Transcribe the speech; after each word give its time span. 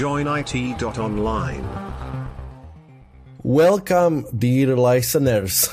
joinit.online. 0.00 1.60
Welcome, 3.44 4.24
dear 4.32 4.72
listeners. 4.72 5.68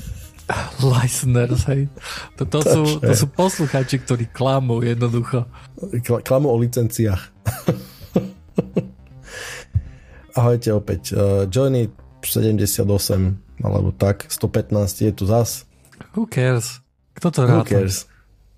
listeners, 0.80 1.68
hej. 1.68 1.92
To, 2.40 2.48
to, 2.48 2.64
sú, 2.64 3.04
to 3.04 3.12
sú 3.12 3.28
posluchači, 3.28 4.00
ktorí 4.00 4.32
klamú 4.32 4.80
jednoducho. 4.80 5.44
Klamú 6.24 6.48
o 6.48 6.56
licenciách. 6.56 7.20
Ahojte 10.40 10.72
opäť. 10.72 11.12
Uh, 11.12 11.44
Johnny 11.52 11.92
78 12.24 12.80
alebo 13.60 13.92
tak, 13.92 14.24
115 14.32 15.04
je 15.04 15.12
tu 15.12 15.28
zas. 15.28 15.68
Who 16.16 16.24
cares? 16.32 16.80
Kto 17.12 17.28
to 17.28 17.44
ráta? 17.44 17.60
Who 17.60 17.68
cares? 17.68 18.08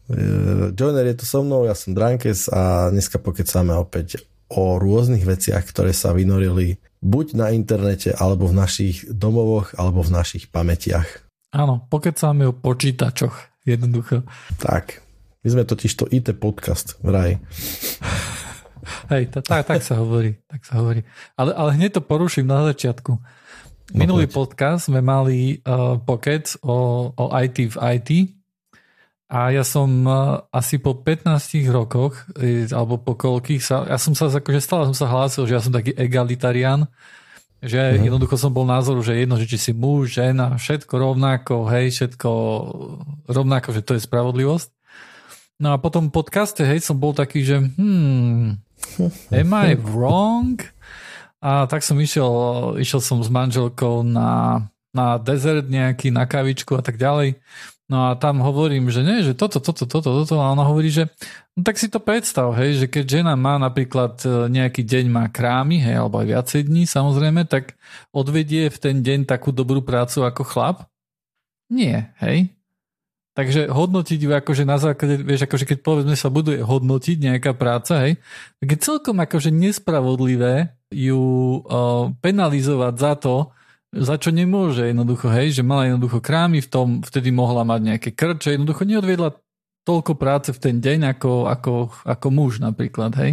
Uh, 0.07 0.71
Joiner 0.79 1.11
je 1.11 1.19
tu 1.19 1.27
so 1.27 1.43
mnou, 1.43 1.67
ja 1.67 1.75
som 1.75 1.91
Drankes 1.91 2.47
a 2.55 2.95
dneska 2.95 3.19
pokecáme 3.19 3.75
opäť 3.75 4.31
o 4.53 4.77
rôznych 4.77 5.25
veciach, 5.25 5.65
ktoré 5.65 5.97
sa 5.97 6.13
vynorili 6.13 6.77
buď 7.03 7.27
na 7.35 7.47
internete, 7.51 8.15
alebo 8.15 8.47
v 8.47 8.57
našich 8.61 9.09
domovoch, 9.11 9.75
alebo 9.75 10.05
v 10.05 10.15
našich 10.15 10.53
pamätiach. 10.53 11.27
Áno, 11.53 11.85
pokecáme 11.91 12.49
o 12.49 12.55
počítačoch, 12.57 13.65
jednoducho. 13.67 14.23
Tak, 14.63 15.03
my 15.43 15.49
sme 15.51 15.65
totiž 15.67 15.93
to 15.99 16.05
IT 16.09 16.37
podcast, 16.39 16.97
vraj. 17.03 17.41
Hej, 19.13 19.31
tak, 19.35 19.67
tak 19.67 19.83
sa 19.83 19.99
hovorí, 19.99 20.39
tak 20.47 20.63
sa 20.63 20.79
hovorí. 20.79 21.03
Ale, 21.35 21.55
ale 21.55 21.71
hneď 21.77 21.99
to 21.99 22.03
poruším 22.03 22.47
na 22.47 22.67
začiatku. 22.73 23.19
Minulý 23.93 24.25
no, 24.31 24.33
podcast 24.33 24.89
sme 24.89 25.05
mali 25.05 25.61
uh, 25.69 26.01
pokec 26.01 26.57
o, 26.65 27.11
o 27.13 27.25
IT 27.37 27.77
v 27.77 27.77
IT 27.77 28.11
a 29.33 29.49
ja 29.49 29.65
som 29.65 29.89
uh, 30.05 30.45
asi 30.53 30.77
po 30.77 30.93
15 30.93 31.25
rokoch, 31.73 32.29
alebo 32.69 33.01
po 33.01 33.17
koľkých 33.17 33.65
sa, 33.65 33.89
ja 33.89 33.97
som 33.97 34.13
sa 34.13 34.29
akože 34.29 34.61
stále 34.61 34.85
som 34.93 34.97
sa 34.97 35.09
hlásil, 35.09 35.49
že 35.49 35.57
ja 35.57 35.65
som 35.65 35.73
taký 35.73 35.97
egalitarián, 35.97 36.85
že 37.65 37.81
mm. 37.81 38.13
jednoducho 38.13 38.37
som 38.37 38.53
bol 38.53 38.69
názoru, 38.69 39.01
že 39.01 39.17
jedno, 39.17 39.41
že 39.41 39.49
či 39.49 39.57
si 39.57 39.73
muž, 39.73 40.21
žena, 40.21 40.61
všetko 40.61 40.93
rovnako, 40.93 41.65
hej, 41.73 41.97
všetko 41.97 42.31
rovnako, 43.33 43.73
že 43.73 43.81
to 43.81 43.97
je 43.97 44.05
spravodlivosť. 44.05 44.69
No 45.65 45.73
a 45.73 45.81
potom 45.81 46.13
v 46.13 46.17
podcaste, 46.21 46.61
hej, 46.61 46.85
som 46.85 47.01
bol 47.01 47.17
taký, 47.17 47.41
že 47.41 47.57
hmm, 47.57 48.61
am 49.33 49.53
I 49.57 49.81
wrong? 49.97 50.61
A 51.41 51.65
tak 51.73 51.81
som 51.81 51.97
išiel, 51.97 52.29
išiel 52.77 53.01
som 53.01 53.25
s 53.25 53.33
manželkou 53.33 54.05
na, 54.05 54.61
na 54.93 55.17
dezert 55.17 55.73
nejaký, 55.73 56.13
na 56.13 56.29
kavičku 56.29 56.77
a 56.77 56.85
tak 56.85 57.01
ďalej. 57.01 57.41
No 57.91 58.09
a 58.09 58.17
tam 58.17 58.41
hovorím, 58.41 58.89
že 58.89 59.03
nie, 59.03 59.27
že 59.27 59.35
toto, 59.35 59.59
toto, 59.59 59.85
toto, 59.85 60.11
toto. 60.23 60.35
A 60.39 60.55
ona 60.55 60.65
hovorí, 60.65 60.89
že 60.89 61.11
no 61.59 61.67
tak 61.67 61.77
si 61.77 61.91
to 61.91 61.99
predstav, 61.99 62.55
hej, 62.57 62.85
že 62.85 62.87
keď 62.89 63.21
žena 63.21 63.35
má 63.35 63.59
napríklad 63.59 64.23
e, 64.23 64.49
nejaký 64.49 64.87
deň 64.87 65.05
má 65.11 65.27
krámy, 65.29 65.83
hej, 65.83 66.01
alebo 66.01 66.23
aj 66.23 66.27
viacej 66.31 66.61
dní 66.71 66.89
samozrejme, 66.89 67.45
tak 67.45 67.77
odvedie 68.15 68.71
v 68.71 68.79
ten 68.79 68.97
deň 69.03 69.27
takú 69.29 69.51
dobrú 69.51 69.83
prácu 69.83 70.25
ako 70.25 70.43
chlap? 70.47 70.77
Nie, 71.69 72.15
hej. 72.23 72.55
Takže 73.33 73.73
hodnotiť 73.73 74.19
ju 74.29 74.31
akože 74.31 74.65
na 74.69 74.77
základe, 74.77 75.25
vieš, 75.25 75.49
akože 75.49 75.65
keď 75.65 75.79
povedzme 75.81 76.13
sa 76.21 76.29
buduje 76.29 76.61
hodnotiť 76.61 77.17
nejaká 77.17 77.57
práca, 77.57 78.05
hej, 78.05 78.21
tak 78.61 78.69
je 78.77 78.79
celkom 78.79 79.17
akože 79.25 79.49
nespravodlivé 79.49 80.77
ju 80.93 81.21
uh, 81.65 82.13
penalizovať 82.21 82.95
za 83.01 83.13
to, 83.17 83.37
za 83.93 84.17
čo 84.17 84.33
nemôže 84.33 84.89
jednoducho, 84.89 85.29
hej, 85.29 85.61
že 85.61 85.63
mala 85.63 85.93
jednoducho 85.93 86.25
krámy 86.25 86.65
v 86.65 86.69
tom, 86.73 86.89
vtedy 87.05 87.29
mohla 87.29 87.61
mať 87.63 87.81
nejaké 87.93 88.11
krče, 88.17 88.57
jednoducho 88.57 88.89
neodviedla 88.89 89.37
toľko 89.85 90.13
práce 90.17 90.49
v 90.57 90.59
ten 90.59 90.77
deň 90.81 91.13
ako, 91.13 91.33
ako, 91.53 91.73
ako 92.09 92.27
muž 92.33 92.65
napríklad, 92.65 93.13
hej. 93.21 93.33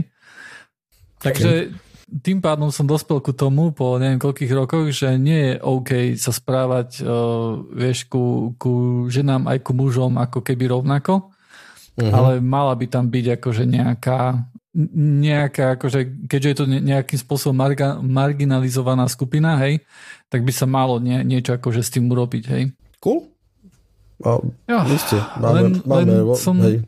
Takže 1.20 1.72
tým 2.10 2.42
pádom 2.42 2.74
som 2.74 2.90
dospel 2.90 3.22
ku 3.22 3.32
tomu 3.32 3.70
po 3.70 4.02
neviem 4.02 4.18
koľkých 4.18 4.52
rokoch, 4.52 4.90
že 4.90 5.16
nie 5.16 5.54
je 5.54 5.62
OK 5.62 6.18
sa 6.18 6.34
správať 6.34 7.06
uh, 7.06 7.62
vieš, 7.70 8.10
ku, 8.10 8.56
ku 8.58 9.06
ženám 9.08 9.46
aj 9.46 9.62
ku 9.62 9.72
mužom 9.78 10.18
ako 10.18 10.42
keby 10.42 10.74
rovnako, 10.74 11.30
uh-huh. 11.30 12.12
ale 12.12 12.32
mala 12.42 12.74
by 12.74 12.86
tam 12.90 13.08
byť 13.08 13.26
akože 13.40 13.64
nejaká 13.70 14.42
nejaká, 14.76 15.78
akože, 15.78 16.30
keďže 16.30 16.50
je 16.50 16.58
to 16.58 16.66
nejakým 16.70 17.20
spôsobom 17.20 17.58
marga, 17.58 17.98
marginalizovaná 17.98 19.10
skupina, 19.10 19.58
hej, 19.66 19.82
tak 20.30 20.46
by 20.46 20.54
sa 20.54 20.70
malo 20.70 21.02
nie, 21.02 21.18
niečo 21.26 21.58
akože 21.58 21.82
s 21.82 21.90
tým 21.90 22.06
urobiť, 22.06 22.44
hej. 22.54 22.64
Cool. 23.02 23.26
A, 24.22 24.38
jo, 24.44 24.78
ste, 25.00 25.18
máme, 25.42 25.58
len, 25.58 25.72
máme, 25.88 26.12
len 26.12 26.38
som, 26.38 26.54
hej. 26.62 26.86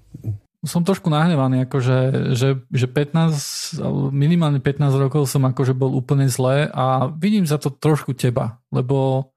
som 0.61 0.85
trošku 0.85 1.09
nahnevaný, 1.09 1.65
akože, 1.65 1.97
že, 2.37 2.61
že 2.69 2.85
15, 2.85 3.81
minimálne 4.13 4.61
15 4.61 4.91
rokov 5.01 5.25
som 5.25 5.41
akože 5.47 5.73
bol 5.73 5.95
úplne 5.95 6.29
zlé 6.29 6.69
a 6.69 7.09
vidím 7.09 7.49
za 7.49 7.57
to 7.57 7.73
trošku 7.73 8.13
teba, 8.13 8.61
lebo 8.69 9.31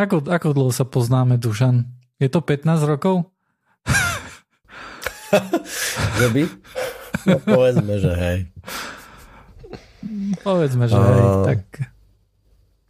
ako, 0.00 0.24
ako 0.24 0.48
dlho 0.56 0.72
sa 0.72 0.88
poznáme, 0.88 1.36
Dušan? 1.36 1.84
Je 2.16 2.32
to 2.32 2.40
15 2.40 2.88
rokov? 2.88 3.28
Že 6.18 6.26
by? 6.30 6.42
No 7.26 7.36
povedzme, 7.42 7.94
že 8.00 8.12
hej. 8.14 8.38
Povedzme, 10.40 10.88
že 10.88 10.96
hej, 10.96 11.24
tak... 11.46 11.60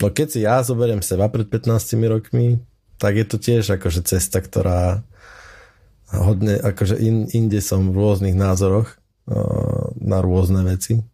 No 0.01 0.09
keď 0.09 0.29
si 0.33 0.41
ja 0.47 0.65
zoberiem 0.65 1.05
seba 1.05 1.29
pred 1.29 1.45
15 1.45 1.77
rokmi, 2.09 2.57
tak 2.97 3.21
je 3.21 3.27
to 3.29 3.37
tiež 3.37 3.77
akože 3.77 4.01
cesta, 4.05 4.41
ktorá 4.41 5.05
hodne, 6.13 6.57
akože 6.57 6.97
in, 7.01 7.29
inde 7.31 7.61
som 7.61 7.93
v 7.93 8.01
rôznych 8.01 8.37
názoroch 8.37 8.97
uh, 9.29 9.93
na 10.01 10.25
rôzne 10.25 10.65
veci. 10.65 11.05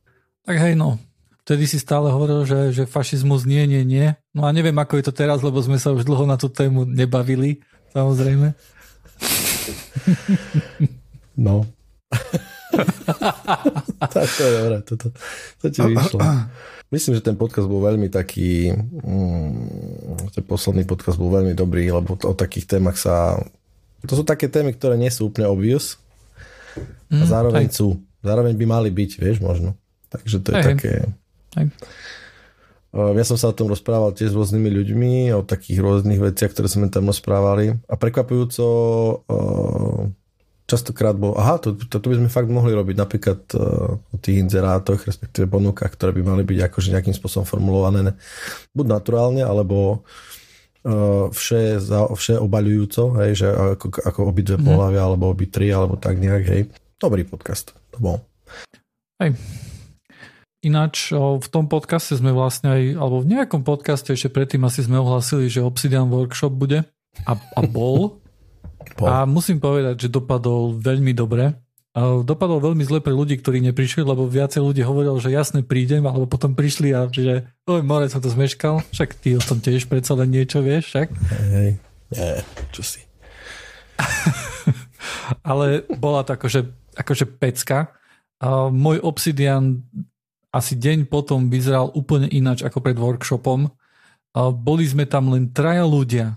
Tak 0.46 0.58
hej, 0.62 0.78
no. 0.78 0.98
Vtedy 1.46 1.66
si 1.66 1.78
stále 1.78 2.10
hovoril, 2.10 2.42
že, 2.42 2.74
že 2.74 2.90
fašizmus 2.90 3.46
nie, 3.46 3.62
nie, 3.70 3.86
nie. 3.86 4.18
No 4.34 4.46
a 4.46 4.50
neviem, 4.50 4.74
ako 4.74 4.98
je 4.98 5.04
to 5.06 5.14
teraz, 5.14 5.46
lebo 5.46 5.62
sme 5.62 5.78
sa 5.78 5.94
už 5.94 6.02
dlho 6.02 6.26
na 6.26 6.34
tú 6.34 6.50
tému 6.50 6.82
nebavili, 6.86 7.62
samozrejme. 7.94 8.50
No. 11.36 11.66
tak 14.12 14.28
to 14.36 14.42
je 14.42 14.52
dobré, 14.52 14.76
to, 14.84 14.94
to, 15.60 15.66
ti 15.68 15.80
vyšlo. 15.82 16.20
Myslím, 16.86 17.18
že 17.18 17.26
ten 17.26 17.36
podcast 17.36 17.66
bol 17.66 17.82
veľmi 17.82 18.08
taký, 18.08 18.72
mm, 18.72 20.32
ten 20.32 20.44
posledný 20.46 20.86
podcast 20.86 21.18
bol 21.18 21.34
veľmi 21.34 21.52
dobrý, 21.52 21.90
lebo 21.90 22.14
o 22.14 22.34
takých 22.34 22.78
témach 22.78 22.94
sa, 22.94 23.42
to 24.06 24.14
sú 24.14 24.22
také 24.22 24.46
témy, 24.46 24.72
ktoré 24.72 24.94
nie 24.94 25.10
sú 25.10 25.28
úplne 25.28 25.50
obvious 25.50 25.98
a 27.10 27.22
mm, 27.22 27.26
zároveň 27.26 27.66
mm, 27.68 27.74
sú, 27.74 27.98
zároveň 28.22 28.54
by 28.54 28.66
mali 28.70 28.90
byť, 28.94 29.10
vieš, 29.18 29.42
možno. 29.42 29.74
Takže 30.08 30.36
to 30.40 30.48
je 30.54 30.56
aj, 30.56 30.64
také... 30.64 30.92
Aj. 31.58 31.66
Ja 32.96 33.28
som 33.28 33.36
sa 33.36 33.52
o 33.52 33.56
tom 33.56 33.68
rozprával 33.68 34.16
tiež 34.16 34.32
s 34.32 34.38
rôznymi 34.38 34.72
ľuďmi, 34.72 35.12
o 35.36 35.44
takých 35.44 35.84
rôznych 35.84 36.16
veciach, 36.16 36.56
ktoré 36.56 36.64
sme 36.64 36.88
tam 36.88 37.12
rozprávali. 37.12 37.76
A 37.92 37.94
prekvapujúco 38.00 38.64
častokrát 40.66 41.14
bol, 41.14 41.38
aha, 41.38 41.62
to, 41.62 41.78
to, 41.78 42.02
to 42.02 42.06
by 42.10 42.18
sme 42.18 42.28
fakt 42.30 42.50
mohli 42.50 42.74
robiť 42.74 42.96
napríklad 42.98 43.40
uh, 43.54 43.96
o 44.02 44.16
tých 44.18 44.42
inzerátoch, 44.42 45.06
respektíve 45.06 45.46
ponukách, 45.46 45.94
ktoré 45.94 46.10
by 46.10 46.22
mali 46.26 46.42
byť 46.42 46.58
akože 46.66 46.90
nejakým 46.90 47.14
spôsobom 47.14 47.46
formulované 47.46 48.18
buď 48.74 48.86
naturálne, 48.90 49.46
alebo 49.46 50.02
uh, 50.82 51.30
vše, 51.30 51.78
za, 51.78 52.10
vše 52.10 52.42
obaľujúco, 52.42 53.14
hej, 53.22 53.46
že 53.46 53.48
ako, 53.48 53.86
ako 54.02 54.20
obidve 54.26 54.58
mm. 54.58 54.66
pohľavia, 54.66 55.02
alebo 55.06 55.30
obi 55.30 55.46
tri, 55.46 55.70
alebo 55.70 55.94
tak 55.94 56.18
nejak, 56.18 56.44
hej. 56.50 56.62
Dobrý 56.98 57.22
podcast, 57.22 57.70
to 57.94 57.98
bol. 58.02 58.26
Hej. 59.22 59.38
Ináč 60.66 61.14
v 61.14 61.46
tom 61.46 61.70
podcaste 61.70 62.18
sme 62.18 62.34
vlastne 62.34 62.74
aj, 62.74 62.82
alebo 62.98 63.22
v 63.22 63.38
nejakom 63.38 63.62
podcaste 63.62 64.10
ešte 64.10 64.34
predtým 64.34 64.66
asi 64.66 64.82
sme 64.82 64.98
ohlasili, 64.98 65.46
že 65.46 65.62
Obsidian 65.62 66.10
Workshop 66.10 66.50
bude 66.50 66.82
a, 67.22 67.32
a 67.38 67.60
bol 67.62 68.18
po. 68.94 69.10
A 69.10 69.26
musím 69.26 69.58
povedať, 69.58 70.06
že 70.06 70.08
dopadol 70.12 70.78
veľmi 70.78 71.10
dobre. 71.16 71.56
A 71.96 72.20
dopadol 72.20 72.60
veľmi 72.60 72.84
zle 72.84 73.00
pre 73.00 73.16
ľudí, 73.16 73.40
ktorí 73.40 73.64
neprišli, 73.64 74.04
lebo 74.04 74.28
viacej 74.28 74.60
ľudí 74.60 74.84
hovoril, 74.84 75.16
že 75.16 75.32
jasne 75.32 75.64
prídem, 75.64 76.04
alebo 76.04 76.28
potom 76.28 76.52
prišli 76.52 76.92
a 76.92 77.08
že 77.08 77.48
oj, 77.64 77.80
more 77.80 78.04
som 78.12 78.20
to 78.20 78.28
zmeškal, 78.28 78.84
však 78.92 79.16
ty 79.16 79.32
o 79.32 79.40
tom 79.40 79.64
tiež 79.64 79.88
predsa 79.88 80.12
len 80.12 80.28
niečo 80.28 80.60
vieš, 80.60 80.92
však? 80.92 81.08
Hej, 81.56 81.80
nie, 82.12 82.30
čo 82.76 82.84
si. 82.84 83.00
Ale 85.48 85.88
bola 85.96 86.20
to 86.20 86.36
akože, 86.36 86.68
akože 87.00 87.24
pecka. 87.40 87.96
A 88.44 88.68
môj 88.68 89.00
Obsidian 89.00 89.80
asi 90.52 90.76
deň 90.76 91.08
potom 91.08 91.48
vyzeral 91.48 91.92
úplne 91.96 92.28
ináč 92.28 92.60
ako 92.60 92.84
pred 92.84 93.00
workshopom. 93.00 93.72
A 94.36 94.52
boli 94.52 94.84
sme 94.84 95.08
tam 95.08 95.32
len 95.32 95.48
traja 95.48 95.88
ľudia 95.88 96.36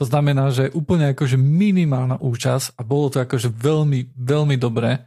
to 0.00 0.08
znamená, 0.08 0.48
že 0.48 0.72
úplne 0.72 1.12
akože 1.12 1.36
minimálna 1.36 2.16
účasť 2.24 2.72
a 2.72 2.80
bolo 2.80 3.12
to 3.12 3.20
akože 3.20 3.52
veľmi, 3.52 4.16
veľmi 4.16 4.56
dobré. 4.56 5.04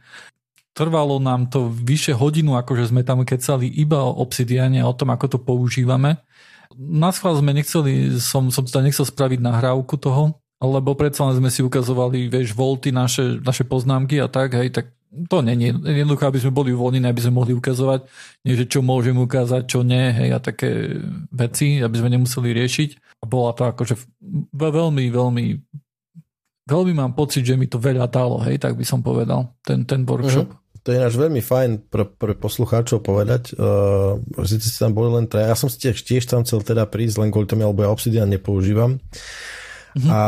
Trvalo 0.70 1.18
nám 1.18 1.50
to 1.50 1.66
vyše 1.66 2.14
hodinu, 2.14 2.54
akože 2.54 2.94
sme 2.94 3.02
tam 3.02 3.26
kecali 3.26 3.66
iba 3.66 3.98
o 4.06 4.22
obsidiane 4.22 4.78
a 4.78 4.86
o 4.86 4.94
tom, 4.94 5.10
ako 5.10 5.34
to 5.34 5.38
používame. 5.42 6.22
Na 6.78 7.10
schvál 7.10 7.34
sme 7.34 7.50
nechceli, 7.50 8.22
som, 8.22 8.54
som 8.54 8.62
teda 8.62 8.86
nechcel 8.86 9.02
spraviť 9.02 9.42
nahrávku 9.42 9.98
toho, 9.98 10.38
lebo 10.62 10.94
predsa 10.94 11.26
len 11.26 11.42
sme 11.42 11.50
si 11.50 11.66
ukazovali, 11.66 12.30
vieš, 12.30 12.54
volty, 12.54 12.94
naše, 12.94 13.42
naše 13.42 13.66
poznámky 13.66 14.22
a 14.22 14.30
tak, 14.30 14.54
hej, 14.54 14.70
tak 14.70 14.94
to 15.30 15.36
nie 15.46 15.54
je 15.70 15.72
jednoducho, 16.04 16.24
aby 16.26 16.40
sme 16.42 16.52
boli 16.52 16.70
uvoľnení, 16.74 17.06
aby 17.06 17.22
sme 17.22 17.38
mohli 17.38 17.54
ukazovať, 17.54 18.04
nie, 18.44 18.58
že 18.58 18.66
čo 18.66 18.82
môžem 18.82 19.14
ukázať, 19.14 19.62
čo 19.70 19.86
nie, 19.86 20.10
hej, 20.10 20.34
a 20.34 20.38
také 20.42 20.98
veci, 21.30 21.78
aby 21.78 21.96
sme 21.96 22.12
nemuseli 22.12 22.50
riešiť. 22.50 23.22
A 23.22 23.24
bola 23.24 23.54
to 23.56 23.70
akože 23.70 23.94
veľmi, 24.52 25.04
veľmi 25.08 25.44
veľmi 26.64 26.92
mám 26.96 27.12
pocit, 27.12 27.44
že 27.44 27.60
mi 27.60 27.68
to 27.68 27.76
veľa 27.76 28.08
dalo, 28.08 28.40
hej, 28.44 28.56
tak 28.56 28.76
by 28.76 28.84
som 28.84 29.04
povedal, 29.04 29.52
ten, 29.60 29.84
ten 29.84 30.04
workshop. 30.08 30.48
Uh-huh. 30.48 30.62
To 30.84 30.92
je 30.92 31.00
náš 31.00 31.16
veľmi 31.16 31.40
fajn 31.40 31.88
pre, 31.88 32.04
pre 32.04 32.36
poslucháčov 32.36 33.00
povedať, 33.00 33.56
uh, 33.56 34.20
že 34.44 34.60
si 34.60 34.76
tam 34.76 34.92
boli 34.92 35.16
len 35.16 35.24
traja. 35.24 35.52
Ja 35.52 35.56
som 35.56 35.72
si 35.72 35.80
tiež, 35.80 35.96
tiež 36.04 36.28
tam 36.28 36.44
chcel 36.44 36.60
teda 36.60 36.84
prísť, 36.84 37.24
len 37.24 37.32
kvôli 37.32 37.48
tomu, 37.48 37.64
lebo 37.64 37.80
ja 37.80 37.88
Obsidian 37.88 38.28
nepoužívam. 38.28 39.00
Mm-hmm. 39.00 39.63
A, 40.10 40.20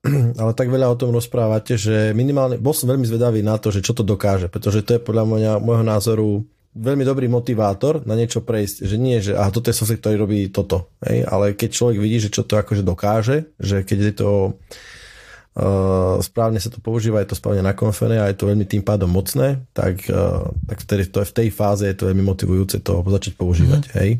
ale 0.40 0.52
tak 0.56 0.72
veľa 0.72 0.88
o 0.88 0.96
tom 0.96 1.12
rozprávate, 1.12 1.76
že 1.76 2.16
minimálne, 2.16 2.56
bol 2.56 2.72
som 2.72 2.88
veľmi 2.88 3.04
zvedavý 3.04 3.44
na 3.44 3.60
to, 3.60 3.68
že 3.68 3.84
čo 3.84 3.92
to 3.92 4.00
dokáže, 4.00 4.48
pretože 4.48 4.80
to 4.80 4.96
je 4.96 5.04
podľa 5.04 5.24
môjho, 5.28 5.56
môjho 5.60 5.84
názoru 5.84 6.28
veľmi 6.76 7.04
dobrý 7.04 7.28
motivátor 7.28 8.04
na 8.04 8.16
niečo 8.16 8.44
prejsť, 8.44 8.84
že 8.84 8.96
nie, 9.00 9.16
že 9.20 9.32
aha, 9.32 9.48
toto 9.48 9.72
je 9.72 9.76
software, 9.76 10.00
ktorý 10.00 10.16
robí 10.16 10.40
toto, 10.52 10.92
hej? 11.04 11.24
ale 11.24 11.56
keď 11.56 11.70
človek 11.72 11.98
vidí, 12.00 12.20
že 12.20 12.32
čo 12.32 12.44
to 12.44 12.60
akože 12.60 12.84
dokáže, 12.84 13.48
že 13.56 13.80
keď 13.80 13.98
je 14.12 14.14
to 14.20 14.30
uh, 14.52 16.20
správne 16.20 16.60
sa 16.60 16.68
to 16.68 16.80
používa, 16.84 17.24
je 17.24 17.32
to 17.32 17.40
správne 17.40 17.64
nakonfené 17.64 18.20
a 18.20 18.28
je 18.28 18.36
to 18.36 18.48
veľmi 18.52 18.68
tým 18.68 18.84
pádom 18.84 19.08
mocné, 19.08 19.64
tak, 19.72 20.04
uh, 20.12 20.52
tak 20.68 20.84
vtedy 20.84 21.08
to 21.08 21.24
je 21.24 21.30
v 21.32 21.36
tej 21.40 21.48
fáze 21.48 21.84
je 21.84 21.96
to 21.96 22.12
veľmi 22.12 22.24
motivujúce 22.24 22.84
to 22.84 23.00
začať 23.08 23.40
používať, 23.40 23.82
mm-hmm. 23.88 23.98
hej? 24.00 24.10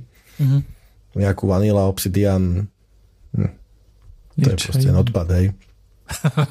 Mm-hmm. 0.41 0.61
Nejakú 1.17 1.45
Vanilla, 1.49 1.89
Obsidian, 1.89 2.73
hm 3.37 3.66
to 4.37 4.49
je 4.53 4.57
proste 4.57 4.89
odpad, 4.93 5.29
hej. 5.37 5.47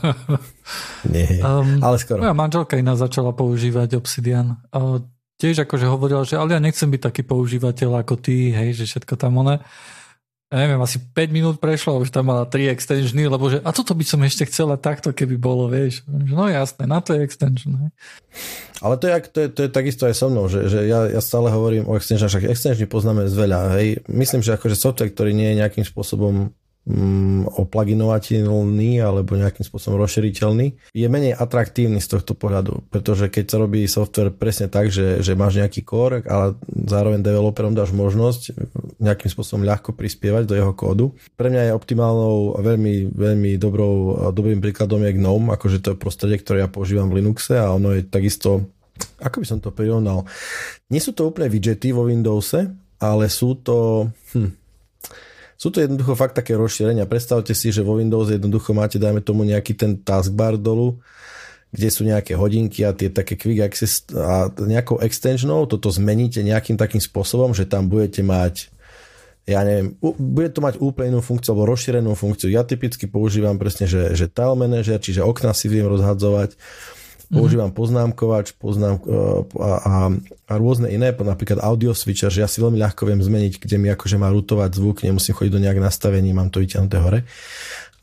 Nie, 1.15 1.39
um, 1.39 1.79
ale 1.79 1.95
skoro. 2.01 2.19
Moja 2.19 2.35
manželka 2.35 2.75
iná 2.75 2.99
začala 2.99 3.31
používať 3.31 3.95
Obsidian. 3.95 4.59
Uh, 4.75 4.99
tiež 5.39 5.63
akože 5.63 5.87
hovorila, 5.87 6.27
že 6.27 6.35
ale 6.35 6.55
ja 6.55 6.61
nechcem 6.61 6.91
byť 6.91 7.01
taký 7.01 7.21
používateľ 7.23 8.03
ako 8.03 8.19
ty, 8.19 8.51
hej, 8.51 8.75
že 8.75 8.83
všetko 8.89 9.15
tam 9.15 9.39
one 9.39 9.63
ja 10.45 10.61
neviem, 10.61 10.77
asi 10.77 11.01
5 11.01 11.35
minút 11.35 11.55
prešlo, 11.57 11.97
už 11.99 12.13
tam 12.13 12.29
mala 12.29 12.45
3 12.45 12.69
extensiony, 12.69 13.25
lebo 13.25 13.49
že 13.49 13.65
a 13.65 13.73
toto 13.73 13.97
by 13.97 14.05
som 14.05 14.21
ešte 14.21 14.45
chcela 14.45 14.77
takto, 14.77 15.09
keby 15.09 15.41
bolo, 15.41 15.65
vieš. 15.65 16.05
No 16.07 16.45
jasné, 16.45 16.85
na 16.85 17.01
to 17.01 17.17
je 17.17 17.25
extension. 17.25 17.75
Hej. 17.75 17.89
Ale 18.79 18.95
to 19.01 19.05
je, 19.09 19.13
to, 19.25 19.39
je, 19.41 19.49
to 19.49 19.59
je 19.65 19.69
takisto 19.73 20.05
aj 20.05 20.13
so 20.13 20.29
mnou, 20.29 20.45
že, 20.45 20.69
že 20.69 20.85
ja, 20.85 21.09
ja 21.09 21.17
stále 21.17 21.49
hovorím 21.49 21.89
o 21.89 21.97
extensionách, 21.97 22.39
však 22.39 22.47
extensiony 22.53 22.85
poznáme 22.85 23.25
z 23.25 23.35
veľa. 23.35 23.59
Hej. 23.75 24.05
Myslím, 24.05 24.45
že 24.45 24.53
akože 24.53 24.77
software, 24.77 25.09
ktorý 25.11 25.33
nie 25.33 25.49
je 25.49 25.59
nejakým 25.65 25.83
spôsobom 25.83 26.53
Mm, 26.85 27.49
oplaginovateľný 27.49 29.01
alebo 29.01 29.33
nejakým 29.33 29.65
spôsobom 29.65 29.97
rozširiteľný, 30.05 30.77
je 30.93 31.07
menej 31.09 31.33
atraktívny 31.33 31.97
z 31.97 32.13
tohto 32.13 32.37
pohľadu, 32.37 32.85
pretože 32.93 33.25
keď 33.33 33.45
sa 33.49 33.57
robí 33.57 33.89
software 33.89 34.29
presne 34.29 34.69
tak, 34.69 34.93
že, 34.93 35.17
že 35.25 35.33
máš 35.33 35.57
nejaký 35.57 35.81
core, 35.81 36.21
ale 36.29 36.53
zároveň 36.69 37.25
developerom 37.25 37.73
dáš 37.73 37.89
možnosť 37.89 38.53
nejakým 39.01 39.29
spôsobom 39.33 39.65
ľahko 39.65 39.97
prispievať 39.97 40.45
do 40.45 40.53
jeho 40.53 40.77
kódu. 40.77 41.17
Pre 41.33 41.49
mňa 41.49 41.73
je 41.73 41.77
optimálnou 41.77 42.53
a 42.53 42.61
veľmi, 42.61 43.17
veľmi 43.17 43.57
dobrou, 43.57 44.21
dobrým 44.29 44.61
príkladom 44.61 45.01
je 45.09 45.17
GNOME, 45.17 45.57
akože 45.57 45.81
to 45.81 45.97
je 45.97 45.97
prostredie, 45.97 46.37
ktoré 46.37 46.61
ja 46.61 46.69
používam 46.69 47.09
v 47.09 47.17
Linuxe 47.17 47.57
a 47.57 47.73
ono 47.73 47.97
je 47.97 48.05
takisto 48.05 48.61
ako 49.25 49.41
by 49.41 49.45
som 49.49 49.57
to 49.57 49.73
prirovnal, 49.73 50.23
nie 50.93 51.01
sú 51.01 51.17
to 51.17 51.27
úplne 51.27 51.49
widgety 51.49 51.91
vo 51.91 52.05
Windowse, 52.05 52.71
ale 53.01 53.25
sú 53.27 53.59
to, 53.59 54.07
hm, 54.37 54.64
sú 55.55 55.71
to 55.71 55.79
jednoducho 55.79 56.13
fakt 56.19 56.35
také 56.35 56.53
rozšírenia. 56.59 57.07
Predstavte 57.07 57.55
si, 57.55 57.71
že 57.71 57.79
vo 57.79 57.95
Windows 57.95 58.27
jednoducho 58.27 58.75
máte, 58.75 58.99
dajme 58.99 59.23
tomu, 59.23 59.47
nejaký 59.47 59.73
ten 59.75 59.95
taskbar 59.99 60.59
dolu, 60.59 60.99
kde 61.71 61.89
sú 61.91 62.07
nejaké 62.07 62.35
hodinky 62.35 62.83
a 62.87 62.95
tie 62.95 63.11
také 63.11 63.39
quick 63.39 63.63
access 63.63 64.07
a 64.15 64.51
nejakou 64.51 64.99
extensionou 65.03 65.67
toto 65.67 65.91
zmeníte 65.91 66.39
nejakým 66.43 66.79
takým 66.79 67.03
spôsobom, 67.03 67.51
že 67.51 67.67
tam 67.67 67.87
budete 67.87 68.23
mať 68.23 68.75
ja 69.45 69.61
neviem, 69.61 69.93
bude 70.01 70.49
to 70.49 70.57
mať 70.57 70.81
úplne 70.81 71.13
inú 71.13 71.21
funkciu 71.21 71.53
alebo 71.53 71.69
rozšírenú 71.69 72.17
funkciu. 72.17 72.49
Ja 72.49 72.65
typicky 72.65 73.05
používam 73.05 73.61
presne, 73.61 73.85
že, 73.85 74.17
že 74.17 74.25
tile 74.25 74.57
manager, 74.57 74.97
čiže 74.97 75.21
okna 75.21 75.53
si 75.53 75.69
viem 75.69 75.85
rozhadzovať 75.85 76.57
používam 77.29 77.69
mm-hmm. 77.69 77.81
poznámkovač 77.81 78.57
poznám, 78.57 79.01
e, 79.01 79.17
a, 79.59 79.71
a, 79.81 79.93
a 80.49 80.53
rôzne 80.55 80.89
iné, 80.93 81.11
napríklad 81.11 81.61
audio 81.61 81.93
switcher, 81.93 82.33
že 82.33 82.45
ja 82.45 82.49
si 82.49 82.61
veľmi 82.61 82.77
ľahko 82.77 83.05
viem 83.05 83.21
zmeniť, 83.21 83.61
kde 83.61 83.75
mi 83.81 83.87
akože 83.89 84.17
má 84.17 84.29
rutovať 84.29 84.77
zvuk, 84.77 85.01
nemusím 85.01 85.33
chodiť 85.33 85.51
do 85.53 85.61
nejak 85.61 85.79
nastavení, 85.81 86.31
mám 86.31 86.53
to 86.53 86.61
vyťahnuté 86.61 86.97
hore. 87.01 87.19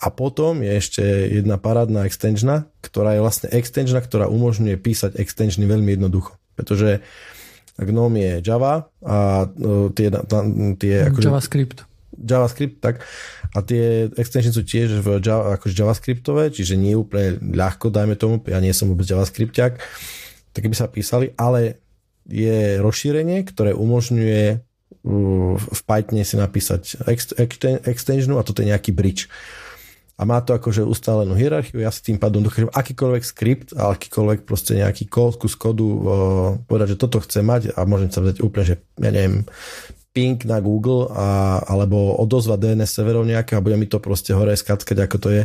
A 0.02 0.10
potom 0.10 0.66
je 0.66 0.72
ešte 0.74 1.02
jedna 1.30 1.62
parádna 1.62 2.10
extensiona, 2.10 2.66
ktorá 2.82 3.14
je 3.14 3.22
vlastne 3.22 3.48
extensiona, 3.54 4.02
ktorá 4.02 4.26
umožňuje 4.26 4.74
písať 4.74 5.14
extensiony 5.14 5.70
veľmi 5.70 5.94
jednoducho. 5.94 6.34
Pretože 6.58 6.98
GNOME 7.78 8.18
je 8.18 8.34
Java 8.42 8.90
a 9.00 9.46
e, 9.46 9.94
tie, 9.94 10.10
tie 10.82 10.94
akože, 11.06 11.26
JavaScript. 11.30 11.78
JavaScript, 12.18 12.82
tak 12.82 13.06
a 13.52 13.60
tie 13.60 14.08
extensiony 14.16 14.56
sú 14.56 14.64
tiež 14.64 15.04
v 15.04 15.20
Java, 15.20 15.60
akože 15.60 15.76
JavaScriptové, 15.76 16.48
čiže 16.48 16.80
nie 16.80 16.96
úplne 16.96 17.36
ľahko, 17.40 17.92
dajme 17.92 18.16
tomu, 18.16 18.40
ja 18.48 18.56
nie 18.64 18.72
som 18.72 18.88
vôbec 18.88 19.04
JavaScriptiak, 19.04 19.76
tak 20.56 20.62
by 20.64 20.74
sa 20.76 20.88
písali, 20.88 21.36
ale 21.36 21.80
je 22.24 22.80
rozšírenie, 22.80 23.44
ktoré 23.44 23.76
umožňuje 23.76 24.64
v 25.02 25.80
Pythone 25.82 26.22
si 26.22 26.38
napísať 26.38 27.02
extensionu 27.84 28.38
a 28.38 28.46
toto 28.46 28.62
je 28.62 28.70
nejaký 28.70 28.94
bridge. 28.94 29.26
A 30.14 30.22
má 30.22 30.38
to 30.38 30.54
akože 30.54 30.86
ustálenú 30.86 31.34
hierarchiu, 31.34 31.82
ja 31.82 31.90
si 31.90 32.06
tým 32.06 32.20
pádom 32.20 32.46
dokážem 32.46 32.70
akýkoľvek 32.70 33.24
skript 33.26 33.68
a 33.74 33.90
akýkoľvek 33.90 34.46
proste 34.46 34.78
nejaký 34.78 35.10
kód, 35.10 35.42
kus 35.42 35.58
kodu 35.58 35.82
povedať, 36.70 36.94
že 36.94 37.00
toto 37.00 37.18
chce 37.18 37.42
mať 37.42 37.74
a 37.74 37.82
môžem 37.82 38.14
sa 38.14 38.22
vzať 38.22 38.38
úplne, 38.38 38.64
že 38.64 38.76
ja 39.02 39.10
neviem, 39.10 39.42
ping 40.12 40.36
na 40.44 40.60
Google 40.60 41.08
a, 41.08 41.58
alebo 41.64 42.20
odozva 42.20 42.60
DNS 42.60 42.88
serverov 42.88 43.24
nejaké 43.24 43.56
a 43.56 43.64
bude 43.64 43.80
mi 43.80 43.88
to 43.88 43.98
proste 43.98 44.36
hore 44.36 44.52
skackať, 44.52 44.96
ako 45.08 45.16
to 45.18 45.28
je. 45.32 45.42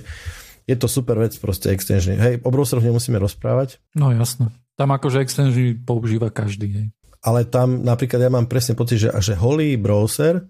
Je 0.67 0.75
to 0.75 0.91
super 0.91 1.15
vec 1.15 1.31
proste 1.39 1.71
extension. 1.71 2.19
Hej, 2.19 2.43
o 2.43 2.51
browseroch 2.51 2.83
nemusíme 2.83 3.15
rozprávať. 3.15 3.79
No 3.95 4.11
jasno. 4.11 4.51
Tam 4.75 4.91
akože 4.91 5.23
extension 5.23 5.79
používa 5.87 6.27
každý. 6.27 6.67
Hej. 6.67 6.87
Ale 7.23 7.47
tam 7.47 7.81
napríklad 7.81 8.19
ja 8.19 8.29
mám 8.29 8.51
presne 8.51 8.75
pocit, 8.75 9.07
že, 9.07 9.09
že 9.23 9.33
holý 9.39 9.79
browser, 9.79 10.43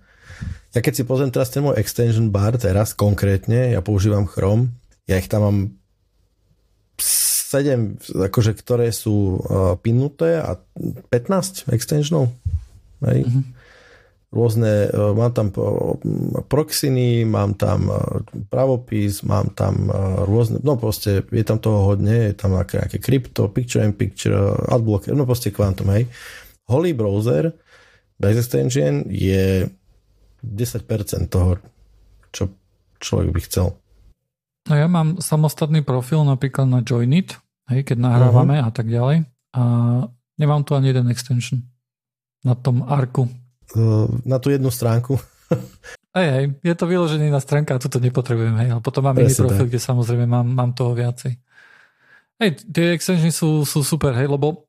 ja 0.74 0.82
keď 0.82 0.94
si 0.94 1.04
pozriem 1.06 1.30
teraz 1.30 1.54
ten 1.54 1.62
môj 1.62 1.78
extension 1.78 2.34
bar 2.34 2.58
teraz 2.58 2.98
konkrétne, 2.98 3.72
ja 3.72 3.82
používam 3.86 4.28
Chrome, 4.28 4.74
ja 5.06 5.22
ich 5.22 5.30
tam 5.30 5.42
mám 5.46 5.58
7, 6.98 8.28
akože, 8.28 8.58
ktoré 8.60 8.92
sú 8.92 9.40
uh, 9.40 9.80
pinuté 9.80 10.42
a 10.42 10.58
15 11.14 11.70
extensionov. 11.72 12.34
Hej. 13.06 13.30
Mm-hmm 13.30 13.57
rôzne, 14.32 14.92
e, 14.92 15.14
mám 15.16 15.32
tam 15.32 15.48
e, 15.56 15.62
proxiny, 16.52 17.24
mám 17.24 17.56
tam 17.56 17.88
e, 17.88 17.96
pravopis, 18.52 19.24
mám 19.24 19.56
tam 19.56 19.88
rôzne, 20.28 20.60
no 20.64 20.76
proste 20.76 21.24
je 21.24 21.44
tam 21.48 21.60
toho 21.64 21.94
hodne, 21.94 22.32
je 22.32 22.36
tam 22.36 22.56
nejaké, 22.56 22.84
nejaké 22.84 23.00
krypto, 23.00 23.48
picture 23.48 23.84
in 23.84 23.96
picture, 23.96 24.36
adblocker, 24.68 25.16
no 25.16 25.24
proste 25.24 25.52
kvantum, 25.56 25.92
hej. 25.96 26.12
Holý 26.68 26.92
browser 26.92 27.56
bez 28.20 28.36
extension 28.36 29.08
je 29.08 29.64
10% 30.44 31.32
toho, 31.32 31.64
čo 32.36 32.52
človek 33.00 33.30
by 33.32 33.42
chcel. 33.48 33.68
No 34.68 34.74
ja 34.76 34.92
mám 34.92 35.24
samostatný 35.24 35.80
profil 35.88 36.28
napríklad 36.28 36.68
na 36.68 36.84
Joinit, 36.84 37.40
hej, 37.72 37.88
keď 37.88 37.98
nahrávame 38.04 38.60
uh-huh. 38.60 38.68
a 38.68 38.72
tak 38.76 38.92
ďalej. 38.92 39.24
A 39.56 39.64
nemám 40.36 40.68
tu 40.68 40.76
ani 40.76 40.92
jeden 40.92 41.08
extension 41.08 41.64
na 42.44 42.52
tom 42.52 42.84
arku 42.84 43.32
na 44.24 44.38
tú 44.40 44.54
jednu 44.54 44.72
stránku. 44.72 45.20
Hej, 46.18 46.28
hej, 46.34 46.46
je 46.66 46.74
to 46.74 46.86
vyložené 46.90 47.30
na 47.30 47.38
stránka 47.38 47.78
a 47.78 47.82
toto 47.84 48.02
nepotrebujem, 48.02 48.58
hej, 48.64 48.70
ale 48.74 48.82
potom 48.82 49.06
mám 49.06 49.16
Presne 49.16 49.32
iný 49.32 49.42
profil, 49.44 49.66
tak. 49.66 49.70
kde 49.70 49.80
samozrejme 49.80 50.26
mám, 50.26 50.48
mám 50.48 50.72
toho 50.74 50.98
viacej. 50.98 51.38
Hej, 52.42 52.50
tie 52.68 52.98
extensiony 52.98 53.30
sú, 53.30 53.62
sú 53.64 53.86
super, 53.86 54.18
hej, 54.18 54.26
lebo 54.26 54.66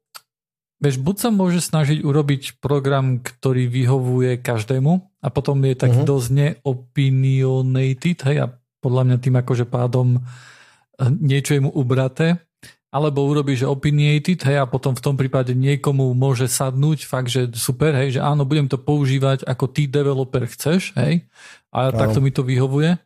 vieš, 0.76 1.00
buď 1.00 1.16
sa 1.18 1.28
môže 1.32 1.64
snažiť 1.64 2.04
urobiť 2.04 2.60
program, 2.60 3.18
ktorý 3.24 3.64
vyhovuje 3.64 4.38
každému 4.44 4.92
a 5.24 5.28
potom 5.32 5.58
je 5.64 5.74
taký 5.74 6.04
uh-huh. 6.04 6.10
dosť 6.10 6.28
neopinionated, 6.36 8.18
hej, 8.28 8.36
a 8.44 8.46
podľa 8.78 9.02
mňa 9.08 9.16
tým 9.18 9.36
akože 9.40 9.64
pádom 9.66 10.20
niečo 11.18 11.54
je 11.54 11.64
mu 11.64 11.70
ubraté, 11.72 12.38
alebo 12.88 13.28
urobí, 13.28 13.52
že 13.52 13.68
opinionated, 13.68 14.40
hej, 14.48 14.64
a 14.64 14.64
potom 14.64 14.96
v 14.96 15.04
tom 15.04 15.12
prípade 15.12 15.52
niekomu 15.52 16.16
môže 16.16 16.48
sadnúť 16.48 17.04
fakt, 17.04 17.28
že 17.28 17.52
super, 17.52 17.92
hej, 17.92 18.16
že 18.16 18.20
áno, 18.24 18.48
budem 18.48 18.64
to 18.64 18.80
používať 18.80 19.44
ako 19.44 19.68
ty 19.68 19.84
developer 19.84 20.48
chceš, 20.48 20.96
hej, 20.96 21.28
a 21.68 21.92
áno. 21.92 21.98
takto 22.00 22.24
mi 22.24 22.32
to 22.32 22.40
vyhovuje. 22.40 22.96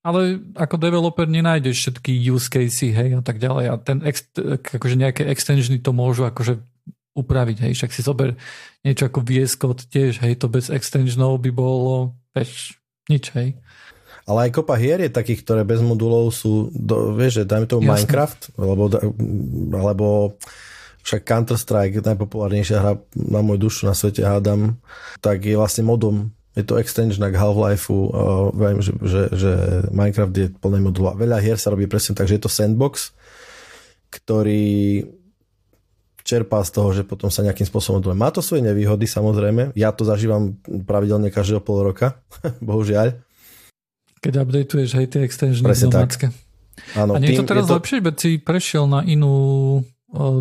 Ale 0.00 0.40
ako 0.56 0.80
developer 0.80 1.28
nenájdeš 1.28 1.76
všetky 1.76 2.12
use 2.32 2.48
casey, 2.48 2.92
hej, 2.92 3.20
a 3.20 3.22
tak 3.24 3.36
ďalej. 3.36 3.64
A 3.68 3.74
ten 3.76 4.00
ex, 4.00 4.24
akože 4.72 4.96
nejaké 4.96 5.28
extensiony 5.28 5.76
to 5.76 5.92
môžu 5.92 6.24
akože 6.24 6.60
upraviť, 7.16 7.68
hej, 7.68 7.72
však 7.76 7.90
si 7.92 8.00
zober 8.00 8.36
niečo 8.80 9.08
ako 9.08 9.20
VS 9.24 9.60
Code 9.60 9.84
tiež, 9.88 10.24
hej, 10.24 10.40
to 10.40 10.48
bez 10.48 10.72
extensionov 10.72 11.40
by 11.40 11.52
bolo, 11.52 12.16
veď, 12.32 12.48
nič, 13.12 13.24
hej. 13.36 13.56
Ale 14.30 14.46
aj 14.46 14.50
kopa 14.54 14.78
hier 14.78 15.02
je 15.02 15.10
takých, 15.10 15.42
ktoré 15.42 15.66
bez 15.66 15.82
modulov 15.82 16.30
sú, 16.30 16.70
do, 16.70 17.18
vieš, 17.18 17.42
že 17.42 17.50
dajme 17.50 17.66
tomu 17.66 17.82
Jasne. 17.82 18.06
Minecraft, 18.06 18.40
alebo, 18.54 18.84
alebo 19.74 20.06
však 21.02 21.26
Counter-Strike, 21.26 21.98
najpopulárnejšia 21.98 22.78
hra 22.78 22.94
na 23.18 23.40
môj 23.42 23.58
dušu 23.58 23.90
na 23.90 23.94
svete, 23.98 24.22
hádam, 24.22 24.78
tak 25.18 25.42
je 25.42 25.58
vlastne 25.58 25.82
modom 25.82 26.30
je 26.58 26.66
to 26.66 26.82
extension 26.82 27.22
k 27.22 27.38
Half-Life, 27.38 27.86
uh, 27.86 28.50
viem, 28.50 28.82
že, 28.82 28.90
že, 29.06 29.22
že 29.30 29.52
Minecraft 29.94 30.34
je 30.34 30.50
plný 30.50 30.82
modul. 30.82 31.14
Veľa 31.14 31.38
hier 31.38 31.54
sa 31.54 31.70
robí 31.70 31.86
presne 31.86 32.18
tak, 32.18 32.26
že 32.26 32.36
je 32.36 32.42
to 32.42 32.50
sandbox, 32.50 33.14
ktorý 34.10 35.06
čerpá 36.26 36.60
z 36.66 36.70
toho, 36.74 36.90
že 36.90 37.02
potom 37.06 37.30
sa 37.30 37.46
nejakým 37.46 37.64
spôsobom 37.64 38.02
moduluje. 38.02 38.18
Má 38.18 38.34
to 38.34 38.42
svoje 38.42 38.66
nevýhody, 38.66 39.06
samozrejme. 39.06 39.78
Ja 39.78 39.94
to 39.94 40.02
zažívam 40.02 40.58
pravidelne 40.66 41.30
každého 41.30 41.62
pol 41.62 41.86
roka, 41.86 42.18
bohužiaľ. 42.62 43.14
Keď 44.20 44.32
updateuješ 44.36 44.90
aj 45.00 45.06
tie 45.16 45.20
extensiony 45.24 45.68
Presne 45.72 45.88
domácké. 45.88 46.26
Tak. 46.28 46.96
Áno, 46.96 47.12
A 47.16 47.18
nie 47.20 47.32
je 47.32 47.40
to 47.40 47.48
teraz 47.48 47.68
je 47.68 47.72
to... 47.72 47.76
lepšie, 47.76 47.98
veď 48.00 48.16
si 48.16 48.30
prešiel 48.40 48.84
na 48.88 49.00
inú 49.04 49.32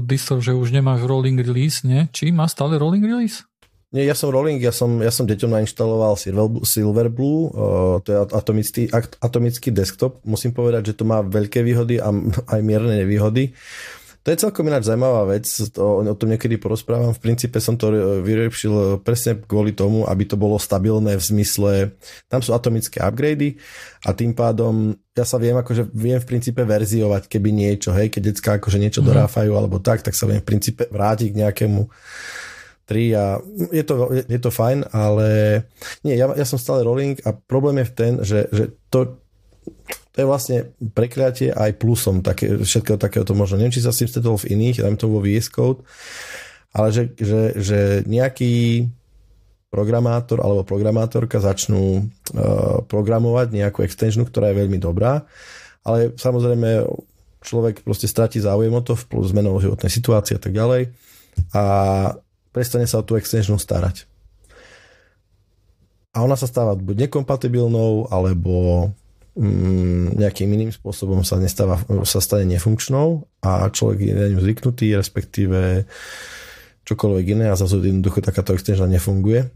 distro, 0.01 0.41
že 0.41 0.55
už 0.55 0.73
nemáš 0.73 1.05
rolling 1.05 1.37
release, 1.39 1.85
nie? 1.85 2.09
Či 2.09 2.33
má 2.33 2.49
stále 2.49 2.79
rolling 2.81 3.05
release? 3.05 3.45
Nie, 3.89 4.05
ja 4.05 4.13
som 4.13 4.29
Rolling, 4.29 4.61
ja 4.61 4.69
som, 4.69 5.01
ja 5.01 5.09
som 5.09 5.25
deťom 5.25 5.49
nainštaloval 5.49 6.13
Silverblue, 6.61 7.49
uh, 7.49 7.97
to 8.05 8.13
je 8.13 8.17
atomický, 8.21 8.81
atomický 9.17 9.73
desktop. 9.73 10.21
Musím 10.29 10.53
povedať, 10.53 10.93
že 10.93 11.01
to 11.01 11.09
má 11.09 11.25
veľké 11.25 11.65
výhody 11.65 11.97
a 11.97 12.13
aj 12.53 12.59
mierne 12.61 13.01
nevýhody. 13.01 13.57
To 14.19 14.35
je 14.35 14.41
celkom 14.43 14.67
ináč 14.67 14.91
zaujímavá 14.91 15.23
vec, 15.31 15.47
to, 15.47 16.03
o 16.03 16.15
tom 16.19 16.29
niekedy 16.29 16.59
porozprávam. 16.59 17.15
V 17.15 17.23
princípe 17.23 17.55
som 17.63 17.79
to 17.79 18.19
vyriešil 18.19 18.99
presne 18.99 19.39
kvôli 19.39 19.71
tomu, 19.71 20.03
aby 20.03 20.27
to 20.27 20.35
bolo 20.35 20.59
stabilné 20.59 21.15
v 21.15 21.23
zmysle, 21.23 21.71
tam 22.27 22.43
sú 22.43 22.51
atomické 22.51 22.99
upgrady 22.99 23.55
a 24.03 24.11
tým 24.11 24.35
pádom 24.35 24.99
ja 25.15 25.27
sa 25.27 25.35
viem, 25.35 25.55
akože 25.55 25.91
viem 25.91 26.19
v 26.19 26.29
princípe 26.29 26.63
verziovať, 26.63 27.27
keby 27.27 27.51
niečo, 27.51 27.91
hej, 27.91 28.07
keď 28.07 28.21
decka 28.31 28.49
akože 28.55 28.79
niečo 28.79 29.03
mm. 29.03 29.07
doráfajú 29.07 29.51
alebo 29.51 29.79
tak, 29.83 29.99
tak 29.99 30.15
sa 30.15 30.27
viem 30.27 30.39
v 30.39 30.47
princípe 30.47 30.87
vrátiť 30.87 31.35
k 31.35 31.39
nejakému 31.43 31.91
3 32.87 33.19
a 33.19 33.25
je 33.69 33.83
to, 33.85 33.93
je 34.25 34.39
to 34.41 34.49
fajn, 34.49 34.89
ale 34.89 35.61
nie, 36.01 36.17
ja, 36.17 36.25
ja 36.33 36.45
som 36.47 36.57
stále 36.57 36.81
rolling 36.81 37.21
a 37.21 37.37
problém 37.37 37.83
je 37.83 37.85
v 37.85 37.93
ten, 37.93 38.13
že, 38.25 38.39
že 38.49 38.63
to, 38.89 39.21
to 40.11 40.15
je 40.21 40.27
vlastne 40.27 40.57
prekliatie 40.91 41.53
aj 41.53 41.79
plusom 41.79 42.19
také, 42.19 42.59
všetkého 42.59 42.99
takéhoto 42.99 43.37
možno. 43.37 43.61
Neviem, 43.61 43.75
či 43.75 43.85
sa 43.85 43.93
s 43.93 44.01
tým 44.03 44.09
stretol 44.09 44.35
v 44.35 44.51
iných, 44.57 44.83
dajme 44.83 44.97
to 44.99 45.07
vo 45.07 45.23
VS 45.23 45.47
Code, 45.53 45.85
ale 46.75 46.91
že, 46.91 47.03
že, 47.15 47.41
že 47.55 47.79
nejaký 48.03 48.85
programátor 49.69 50.41
alebo 50.41 50.65
programátorka 50.65 51.37
začnú 51.37 52.01
uh, 52.01 52.81
programovať 52.89 53.53
nejakú 53.53 53.85
extensionu, 53.85 54.25
ktorá 54.25 54.49
je 54.49 54.59
veľmi 54.65 54.81
dobrá, 54.81 55.29
ale 55.85 56.11
samozrejme 56.17 56.89
človek 57.39 57.85
proste 57.85 58.09
stratí 58.09 58.41
záujem 58.41 58.73
o 58.73 58.81
to 58.83 58.97
v 58.97 59.23
zmenou 59.23 59.55
životnej 59.61 59.93
situácie 59.93 60.35
a 60.35 60.41
tak 60.41 60.51
ďalej 60.51 60.91
a 61.53 61.63
prestane 62.51 62.89
sa 62.89 62.99
o 62.99 63.07
tú 63.07 63.15
extensionu 63.15 63.61
starať. 63.61 64.09
A 66.09 66.25
ona 66.25 66.33
sa 66.33 66.49
stáva 66.49 66.73
buď 66.73 67.05
nekompatibilnou, 67.07 68.09
alebo 68.09 68.89
nejakým 70.19 70.51
iným 70.51 70.71
spôsobom 70.75 71.23
sa, 71.23 71.39
nestáva, 71.39 71.79
sa 72.03 72.19
stane 72.19 72.43
nefunkčnou 72.51 73.23
a 73.39 73.71
človek 73.71 73.99
je 74.03 74.13
na 74.13 74.27
ňu 74.35 74.39
zvyknutý, 74.43 74.99
respektíve 74.99 75.87
čokoľvek 76.83 77.25
iné 77.39 77.45
a 77.47 77.55
zase 77.55 77.79
jednoducho 77.79 78.19
takáto 78.19 78.51
extension 78.51 78.91
nefunguje. 78.91 79.47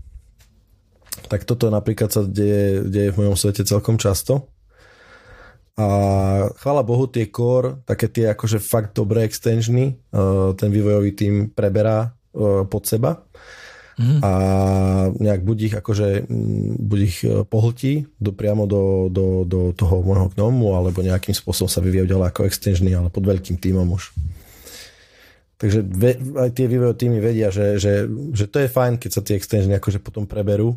Tak 1.28 1.44
toto 1.44 1.68
napríklad 1.68 2.10
sa 2.10 2.24
deje, 2.24 2.88
deje 2.88 3.12
v 3.12 3.20
mojom 3.22 3.36
svete 3.36 3.68
celkom 3.68 4.00
často. 4.00 4.48
A 5.74 5.88
chvála 6.62 6.86
Bohu 6.86 7.10
tie 7.10 7.28
core, 7.28 7.82
také 7.84 8.08
tie 8.08 8.30
akože 8.30 8.62
fakt 8.62 8.94
dobré 8.94 9.26
extensiony, 9.26 9.98
uh, 10.14 10.54
ten 10.54 10.70
vývojový 10.70 11.12
tým 11.18 11.34
preberá 11.50 12.14
E, 12.34 12.66
pod 12.66 12.90
seba 12.90 13.22
mm. 13.98 14.20
a 14.22 14.32
nejak 15.14 15.42
buď 15.42 15.58
ich 15.72 15.74
akože 15.78 16.08
buď 16.80 17.00
ich 17.04 17.18
e, 17.26 17.44
pohltí 17.46 18.10
do, 18.18 18.32
priamo 18.34 18.66
do, 18.66 19.08
do, 19.10 19.46
do 19.46 19.74
toho 19.74 20.02
môjho 20.02 20.34
gnomu 20.34 20.74
alebo 20.74 21.06
nejakým 21.06 21.34
spôsobom 21.34 21.70
sa 21.70 21.84
vyvíjajú 21.84 22.14
ďalej 22.14 22.28
ako 22.30 22.42
extensiony, 22.50 22.92
ale 22.94 23.14
pod 23.14 23.26
veľkým 23.26 23.58
týmom 23.62 23.86
už. 23.94 24.14
Takže 25.64 25.80
ve, 25.80 26.20
aj 26.20 26.50
tie 26.60 26.68
vývojové 26.68 26.96
týmy 27.00 27.20
vedia, 27.24 27.48
že, 27.48 27.80
že, 27.80 28.04
že 28.36 28.52
to 28.52 28.60
je 28.60 28.68
fajn, 28.68 29.00
keď 29.00 29.12
sa 29.16 29.22
tie 29.24 29.40
extensiony 29.40 29.80
akože 29.80 30.04
potom 30.04 30.28
preberú 30.28 30.76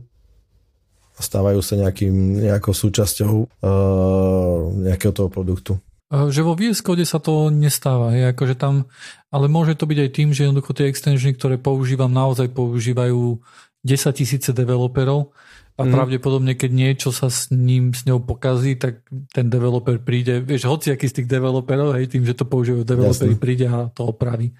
a 1.16 1.20
stávajú 1.25 1.58
sa 1.64 1.80
nejakým, 1.80 2.44
nejakou 2.44 2.76
súčasťou 2.76 3.35
uh, 3.35 4.58
nejakého 4.87 5.11
toho 5.16 5.32
produktu. 5.32 5.80
Že 6.06 6.40
vo 6.46 6.54
VS 6.54 6.86
Code 6.86 7.02
sa 7.02 7.18
to 7.18 7.50
nestáva, 7.50 8.14
je 8.14 8.30
akože 8.30 8.54
tam, 8.54 8.86
ale 9.34 9.50
môže 9.50 9.75
to 9.75 9.90
byť 9.90 9.98
aj 10.06 10.10
tým, 10.14 10.28
že 10.30 10.46
jednoducho 10.46 10.70
tie 10.70 10.86
extensiony, 10.86 11.34
ktoré 11.34 11.58
používam, 11.58 12.06
naozaj 12.06 12.54
používajú 12.54 13.42
10 13.82 14.14
tisíce 14.14 14.54
developerov 14.54 15.34
a 15.76 15.82
mm. 15.82 15.90
pravdepodobne, 15.90 16.54
keď 16.54 16.70
niečo 16.70 17.10
sa 17.10 17.26
s 17.26 17.50
ním, 17.50 17.90
s 17.90 18.06
ňou 18.06 18.22
pokazí, 18.22 18.78
tak 18.78 19.02
ten 19.34 19.50
developer 19.50 19.98
príde, 19.98 20.40
vieš, 20.40 20.70
aký 20.70 21.10
z 21.10 21.22
tých 21.22 21.28
developerov, 21.28 21.98
hej, 21.98 22.06
tým, 22.06 22.22
že 22.22 22.38
to 22.38 22.46
používajú 22.46 22.86
developeri, 22.86 23.34
príde 23.34 23.66
a 23.66 23.90
to 23.90 24.14
opraví. 24.14 24.54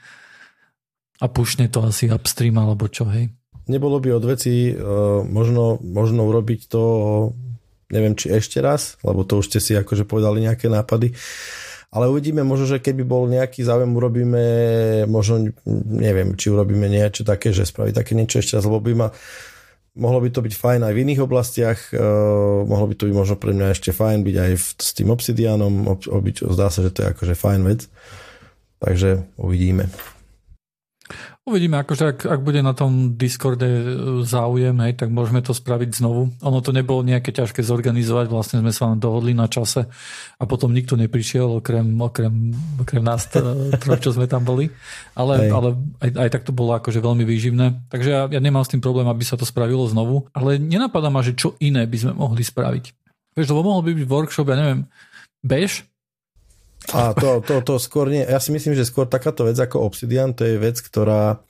A 1.23 1.31
pušne 1.33 1.71
to 1.73 1.81
asi 1.87 2.13
upstream 2.13 2.61
alebo 2.61 2.91
čo, 2.91 3.09
hej. 3.09 3.31
Nebolo 3.67 3.99
by 3.99 4.19
od 4.19 4.25
veci 4.29 4.71
uh, 4.71 5.23
možno, 5.27 5.79
možno 5.83 6.27
urobiť 6.27 6.61
to 6.71 6.83
neviem 7.91 8.19
či 8.19 8.35
ešte 8.35 8.59
raz, 8.59 8.99
lebo 9.07 9.23
to 9.23 9.39
už 9.39 9.53
ste 9.53 9.59
si 9.63 9.73
akože 9.79 10.07
povedali 10.07 10.43
nejaké 10.43 10.67
nápady. 10.67 11.15
Ale 11.95 12.11
uvidíme, 12.11 12.43
možno, 12.43 12.67
že 12.67 12.83
keby 12.83 13.07
bol 13.07 13.31
nejaký 13.31 13.63
záujem, 13.63 13.89
urobíme, 13.95 14.45
možno, 15.07 15.55
neviem, 15.87 16.35
či 16.35 16.51
urobíme 16.51 16.91
niečo 16.91 17.23
také, 17.23 17.55
že 17.55 17.63
spraví 17.63 17.95
také 17.95 18.19
niečo 18.19 18.43
ešte 18.43 18.59
raz, 18.59 18.67
lebo 18.67 18.83
by 18.83 18.93
ma, 18.93 19.09
mohlo 19.95 20.19
by 20.19 20.29
to 20.35 20.43
byť 20.43 20.55
fajn 20.59 20.81
aj 20.83 20.93
v 20.93 21.03
iných 21.07 21.21
oblastiach, 21.23 21.79
uh, 21.95 22.67
mohlo 22.67 22.91
by 22.91 22.95
to 22.99 23.07
byť 23.07 23.15
možno 23.15 23.37
pre 23.39 23.55
mňa 23.55 23.73
ešte 23.73 23.95
fajn 23.95 24.19
byť 24.27 24.37
aj 24.37 24.53
v, 24.59 24.67
s 24.83 24.91
tým 24.93 25.09
obsidianom, 25.15 25.73
ob, 25.87 26.01
obyč, 26.11 26.43
zdá 26.45 26.69
sa, 26.69 26.83
že 26.83 26.91
to 26.91 27.07
je 27.07 27.11
akože 27.17 27.35
fajn 27.39 27.61
vec. 27.65 27.81
Takže 28.77 29.25
uvidíme. 29.41 29.89
Uvidíme, 31.47 31.79
akože 31.79 32.05
ak, 32.11 32.19
ak 32.27 32.41
bude 32.43 32.59
na 32.59 32.75
tom 32.75 33.15
Discorde 33.15 33.71
e, 33.71 33.85
záujem, 34.27 34.75
hej, 34.83 34.99
tak 34.99 35.15
môžeme 35.15 35.39
to 35.47 35.55
spraviť 35.55 35.95
znovu. 35.95 36.35
Ono 36.43 36.59
to 36.59 36.75
nebolo 36.75 37.07
nejaké 37.07 37.31
ťažké 37.31 37.63
zorganizovať, 37.63 38.27
vlastne 38.27 38.59
sme 38.67 38.75
sa 38.75 38.91
len 38.91 38.99
dohodli 38.99 39.31
na 39.31 39.47
čase 39.47 39.87
a 40.43 40.43
potom 40.43 40.75
nikto 40.75 40.99
neprišiel, 40.99 41.63
okrem, 41.63 41.87
okrem, 42.03 42.51
okrem 42.83 42.99
nás 42.99 43.31
troch, 43.31 44.03
čo 44.03 44.11
sme 44.11 44.27
tam 44.27 44.43
boli. 44.43 44.75
Ale, 45.15 45.47
ale 45.55 45.79
aj, 46.03 46.11
aj 46.19 46.29
tak 46.35 46.43
to 46.43 46.51
bolo 46.51 46.75
akože 46.83 46.99
veľmi 46.99 47.23
výživné. 47.23 47.95
Takže 47.95 48.11
ja, 48.11 48.23
ja 48.27 48.41
nemám 48.43 48.67
s 48.67 48.75
tým 48.75 48.83
problém, 48.83 49.07
aby 49.07 49.23
sa 49.23 49.39
to 49.39 49.47
spravilo 49.47 49.87
znovu. 49.87 50.27
Ale 50.35 50.59
nenapadá 50.59 51.15
ma, 51.15 51.23
že 51.23 51.39
čo 51.39 51.55
iné 51.63 51.87
by 51.87 51.95
sme 51.95 52.13
mohli 52.19 52.43
spraviť. 52.43 52.91
Vieš, 53.39 53.55
lebo 53.55 53.71
mohol 53.71 53.87
by 53.87 53.95
byť 53.95 54.07
workshop, 54.11 54.51
ja 54.51 54.59
neviem, 54.59 54.91
bež, 55.47 55.87
a 56.93 57.15
to, 57.17 57.43
to, 57.43 57.63
to 57.63 57.75
skôr 57.83 58.07
nie. 58.13 58.23
Ja 58.23 58.39
si 58.39 58.55
myslím, 58.55 58.79
že 58.79 58.87
skôr 58.87 59.11
takáto 59.11 59.43
vec 59.43 59.59
ako 59.59 59.83
Obsidian, 59.83 60.37
to 60.37 60.47
je 60.47 60.61
vec, 60.61 60.79
ktorá 60.79 61.43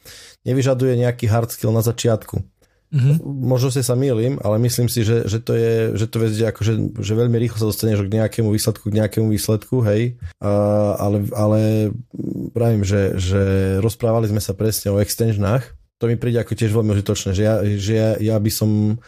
nevyžaduje 0.47 0.97
nejaký 0.97 1.27
hard 1.29 1.53
skill 1.53 1.75
na 1.75 1.83
začiatku. 1.83 2.41
Mm-hmm. 2.87 3.17
Možno 3.27 3.75
si 3.75 3.83
sa 3.83 3.99
mýlim, 3.99 4.39
ale 4.47 4.63
myslím 4.63 4.87
si, 4.87 5.03
že, 5.03 5.27
že 5.27 5.43
to 5.43 5.59
je, 5.59 5.99
že 5.99 6.07
to 6.07 6.17
vec, 6.23 6.33
akože, 6.39 7.03
že 7.03 7.13
veľmi 7.19 7.35
rýchlo 7.35 7.59
sa 7.59 7.69
dostaneš 7.75 8.07
k 8.07 8.15
nejakému 8.15 8.49
výsledku, 8.55 8.89
k 8.89 8.97
nejakému 9.03 9.27
výsledku, 9.27 9.83
hej. 9.83 10.15
A, 10.39 10.95
ale, 10.95 11.27
ale 11.35 11.61
pravím, 12.55 12.87
že, 12.87 13.19
že 13.19 13.43
rozprávali 13.83 14.31
sme 14.31 14.39
sa 14.39 14.55
presne 14.55 14.95
o 14.95 15.03
extensionách. 15.03 15.67
To 15.99 16.07
mi 16.07 16.15
príde 16.15 16.39
ako 16.39 16.55
tiež 16.55 16.71
veľmi 16.71 16.95
užitočné, 16.95 17.35
že 17.35 17.43
ja, 17.43 17.55
že 17.65 17.93
ja, 17.97 18.11
ja 18.23 18.37
by 18.39 18.51
som 18.55 19.03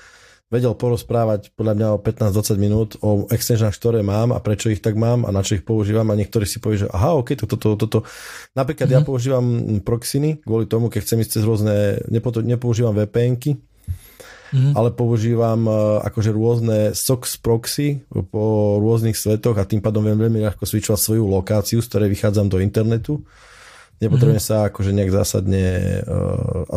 vedel 0.48 0.72
porozprávať 0.72 1.52
podľa 1.52 1.74
mňa 1.76 1.88
o 1.92 1.98
15-20 2.00 2.56
minút 2.56 2.90
o 3.04 3.28
extensionách, 3.28 3.76
ktoré 3.76 4.00
mám 4.00 4.32
a 4.32 4.40
prečo 4.40 4.72
ich 4.72 4.80
tak 4.80 4.96
mám 4.96 5.28
a 5.28 5.30
na 5.30 5.44
čo 5.44 5.60
ich 5.60 5.64
používam 5.64 6.08
a 6.08 6.16
niektorí 6.16 6.48
si 6.48 6.56
povie, 6.56 6.84
že 6.84 6.88
aha, 6.88 7.20
ok, 7.20 7.36
toto, 7.36 7.60
toto, 7.60 7.76
toto. 7.76 7.98
Napríklad 8.56 8.88
mm-hmm. 8.88 8.96
ja 8.96 9.04
mhm. 9.04 9.08
používam 9.08 9.46
proxiny 9.84 10.40
kvôli 10.40 10.64
tomu, 10.64 10.88
keď 10.88 11.00
chcem 11.04 11.20
ísť 11.20 11.32
cez 11.40 11.42
rôzne, 11.44 12.00
nepo, 12.08 12.32
nepoužívam 12.32 12.96
VPNky, 12.96 13.60
mm-hmm. 13.60 14.72
ale 14.72 14.88
používam 14.96 15.60
uh, 15.68 16.00
akože 16.08 16.30
rôzne 16.32 16.78
SOX 16.96 17.36
proxy 17.36 18.00
po 18.08 18.80
rôznych 18.80 19.20
svetoch 19.20 19.60
a 19.60 19.68
tým 19.68 19.84
pádom 19.84 20.00
viem 20.00 20.16
veľmi 20.16 20.40
ľahko 20.48 20.64
switchovať 20.64 21.00
svoju 21.00 21.28
lokáciu, 21.28 21.84
z 21.84 21.88
ktorej 21.92 22.08
vychádzam 22.08 22.48
do 22.48 22.56
internetu 22.64 23.20
Nepotrebujem 23.98 24.38
mm-hmm. 24.38 24.62
sa 24.62 24.70
akože 24.70 24.94
nejak 24.94 25.10
zásadne, 25.10 25.64
uh, 26.06 26.70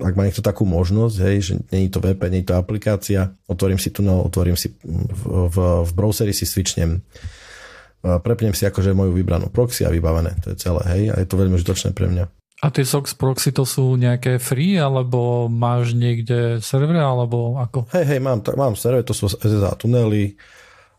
ak 0.00 0.14
má 0.16 0.24
niekto 0.24 0.40
takú 0.40 0.64
možnosť, 0.64 1.16
hej, 1.28 1.36
že 1.44 1.52
není 1.68 1.92
to 1.92 2.00
VP, 2.00 2.20
není 2.32 2.40
to 2.40 2.56
aplikácia, 2.56 3.36
otvorím 3.44 3.76
si 3.76 3.92
tunel, 3.92 4.24
otvorím 4.24 4.56
si 4.56 4.72
v, 4.80 5.22
v, 5.52 5.56
v 5.84 5.90
browseri 5.92 6.32
si 6.32 6.48
switchnem, 6.48 7.04
uh, 7.04 8.16
prepnem 8.24 8.56
si 8.56 8.64
akože 8.64 8.96
moju 8.96 9.12
vybranú 9.12 9.52
proxy 9.52 9.84
a 9.84 9.92
vybavené, 9.92 10.40
to 10.40 10.56
je 10.56 10.56
celé, 10.56 10.80
hej, 10.88 11.02
a 11.12 11.20
je 11.20 11.28
to 11.28 11.36
veľmi 11.36 11.52
užitočné 11.52 11.92
pre 11.92 12.08
mňa. 12.08 12.24
A 12.58 12.74
tie 12.74 12.82
SOX 12.82 13.12
proxy 13.12 13.52
to 13.52 13.68
sú 13.68 14.00
nejaké 14.00 14.40
free, 14.40 14.80
alebo 14.80 15.52
máš 15.52 15.92
niekde 15.92 16.64
server, 16.64 16.96
alebo 16.96 17.60
ako? 17.60 17.92
Hej, 17.92 18.16
hej, 18.16 18.20
mám, 18.24 18.40
tak, 18.40 18.56
mám 18.56 18.72
server, 18.72 19.04
to 19.04 19.12
sú 19.12 19.28
SSA 19.28 19.76
tunely, 19.76 20.32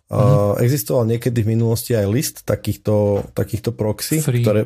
Uh, 0.09 0.17
mm-hmm. 0.57 0.65
Existoval 0.65 1.05
niekedy 1.05 1.45
v 1.45 1.53
minulosti 1.53 1.93
aj 1.93 2.09
list 2.09 2.35
takýchto, 2.41 3.29
takýchto 3.37 3.77
proxy, 3.77 4.17
Free. 4.17 4.41
ktoré, 4.41 4.65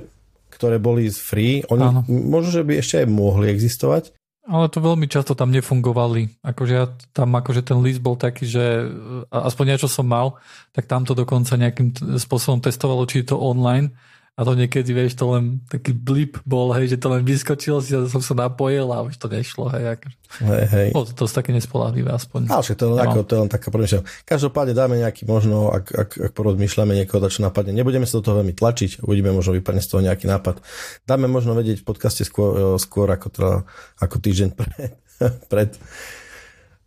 ktoré 0.63 0.79
boli 0.79 1.12
free, 1.12 1.67
oni 1.67 1.84
Áno. 1.84 2.08
možno, 2.08 2.55
že 2.55 2.63
by 2.63 2.79
ešte 2.79 3.03
aj 3.03 3.08
mohli 3.12 3.51
existovať, 3.51 4.15
ale 4.43 4.67
to 4.67 4.84
veľmi 4.84 5.08
často 5.08 5.39
tam 5.39 5.55
nefungovali. 5.55 6.43
Akože 6.43 6.74
ja 6.75 6.91
tam 7.15 7.32
akože 7.32 7.63
ten 7.63 7.79
list 7.79 8.03
bol 8.03 8.20
taký, 8.20 8.43
že 8.43 8.91
aspoň 9.32 9.75
niečo 9.75 9.88
som 9.88 10.03
mal, 10.03 10.36
tak 10.75 10.84
tam 10.84 11.08
to 11.08 11.15
dokonca 11.15 11.55
nejakým 11.55 11.96
spôsobom 12.20 12.60
testovalo, 12.60 13.08
či 13.08 13.24
je 13.24 13.32
to 13.32 13.39
online 13.39 13.96
a 14.34 14.42
to 14.42 14.58
niekedy, 14.58 14.98
vieš, 14.98 15.13
to 15.13 15.30
len 15.30 15.62
taký 15.70 15.94
blip 15.94 16.42
bol, 16.42 16.74
hej, 16.74 16.90
že 16.90 16.98
to 16.98 17.06
len 17.13 17.22
vyskočilo 17.22 17.86
si 17.86 17.94
a 17.94 18.10
som 18.10 18.18
sa 18.18 18.34
napojil 18.34 18.90
a 18.90 19.06
už 19.06 19.22
to 19.22 19.30
nešlo, 19.30 19.70
hej. 19.70 20.02
Hej, 20.42 20.66
hej. 20.74 20.88
Bolo 20.90 21.06
to, 21.06 21.13
to 21.13 21.30
také 21.30 21.54
nespolahlivé 21.54 22.10
aspoň. 22.10 22.50
Ale 22.50 22.66
však 22.66 22.78
to, 22.82 22.86
no. 22.90 22.98
ako, 22.98 23.22
to 23.30 23.34
je 23.38 23.42
len 23.46 23.52
taká 23.54 23.70
premyšľa. 23.70 24.02
Každopádne 24.25 24.74
dáme 24.74 24.98
nejaký 24.98 25.30
možno, 25.30 25.70
ak, 25.70 25.86
ak, 25.94 26.10
ak 26.18 26.32
porozmýšľame 26.34 26.98
niekoho, 26.98 27.22
čo 27.30 27.46
napadne. 27.46 27.78
Nebudeme 27.78 28.10
sa 28.10 28.18
do 28.18 28.25
toho 28.25 28.42
veľmi 28.42 28.58
tlačiť, 28.58 29.06
uvidíme, 29.06 29.30
možno 29.30 29.54
vypadne 29.54 29.86
z 29.86 29.90
toho 29.94 30.02
nejaký 30.02 30.25
nápad. 30.25 30.66
Dáme 31.06 31.30
možno 31.30 31.54
vedieť 31.54 31.86
v 31.86 31.94
podcaste 31.94 32.25
skôr, 32.25 32.82
skôr 32.82 33.06
ako, 33.13 33.28
teda, 33.30 33.54
ako 34.02 34.16
týždeň 34.18 34.50
pred, 34.58 34.98
pred 35.46 35.70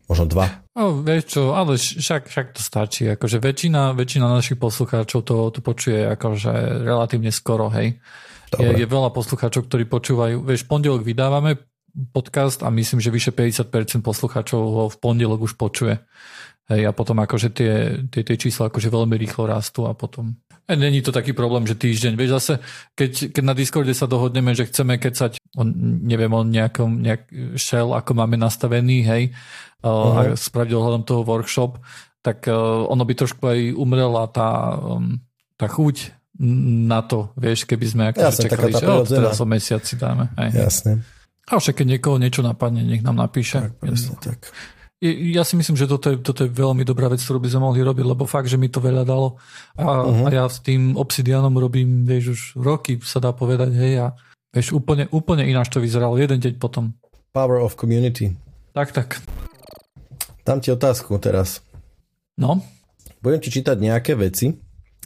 možno 0.07 0.27
dva. 0.31 0.67
No, 0.75 1.03
vieš 1.03 1.37
čo, 1.37 1.53
ale 1.55 1.79
však, 1.79 2.31
však 2.31 2.47
to 2.55 2.63
stačí. 2.63 3.11
Akože 3.11 3.43
väčšina, 3.43 3.95
väčšina 3.95 4.27
našich 4.31 4.59
poslucháčov 4.59 5.21
to, 5.27 5.37
to 5.51 5.61
počuje 5.63 6.07
akože 6.15 6.83
relatívne 6.87 7.35
skoro, 7.35 7.71
hej. 7.75 7.99
Je, 8.55 8.69
je 8.71 8.87
veľa 8.87 9.11
poslucháčov, 9.11 9.67
ktorí 9.67 9.91
počúvajú. 9.91 10.47
Vieš, 10.47 10.71
pondelok 10.71 11.03
vydávame 11.03 11.59
podcast 12.13 12.63
a 12.63 12.69
myslím, 12.71 13.01
že 13.01 13.11
vyše 13.11 13.33
50% 13.33 14.05
poslucháčov 14.05 14.61
ho 14.61 14.85
v 14.93 14.97
pondelok 15.01 15.49
už 15.49 15.59
počuje. 15.59 15.99
Hej, 16.67 16.83
a 16.83 16.91
potom 16.91 17.23
akože 17.23 17.55
tie, 17.55 17.73
tie, 18.11 18.27
tie 18.27 18.37
čísla 18.37 18.67
akože 18.67 18.91
veľmi 18.91 19.15
rýchlo 19.15 19.47
rastú 19.47 19.87
a 19.87 19.95
potom... 19.95 20.35
E, 20.67 20.75
není 20.75 20.99
to 20.99 21.15
taký 21.15 21.31
problém, 21.31 21.63
že 21.63 21.79
týždeň. 21.79 22.19
Vieš 22.19 22.31
zase, 22.43 22.55
keď, 22.99 23.31
keď 23.31 23.43
na 23.47 23.55
Discorde 23.55 23.95
sa 23.95 24.11
dohodneme, 24.11 24.51
že 24.51 24.67
chceme 24.67 24.99
kecať, 24.99 25.39
on, 25.55 25.71
neviem, 26.03 26.31
o 26.35 26.43
nejakom 26.43 27.07
nejak 27.07 27.31
shell, 27.55 27.95
ako 27.95 28.19
máme 28.19 28.35
nastavený, 28.35 29.07
hej, 29.07 29.23
uh-huh. 29.83 30.33
a 30.33 30.39
spraviť 30.39 30.73
ohľadom 30.73 31.03
toho 31.05 31.23
workshop, 31.27 31.81
tak 32.23 32.49
uh, 32.49 32.87
ono 32.87 33.03
by 33.05 33.15
trošku 33.17 33.43
aj 33.43 33.59
umrela 33.77 34.29
tá, 34.31 34.77
tá 35.57 35.67
chuť 35.67 36.17
na 36.87 37.01
to, 37.01 37.33
vieš, 37.37 37.65
keby 37.65 37.87
sme 37.89 38.03
akože 38.13 38.29
Jasne, 38.29 38.45
čakali, 38.53 38.73
že 38.77 38.85
oh, 38.85 39.09
teraz 39.09 39.41
o 39.41 39.47
mesiac 39.49 39.83
si 39.85 39.97
dáme. 39.97 40.29
Hej. 40.37 40.69
Jasne. 40.69 40.93
A 41.47 41.57
však 41.57 41.81
keď 41.81 41.97
niekoho 41.97 42.21
niečo 42.21 42.45
napadne, 42.45 42.85
nech 42.85 43.01
nám 43.01 43.17
napíše. 43.17 43.73
Tak, 43.73 43.81
presne 43.81 44.15
tak 44.21 44.41
ja 45.01 45.45
si 45.45 45.61
myslím, 45.61 45.77
že 45.77 45.85
toto 45.85 46.09
je, 46.09 46.17
toto 46.25 46.49
je 46.49 46.51
veľmi 46.51 46.81
dobrá 46.81 47.13
vec, 47.13 47.21
ktorú 47.21 47.37
by 47.45 47.53
sme 47.53 47.69
mohli 47.69 47.85
robiť, 47.85 48.05
lebo 48.17 48.25
fakt, 48.25 48.49
že 48.49 48.57
mi 48.57 48.73
to 48.73 48.81
veľa 48.81 49.05
dalo. 49.05 49.37
A, 49.77 50.09
uh-huh. 50.09 50.25
a 50.25 50.29
ja 50.33 50.45
s 50.49 50.65
tým 50.65 50.97
Obsidianom 50.97 51.53
robím, 51.53 52.09
vieš, 52.09 52.33
už 52.33 52.41
roky 52.57 52.97
sa 53.05 53.21
dá 53.21 53.37
povedať, 53.37 53.77
hej, 53.77 53.93
a 54.01 54.07
vieš, 54.57 54.73
úplne, 54.73 55.05
úplne 55.13 55.45
ináč 55.45 55.69
to 55.69 55.85
vyzeralo, 55.85 56.17
jeden 56.17 56.41
deň 56.41 56.57
potom. 56.57 56.97
Power 57.37 57.61
of 57.61 57.77
community. 57.77 58.33
Tak, 58.73 58.97
tak. 58.97 59.21
Dám 60.47 60.63
ti 60.63 60.71
otázku 60.71 61.19
teraz. 61.19 61.59
No? 62.39 62.63
Budem 63.19 63.43
ti 63.43 63.51
čítať 63.51 63.75
nejaké 63.83 64.15
veci, 64.15 64.55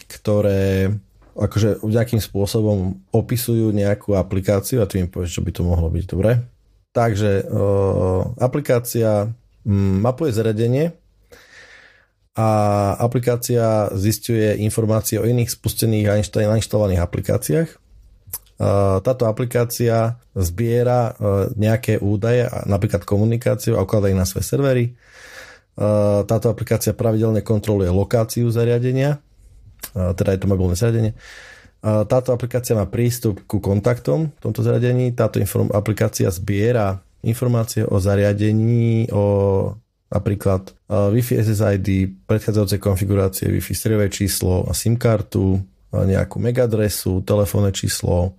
ktoré 0.04 0.92
akože 1.32 1.80
nejakým 1.80 2.20
spôsobom 2.20 3.00
opisujú 3.16 3.72
nejakú 3.72 4.12
aplikáciu 4.12 4.84
a 4.84 4.88
ty 4.90 5.00
mi 5.00 5.08
povieš, 5.08 5.40
čo 5.40 5.44
by 5.46 5.50
to 5.56 5.62
mohlo 5.64 5.88
byť, 5.88 6.04
dobre? 6.04 6.44
Takže 6.92 7.48
uh, 7.48 8.36
aplikácia 8.36 9.32
Mm, 9.60 10.00
mapuje 10.00 10.32
zariadenie 10.32 10.96
a 12.32 12.48
aplikácia 12.96 13.92
zistuje 13.92 14.56
informácie 14.64 15.20
o 15.20 15.28
iných 15.28 15.52
spustených 15.52 16.06
a 16.08 16.16
nainštalovaných 16.16 17.02
aplikáciách. 17.04 17.68
Táto 19.04 19.24
aplikácia 19.24 20.20
zbiera 20.36 21.16
e, 21.16 21.52
nejaké 21.56 21.96
údaje, 21.96 22.44
napríklad 22.68 23.08
komunikáciu 23.08 23.76
a 23.76 23.84
ukladá 23.88 24.12
ich 24.12 24.20
na 24.20 24.28
svoje 24.28 24.44
servery. 24.44 24.84
Táto 26.28 26.52
aplikácia 26.52 26.92
pravidelne 26.92 27.40
kontroluje 27.40 27.88
lokáciu 27.88 28.52
zariadenia, 28.52 29.16
teda 29.96 30.36
je 30.36 30.40
to 30.44 30.50
mobilné 30.52 30.76
zariadenie. 30.76 31.16
Táto 31.80 32.36
aplikácia 32.36 32.76
má 32.76 32.84
prístup 32.84 33.40
ku 33.48 33.64
kontaktom 33.64 34.28
v 34.28 34.40
tomto 34.44 34.60
zariadení. 34.60 35.16
Táto 35.16 35.40
aplikácia 35.72 36.28
zbiera 36.28 37.00
informácie 37.24 37.88
o 37.88 37.96
zariadení, 37.96 39.08
o 39.08 39.24
napríklad 40.12 40.76
Wi-Fi 40.92 41.40
SSID, 41.40 41.88
predchádzajúce 42.28 42.76
konfigurácie 42.76 43.48
Wi-Fi 43.48 43.72
seriové 43.72 44.12
číslo 44.12 44.68
a 44.68 44.76
SIM 44.76 45.00
kartu, 45.00 45.56
nejakú 45.96 46.36
megadresu, 46.36 47.24
telefónne 47.24 47.72
číslo, 47.72 48.36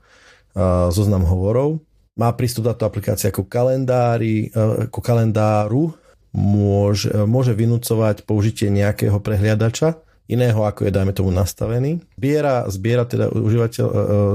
zoznam 0.93 1.25
hovorov. 1.25 1.81
Má 2.19 2.29
prístup 2.37 2.69
táto 2.69 2.85
aplikácia 2.85 3.33
ku 3.33 3.49
kalendári, 3.49 4.53
ku 4.93 4.99
kalendáru, 5.01 5.95
môže, 6.31 7.11
môže 7.27 7.51
vynúcovať 7.51 8.23
použitie 8.23 8.71
nejakého 8.71 9.19
prehliadača, 9.19 9.99
iného 10.31 10.63
ako 10.63 10.87
je, 10.87 10.91
dajme 10.95 11.11
tomu, 11.11 11.29
nastavený. 11.31 11.99
Zbiera, 12.15 12.63
zbiera 12.71 13.03
teda 13.03 13.31
užívateľ 13.35 13.85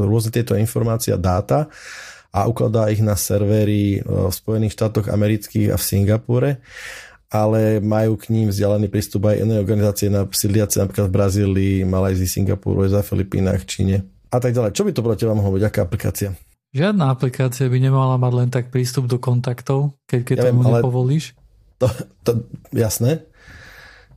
rôzne 0.05 0.31
tieto 0.33 0.53
informácie 0.53 1.17
a 1.17 1.21
dáta 1.21 1.73
a 2.37 2.45
ukladá 2.45 2.93
ich 2.93 3.01
na 3.01 3.17
servery 3.17 3.97
e, 3.97 4.01
v 4.05 4.29
Spojených 4.29 4.77
štátoch 4.77 5.09
amerických 5.09 5.73
a 5.73 5.81
v 5.81 5.87
Singapúre 5.87 6.51
ale 7.27 7.83
majú 7.83 8.15
k 8.15 8.31
ním 8.31 8.55
vzdialený 8.55 8.87
prístup 8.87 9.27
aj 9.27 9.43
iné 9.43 9.59
organizácie 9.59 10.07
na 10.07 10.31
sídliace 10.31 10.79
napríklad 10.79 11.11
v 11.11 11.17
Brazílii, 11.19 11.77
Malajzii, 11.83 12.31
Singapúru, 12.31 12.87
za 12.87 13.03
Filipínach, 13.03 13.67
Číne 13.67 14.07
a 14.31 14.39
tak 14.39 14.55
ďalej. 14.55 14.75
Čo 14.75 14.87
by 14.87 14.91
to 14.95 15.03
podľa 15.03 15.19
teba 15.19 15.35
mohlo 15.35 15.59
byť? 15.59 15.65
Aká 15.67 15.81
aplikácia? 15.87 16.35
Žiadna 16.77 17.09
aplikácia 17.09 17.67
by 17.73 17.79
nemala 17.81 18.21
mať 18.21 18.33
len 18.37 18.49
tak 18.53 18.69
prístup 18.69 19.09
do 19.09 19.17
kontaktov, 19.17 19.97
keď, 20.05 20.21
keď 20.23 20.37
ja 20.37 20.45
tomu 20.51 20.61
viem, 20.63 20.73
nepovolíš. 20.77 21.25
To, 21.77 21.87
to, 22.25 22.31
jasné, 22.73 23.27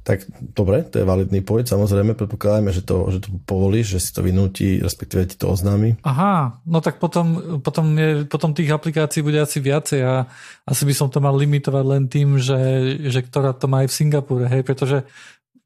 tak 0.09 0.25
dobre, 0.57 0.81
to 0.87 0.97
je 0.97 1.05
validný 1.05 1.45
point, 1.45 1.67
samozrejme, 1.67 2.17
predpokladáme, 2.17 2.73
že 2.73 2.81
to, 2.81 3.13
že 3.13 3.19
to 3.21 3.29
povolíš, 3.45 3.93
že 3.93 3.99
si 3.99 4.09
to 4.15 4.25
vynúti, 4.25 4.81
respektíve 4.81 5.27
ti 5.29 5.37
to 5.37 5.51
oznámi. 5.53 6.01
Aha, 6.01 6.63
no 6.65 6.79
tak 6.81 6.97
potom, 6.97 7.59
potom, 7.61 7.93
je, 7.93 8.25
potom 8.25 8.55
tých 8.57 8.73
aplikácií 8.73 9.21
bude 9.21 9.37
asi 9.37 9.61
viacej 9.61 10.01
a 10.01 10.25
asi 10.65 10.83
by 10.87 10.93
som 10.97 11.13
to 11.13 11.21
mal 11.21 11.37
limitovať 11.37 11.85
len 11.85 12.03
tým, 12.09 12.41
že, 12.41 12.57
že 13.05 13.21
ktorá 13.21 13.53
to 13.53 13.69
má 13.69 13.85
aj 13.85 13.93
v 13.93 13.97
Singapúre, 14.01 14.49
hej, 14.49 14.65
pretože 14.65 15.05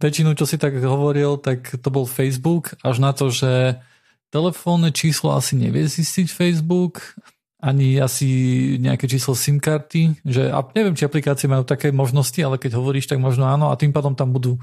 väčšinu, 0.03 0.36
čo 0.36 0.43
si 0.43 0.60
tak 0.60 0.75
hovoril, 0.75 1.39
tak 1.39 1.79
to 1.79 1.88
bol 1.88 2.03
Facebook, 2.03 2.75
až 2.84 2.99
na 2.99 3.15
to, 3.15 3.32
že 3.32 3.79
telefónne 4.27 4.91
číslo 4.91 5.38
asi 5.38 5.56
nevie 5.56 5.88
zistiť 5.88 6.27
Facebook, 6.27 7.15
ani 7.63 7.95
asi 7.95 8.28
nejaké 8.76 9.08
číslo 9.08 9.39
SIM 9.39 9.63
karty, 9.63 10.19
že 10.28 10.52
a 10.52 10.60
neviem, 10.76 10.99
či 10.99 11.08
aplikácie 11.08 11.47
majú 11.47 11.63
také 11.63 11.95
možnosti, 11.95 12.36
ale 12.43 12.60
keď 12.60 12.76
hovoríš, 12.76 13.08
tak 13.08 13.23
možno 13.23 13.47
áno 13.47 13.71
a 13.71 13.80
tým 13.80 13.95
pádom 13.95 14.19
tam 14.19 14.36
budú 14.36 14.60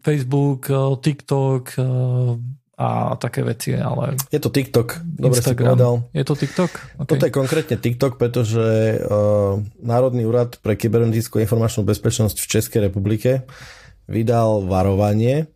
Facebook, 0.00 0.72
TikTok 1.04 1.76
a 2.80 3.12
také 3.20 3.44
veci, 3.44 3.76
ale... 3.76 4.16
Je 4.32 4.40
to 4.40 4.48
TikTok, 4.48 5.04
dobre 5.04 5.44
Instagram. 5.44 5.76
si 5.76 5.76
povedal. 5.76 5.94
Je 6.16 6.24
to 6.24 6.34
TikTok? 6.40 6.70
Okay. 6.72 7.04
Toto 7.04 7.24
je 7.28 7.32
konkrétne 7.36 7.76
TikTok, 7.76 8.16
pretože 8.16 8.96
Národný 9.84 10.24
úrad 10.24 10.56
pre 10.64 10.80
kybernetickú 10.80 11.36
informačnú 11.44 11.84
bezpečnosť 11.84 12.40
v 12.40 12.48
Českej 12.48 12.80
republike 12.88 13.44
vydal 14.08 14.64
varovanie, 14.64 15.52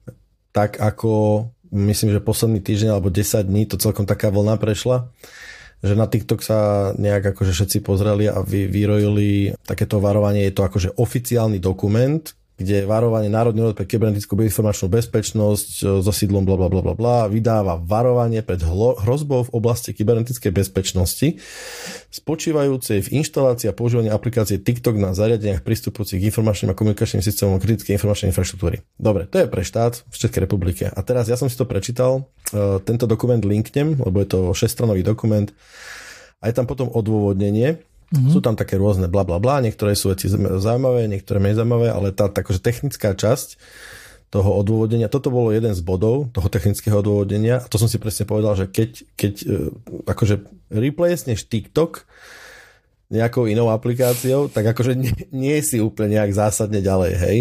tak 0.52 0.76
ako 0.76 1.48
myslím, 1.72 2.12
že 2.12 2.20
posledný 2.20 2.60
týždeň 2.60 3.00
alebo 3.00 3.08
10 3.08 3.48
dní 3.48 3.64
to 3.64 3.80
celkom 3.80 4.04
taká 4.04 4.28
vlna 4.28 4.60
prešla, 4.60 5.08
že 5.84 5.94
na 5.94 6.08
TikTok 6.08 6.40
sa 6.40 6.90
nejak 6.96 7.36
akože 7.36 7.52
všetci 7.52 7.78
pozreli 7.84 8.24
a 8.24 8.40
vy, 8.40 8.72
vyrojili 8.72 9.52
takéto 9.68 10.00
varovanie, 10.00 10.48
je 10.48 10.56
to 10.56 10.64
akože 10.64 10.96
oficiálny 10.96 11.60
dokument, 11.60 12.24
kde 12.54 12.86
varovanie 12.86 13.26
Národný 13.26 13.66
úrad 13.66 13.74
pre 13.74 13.82
kybernetickú 13.82 14.38
informačnú 14.38 14.86
bezpečnosť 14.86 15.68
e, 15.82 15.82
so 15.98 16.12
sídlom 16.14 16.46
bla 16.46 16.54
bla 16.54 16.70
bla 16.70 16.82
bla 16.86 16.94
bla 16.94 17.16
vydáva 17.26 17.82
varovanie 17.82 18.46
pred 18.46 18.62
hrozbou 19.02 19.50
v 19.50 19.54
oblasti 19.58 19.90
kybernetickej 19.90 20.54
bezpečnosti 20.54 21.42
spočívajúcej 22.14 23.02
v 23.02 23.12
inštalácii 23.18 23.66
a 23.66 23.74
používaní 23.74 24.06
aplikácie 24.06 24.62
TikTok 24.62 24.94
na 24.94 25.18
zariadeniach 25.18 25.66
pristupujúcich 25.66 26.22
k 26.22 26.26
informačným 26.30 26.70
a 26.70 26.78
komunikačným 26.78 27.26
systémom 27.26 27.58
kritickej 27.58 27.98
informačnej 27.98 28.30
infraštruktúry. 28.30 28.86
Dobre, 28.94 29.26
to 29.26 29.42
je 29.42 29.50
pre 29.50 29.66
štát 29.66 30.06
v 30.06 30.14
Českej 30.14 30.46
republike. 30.46 30.86
A 30.86 31.00
teraz 31.02 31.26
ja 31.26 31.34
som 31.34 31.50
si 31.50 31.58
to 31.58 31.66
prečítal, 31.66 32.30
e, 32.54 32.78
tento 32.86 33.10
dokument 33.10 33.42
linknem, 33.42 33.98
lebo 33.98 34.22
je 34.22 34.28
to 34.30 34.40
šestranový 34.54 35.02
dokument 35.02 35.50
a 36.38 36.46
je 36.46 36.54
tam 36.54 36.70
potom 36.70 36.86
odôvodnenie, 36.86 37.82
Mm-hmm. 38.12 38.32
Sú 38.32 38.44
tam 38.44 38.58
také 38.58 38.76
rôzne 38.76 39.08
bla 39.08 39.24
bla 39.24 39.40
bla, 39.40 39.64
niektoré 39.64 39.96
sú 39.96 40.12
veci 40.12 40.28
zaujímavé, 40.28 41.08
niektoré 41.08 41.40
menej 41.40 41.62
zaujímavé, 41.62 41.88
ale 41.88 42.12
tá 42.12 42.28
takože 42.28 42.60
technická 42.60 43.16
časť 43.16 43.56
toho 44.34 44.50
odôvodnenia, 44.60 45.06
toto 45.06 45.30
bolo 45.30 45.54
jeden 45.54 45.70
z 45.70 45.82
bodov 45.86 46.34
toho 46.34 46.50
technického 46.50 46.98
odôvodnenia 46.98 47.62
a 47.62 47.68
to 47.70 47.78
som 47.78 47.86
si 47.86 48.02
presne 48.02 48.26
povedal, 48.26 48.58
že 48.58 48.66
keď, 48.66 48.90
keď 49.14 49.34
e, 49.46 49.46
akože 50.10 50.34
replaceneš 50.74 51.46
TikTok 51.46 52.02
nejakou 53.14 53.46
inou 53.46 53.70
aplikáciou, 53.70 54.50
tak 54.50 54.74
akože 54.74 54.98
nie, 54.98 55.14
nie 55.30 55.54
si 55.62 55.78
úplne 55.78 56.18
nejak 56.18 56.34
zásadne 56.34 56.82
ďalej, 56.82 57.12
hej? 57.14 57.38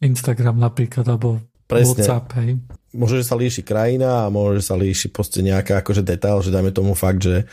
Instagram 0.00 0.56
napríklad, 0.56 1.04
alebo 1.04 1.44
Presne. 1.68 2.00
WhatsApp, 2.00 2.26
hej. 2.40 2.50
Môže, 2.96 3.20
že 3.20 3.28
sa 3.28 3.36
líši 3.36 3.60
krajina 3.60 4.24
a 4.24 4.32
môže, 4.32 4.64
že 4.64 4.72
sa 4.72 4.80
líši 4.80 5.12
proste 5.12 5.44
nejaká 5.44 5.84
akože 5.84 6.00
detail, 6.00 6.40
že 6.40 6.48
dajme 6.48 6.72
tomu 6.72 6.96
fakt, 6.96 7.20
že 7.20 7.44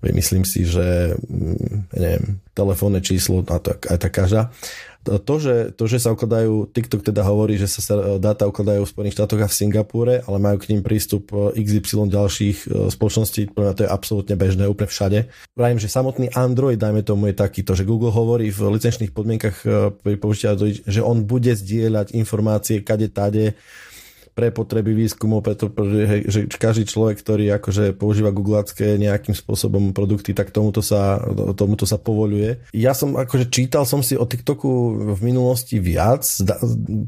vymyslím 0.00 0.44
si, 0.48 0.64
že 0.64 1.14
mm, 1.16 1.92
neviem, 1.96 2.24
telefónne 2.56 3.00
číslo, 3.04 3.44
a 3.46 3.56
to 3.60 3.76
aj 3.76 3.98
tak 4.00 4.12
každá, 4.12 4.52
to 5.00 5.34
že, 5.40 5.72
to, 5.80 5.88
že 5.88 5.96
sa 5.96 6.12
ukladajú, 6.12 6.68
TikTok 6.76 7.00
teda 7.00 7.24
hovorí, 7.24 7.56
že 7.56 7.72
sa 7.72 8.20
dáta 8.20 8.44
ukladajú 8.44 8.84
v 8.84 8.92
Spojených 8.92 9.16
štátoch 9.16 9.40
a 9.40 9.48
v 9.48 9.56
Singapúre, 9.56 10.14
ale 10.28 10.36
majú 10.36 10.60
k 10.60 10.76
ním 10.76 10.84
prístup 10.84 11.32
e, 11.32 11.56
XY 11.56 12.12
ďalších 12.12 12.58
e, 12.68 12.92
spoločností, 12.92 13.48
to 13.56 13.80
je 13.80 13.88
absolútne 13.88 14.36
bežné 14.36 14.68
úplne 14.68 14.92
všade. 14.92 15.18
Vravím, 15.56 15.80
že 15.80 15.88
samotný 15.88 16.36
Android, 16.36 16.76
dajme 16.76 17.00
tomu, 17.00 17.32
je 17.32 17.40
takýto, 17.40 17.72
že 17.72 17.88
Google 17.88 18.12
hovorí 18.12 18.52
v 18.52 18.76
licenčných 18.76 19.16
podmienkach 19.16 19.56
e, 19.64 19.88
pri 19.96 20.16
použití, 20.20 20.84
že 20.84 21.00
on 21.00 21.24
bude 21.24 21.56
zdieľať 21.56 22.12
informácie 22.12 22.84
kade 22.84 23.08
tade, 23.08 23.56
pre 24.32 24.54
potreby 24.54 24.94
výskumov, 24.94 25.42
preto, 25.44 25.70
že, 26.26 26.46
každý 26.48 26.86
človek, 26.86 27.20
ktorý 27.20 27.60
akože 27.60 27.96
používa 27.96 28.34
googlacké 28.34 28.96
nejakým 28.96 29.34
spôsobom 29.34 29.92
produkty, 29.92 30.32
tak 30.32 30.54
tomuto 30.54 30.80
sa, 30.80 31.18
tomuto 31.54 31.84
sa 31.84 31.98
povoluje. 32.00 32.62
Ja 32.70 32.94
som 32.96 33.18
akože 33.18 33.50
čítal 33.50 33.84
som 33.84 34.00
si 34.00 34.14
o 34.14 34.24
TikToku 34.24 34.70
v 35.14 35.20
minulosti 35.20 35.82
viac, 35.82 36.24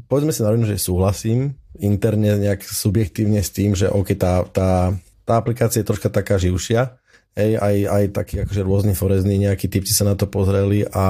povedzme 0.07 0.31
si 0.31 0.41
na 0.41 0.53
že 0.63 0.77
súhlasím, 0.77 1.57
interne 1.81 2.37
nejak 2.37 2.61
subjektívne 2.61 3.41
s 3.41 3.49
tým, 3.49 3.73
že 3.73 3.89
OK, 3.89 4.13
tá, 4.13 4.45
tá, 4.45 4.93
tá 5.25 5.33
aplikácia 5.39 5.81
je 5.81 5.89
troška 5.89 6.13
taká 6.13 6.37
živšia, 6.37 7.02
Hej, 7.33 7.57
aj, 7.57 7.75
aj 7.89 8.03
takí 8.13 8.35
akože 8.45 8.61
rôzni 8.61 8.93
forezní 8.93 9.41
nejakí 9.41 9.65
typci 9.65 9.89
sa 9.89 10.05
na 10.05 10.13
to 10.13 10.29
pozreli 10.29 10.85
a 10.85 11.05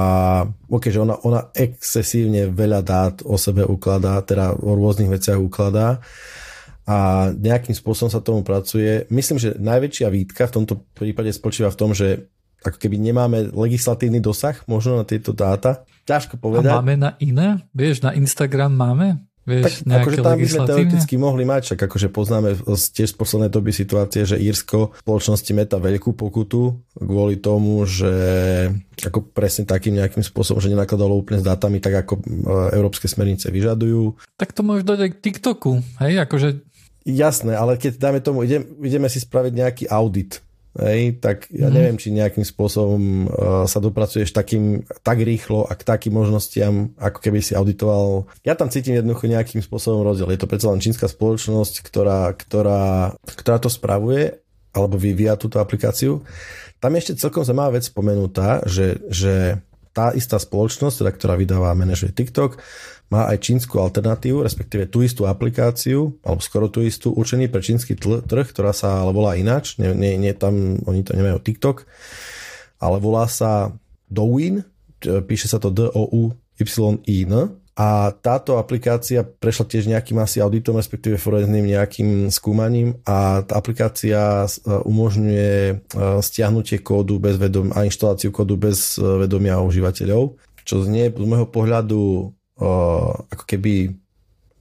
ok, 0.72 0.88
že 0.88 1.04
ona, 1.04 1.20
ona 1.20 1.52
excesívne 1.52 2.48
veľa 2.48 2.80
dát 2.80 3.14
o 3.28 3.36
sebe 3.36 3.60
ukladá, 3.60 4.24
teda 4.24 4.56
o 4.56 4.72
rôznych 4.72 5.12
veciach 5.12 5.36
ukladá 5.36 6.00
a 6.88 7.28
nejakým 7.28 7.76
spôsobom 7.76 8.08
sa 8.08 8.24
tomu 8.24 8.40
pracuje. 8.40 9.04
Myslím, 9.12 9.36
že 9.36 9.52
najväčšia 9.60 10.08
výtka 10.08 10.48
v 10.48 10.54
tomto 10.64 10.74
prípade 10.96 11.28
spočíva 11.28 11.68
v 11.68 11.80
tom, 11.80 11.92
že 11.92 12.32
ako 12.64 12.80
keby 12.80 12.96
nemáme 12.96 13.52
legislatívny 13.52 14.24
dosah 14.24 14.56
možno 14.64 14.96
na 14.96 15.04
tieto 15.04 15.36
dáta. 15.36 15.84
Ťažko 16.08 16.40
povedať. 16.40 16.72
A 16.72 16.80
máme 16.80 16.96
na 16.96 17.10
iné? 17.20 17.68
Vieš, 17.76 18.00
na 18.00 18.16
Instagram 18.16 18.72
máme? 18.72 19.20
Vieš, 19.44 19.84
tak 19.84 20.00
akože 20.00 20.18
tam 20.24 20.36
by 20.40 20.48
sme 20.48 20.64
teoreticky 20.64 21.14
mohli 21.20 21.44
mať, 21.44 21.62
však 21.68 21.80
akože 21.84 22.08
poznáme 22.08 22.56
tiež 22.64 23.12
z 23.12 23.16
poslednej 23.16 23.52
doby 23.52 23.76
situácie, 23.76 24.24
že 24.24 24.40
Írsko 24.40 24.96
spoločnosti 25.04 25.52
meta 25.52 25.76
veľkú 25.76 26.16
pokutu 26.16 26.80
kvôli 26.96 27.36
tomu, 27.36 27.84
že 27.84 28.12
ako 29.04 29.20
presne 29.36 29.68
takým 29.68 30.00
nejakým 30.00 30.24
spôsobom, 30.24 30.64
že 30.64 30.72
nenakladalo 30.72 31.12
úplne 31.12 31.44
s 31.44 31.46
dátami 31.46 31.76
tak, 31.76 32.08
ako 32.08 32.14
e, 32.16 32.22
európske 32.72 33.04
smernice 33.04 33.52
vyžadujú. 33.52 34.16
Tak 34.40 34.56
to 34.56 34.64
môžeš 34.64 34.84
dať 34.88 34.98
aj 35.04 35.10
k 35.12 35.20
TikToku, 35.20 35.72
hej, 36.00 36.24
akože 36.24 36.48
Jasné, 37.04 37.52
ale 37.52 37.76
keď 37.76 38.00
dáme 38.00 38.24
tomu, 38.24 38.48
idem, 38.48 38.64
ideme 38.80 39.12
si 39.12 39.20
spraviť 39.20 39.52
nejaký 39.52 39.84
audit 39.92 40.40
hej, 40.78 41.22
tak 41.22 41.46
ja 41.54 41.70
mm. 41.70 41.74
neviem, 41.74 41.96
či 41.98 42.10
nejakým 42.10 42.42
spôsobom 42.42 43.02
uh, 43.26 43.28
sa 43.70 43.78
dopracuješ 43.78 44.34
takým, 44.34 44.82
tak 45.06 45.22
rýchlo 45.22 45.66
a 45.66 45.72
k 45.78 45.86
takým 45.86 46.14
možnostiam, 46.18 46.90
ako 46.98 47.18
keby 47.22 47.38
si 47.38 47.54
auditoval. 47.54 48.26
Ja 48.42 48.58
tam 48.58 48.70
cítim 48.70 48.98
jednoducho 48.98 49.30
nejakým 49.30 49.62
spôsobom 49.62 50.02
rozdiel. 50.02 50.34
Je 50.34 50.40
to 50.42 50.50
predsa 50.50 50.70
len 50.74 50.82
čínska 50.82 51.06
spoločnosť, 51.06 51.74
ktorá, 51.86 52.34
ktorá, 52.34 53.14
ktorá 53.22 53.56
to 53.62 53.70
spravuje 53.70 54.42
alebo 54.74 54.98
vyvíja 54.98 55.38
túto 55.38 55.62
aplikáciu. 55.62 56.26
Tam 56.82 56.92
je 56.92 57.00
ešte 57.06 57.22
celkom 57.22 57.46
zaujímavá 57.46 57.78
vec 57.78 57.86
spomenutá, 57.86 58.66
že, 58.66 58.98
že 59.08 59.62
tá 59.94 60.10
istá 60.10 60.42
spoločnosť, 60.42 61.06
teda, 61.06 61.10
ktorá 61.14 61.34
vydáva 61.38 61.70
a 61.70 61.78
manažuje 61.78 62.10
TikTok, 62.10 62.58
má 63.14 63.30
aj 63.30 63.46
čínsku 63.46 63.78
alternatívu, 63.78 64.42
respektíve 64.42 64.90
tú 64.90 65.06
istú 65.06 65.30
aplikáciu, 65.30 66.18
alebo 66.26 66.42
skoro 66.42 66.66
tú 66.66 66.82
istú, 66.82 67.14
určený 67.14 67.46
pre 67.46 67.62
čínsky 67.62 67.94
trh, 67.96 68.46
ktorá 68.50 68.74
sa 68.74 69.06
ale 69.06 69.14
volá 69.14 69.38
ináč, 69.38 69.78
nie, 69.78 69.94
nie, 69.94 70.18
nie 70.18 70.34
tam, 70.34 70.82
oni 70.82 71.06
to 71.06 71.14
nemajú 71.14 71.38
TikTok, 71.38 71.86
ale 72.82 72.96
volá 72.98 73.30
sa 73.30 73.70
Douyin, 74.10 74.66
píše 75.00 75.46
sa 75.46 75.62
to 75.62 75.70
D-O-U-Y-I-N 75.70 77.32
a 77.74 78.14
táto 78.14 78.54
aplikácia 78.62 79.26
prešla 79.26 79.66
tiež 79.66 79.90
nejakým 79.90 80.14
asi 80.22 80.38
auditom, 80.38 80.78
respektíve 80.78 81.18
forenzným 81.18 81.74
nejakým 81.74 82.30
skúmaním 82.30 83.02
a 83.02 83.42
tá 83.42 83.58
aplikácia 83.58 84.46
umožňuje 84.66 85.52
e, 85.70 85.74
stiahnutie 86.22 86.78
kódu 86.86 87.18
bez 87.18 87.34
vedomia 87.34 87.74
a 87.74 87.82
inštaláciu 87.82 88.30
kódu 88.30 88.54
bez 88.54 88.94
e, 88.94 89.26
vedomia 89.26 89.58
užívateľov, 89.58 90.38
čo 90.62 90.86
znie 90.86 91.10
z 91.10 91.18
môjho 91.18 91.50
pohľadu 91.50 92.30
ako 92.54 93.44
keby 93.50 93.98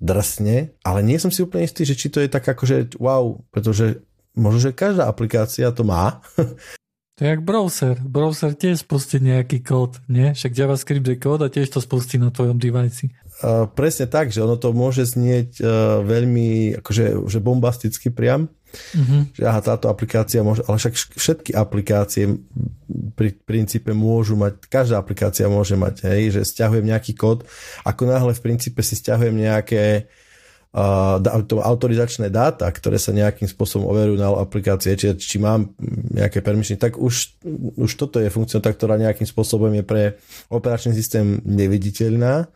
drsne, 0.01 0.73
ale 0.81 0.99
nie 1.05 1.21
som 1.21 1.29
si 1.29 1.45
úplne 1.45 1.63
istý, 1.63 1.85
že 1.85 1.93
či 1.93 2.09
to 2.09 2.19
je 2.19 2.27
tak 2.27 2.43
akože 2.43 2.97
wow, 2.99 3.39
pretože 3.53 4.03
možno, 4.35 4.59
že 4.59 4.75
každá 4.75 5.07
aplikácia 5.07 5.71
to 5.71 5.85
má. 5.87 6.19
To 7.17 7.19
je 7.21 7.29
jak 7.29 7.45
browser. 7.45 8.01
Browser 8.01 8.57
tiež 8.57 8.81
spustí 8.81 9.21
nejaký 9.21 9.61
kód, 9.61 10.01
nie? 10.09 10.33
Však 10.33 10.57
JavaScript 10.57 11.05
je 11.05 11.17
kód 11.21 11.45
a 11.45 11.53
tiež 11.53 11.69
to 11.69 11.77
spustí 11.77 12.17
na 12.17 12.33
tvojom 12.33 12.57
device. 12.57 13.13
Uh, 13.41 13.69
presne 13.69 14.09
tak, 14.09 14.33
že 14.33 14.41
ono 14.41 14.57
to 14.57 14.73
môže 14.73 15.05
znieť 15.05 15.61
uh, 15.61 16.01
veľmi 16.01 16.81
akože 16.81 17.29
že 17.29 17.39
bombasticky 17.41 18.09
priam, 18.09 18.49
Mm-hmm. 18.73 19.37
Že 19.37 19.43
aha, 19.45 19.61
táto 19.61 19.85
aplikácia 19.85 20.41
môže, 20.41 20.65
ale 20.65 20.81
však 20.81 20.97
všetky 20.97 21.51
aplikácie 21.53 22.41
pri 23.13 23.37
princípe 23.45 23.93
môžu 23.93 24.33
mať, 24.33 24.65
každá 24.65 24.97
aplikácia 24.97 25.45
môže 25.45 25.77
mať, 25.77 26.09
hej, 26.09 26.33
že 26.33 26.41
stiahujem 26.41 26.89
nejaký 26.89 27.13
kód, 27.13 27.45
ako 27.85 28.09
náhle 28.09 28.33
v 28.33 28.41
princípe 28.41 28.81
si 28.81 28.97
stiahujem 28.97 29.37
nejaké 29.45 30.09
uh, 30.09 30.22
to 30.73 31.61
autorizačné 31.61 32.33
dáta, 32.33 32.65
ktoré 32.65 32.97
sa 32.97 33.13
nejakým 33.13 33.45
spôsobom 33.45 33.93
overujú 33.93 34.17
na 34.17 34.33
aplikácie, 34.33 34.97
či, 34.97 35.13
či 35.13 35.37
mám 35.37 35.69
nejaké 36.09 36.41
permission, 36.41 36.81
tak 36.81 36.97
už, 36.97 37.37
už 37.77 37.91
toto 37.93 38.17
je 38.17 38.33
funkcia, 38.33 38.57
ktorá 38.57 38.97
nejakým 38.97 39.29
spôsobom 39.29 39.69
je 39.77 39.85
pre 39.85 40.03
operačný 40.49 40.97
systém 40.97 41.37
neviditeľná, 41.45 42.49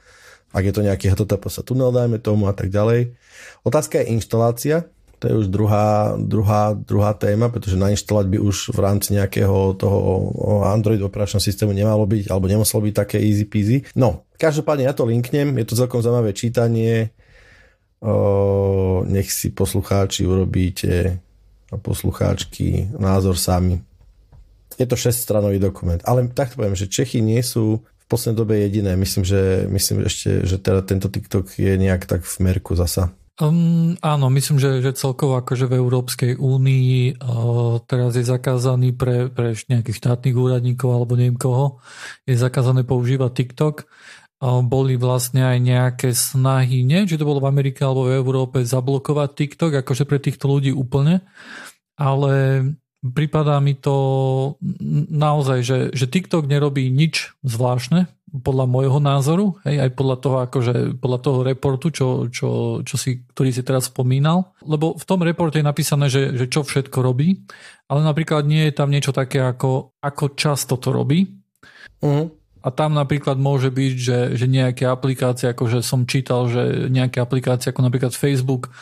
ak 0.49 0.63
je 0.65 0.73
to 0.73 0.81
nejaký 0.81 1.13
HTTP 1.13 1.45
tunel, 1.61 1.93
dajme 1.93 2.17
tomu 2.17 2.49
a 2.49 2.57
tak 2.57 2.73
ďalej. 2.73 3.13
Otázka 3.61 4.01
je 4.01 4.09
inštalácia, 4.17 4.89
to 5.17 5.29
je 5.29 5.33
už 5.33 5.47
druhá, 5.49 6.13
druhá, 6.17 6.77
druhá 6.77 7.13
téma, 7.17 7.49
pretože 7.49 7.77
nainštalovať 7.77 8.27
by 8.33 8.37
už 8.37 8.57
v 8.73 8.79
rámci 8.81 9.17
nejakého 9.17 9.73
toho 9.77 10.29
Android 10.61 11.01
operačného 11.01 11.41
systému 11.41 11.73
nemalo 11.73 12.05
byť, 12.05 12.29
alebo 12.29 12.45
nemuselo 12.45 12.85
byť 12.85 12.93
také 12.93 13.17
easy 13.21 13.45
peasy. 13.49 13.81
No, 13.97 14.29
každopádne 14.37 14.85
ja 14.85 14.93
to 14.93 15.09
linknem, 15.09 15.57
je 15.57 15.65
to 15.65 15.73
celkom 15.73 16.05
zaujímavé 16.05 16.37
čítanie, 16.37 17.16
nech 19.07 19.29
si 19.33 19.49
poslucháči 19.49 20.29
urobíte 20.29 21.17
a 21.71 21.75
poslucháčky 21.75 22.93
názor 22.95 23.35
sami. 23.35 23.81
Je 24.77 24.85
to 24.85 24.93
6-stranový 24.93 25.57
dokument, 25.57 25.99
ale 26.05 26.29
takto 26.29 26.61
poviem, 26.61 26.77
že 26.77 26.91
Čechy 26.91 27.19
nie 27.19 27.41
sú 27.41 27.81
v 27.81 28.05
poslednej 28.05 28.37
dobe 28.37 28.53
jediné. 28.61 28.93
Myslím, 28.93 29.25
že, 29.25 29.65
myslím 29.67 30.05
ešte, 30.05 30.45
že 30.45 30.61
teda 30.61 30.85
tento 30.85 31.09
TikTok 31.09 31.57
je 31.57 31.73
nejak 31.75 32.05
tak 32.05 32.21
v 32.23 32.35
merku 32.45 32.77
zasa. 32.77 33.11
Um, 33.37 33.93
áno, 34.01 34.33
myslím, 34.33 34.57
že, 34.57 34.81
že 34.81 34.97
celkovo 34.97 35.37
akože 35.37 35.69
v 35.69 35.77
Európskej 35.77 36.31
únii 36.41 37.21
uh, 37.21 37.77
teraz 37.85 38.17
je 38.17 38.25
zakázaný 38.25 38.97
pre, 38.97 39.29
pre 39.29 39.53
nejakých 39.53 39.93
štátnych 39.93 40.33
úradníkov 40.33 40.89
alebo 40.89 41.13
neviem 41.13 41.37
koho, 41.37 41.77
je 42.25 42.33
zakázané 42.33 42.81
používať 42.81 43.31
TikTok. 43.37 43.85
Boli 44.43 44.93
vlastne 45.01 45.41
aj 45.41 45.57
nejaké 45.57 46.09
snahy, 46.13 46.85
nie, 46.85 47.09
či 47.09 47.17
to 47.17 47.25
bolo 47.25 47.41
v 47.41 47.49
Amerike 47.49 47.81
alebo 47.81 48.05
v 48.05 48.21
Európe, 48.21 48.61
zablokovať 48.61 49.29
TikTok, 49.33 49.71
akože 49.81 50.05
pre 50.05 50.21
týchto 50.21 50.45
ľudí 50.45 50.69
úplne, 50.69 51.25
ale 51.97 52.61
Pripadá 52.97 53.61
mi 53.61 53.77
to 53.77 54.57
naozaj, 55.13 55.61
že, 55.61 55.77
že 55.93 56.09
TikTok 56.09 56.49
nerobí 56.49 56.89
nič 56.89 57.37
zvláštne, 57.45 58.09
podľa 58.27 58.65
môjho 58.67 58.99
názoru, 58.99 59.55
hej, 59.63 59.87
aj 59.87 59.91
podľa 59.95 60.17
toho, 60.19 60.37
akože, 60.49 60.75
podľa 60.99 61.19
toho 61.21 61.39
reportu, 61.47 61.87
čo, 61.93 62.27
čo, 62.27 62.81
čo 62.83 62.95
si, 62.99 63.23
ktorý 63.23 63.49
si 63.55 63.63
teraz 63.63 63.87
spomínal. 63.87 64.51
Lebo 64.65 64.99
v 64.99 65.05
tom 65.07 65.23
reporte 65.23 65.61
je 65.61 65.65
napísané, 65.65 66.11
že, 66.11 66.35
že 66.35 66.51
čo 66.51 66.65
všetko 66.65 66.99
robí, 66.99 67.47
ale 67.87 68.03
napríklad 68.03 68.43
nie 68.43 68.67
je 68.67 68.73
tam 68.75 68.91
niečo 68.91 69.15
také, 69.15 69.39
ako, 69.39 69.95
ako 70.03 70.35
často 70.35 70.75
to 70.75 70.91
robí. 70.91 71.39
Uh-huh. 72.03 72.33
A 72.61 72.69
tam 72.73 72.97
napríklad 72.97 73.37
môže 73.37 73.69
byť, 73.69 73.93
že, 73.97 74.19
že 74.37 74.45
nejaké 74.45 74.89
aplikácie, 74.89 75.51
akože 75.51 75.85
som 75.85 76.09
čítal, 76.09 76.49
že 76.49 76.89
nejaké 76.89 77.21
aplikácie 77.21 77.69
ako 77.69 77.81
napríklad 77.85 78.13
Facebook 78.13 78.73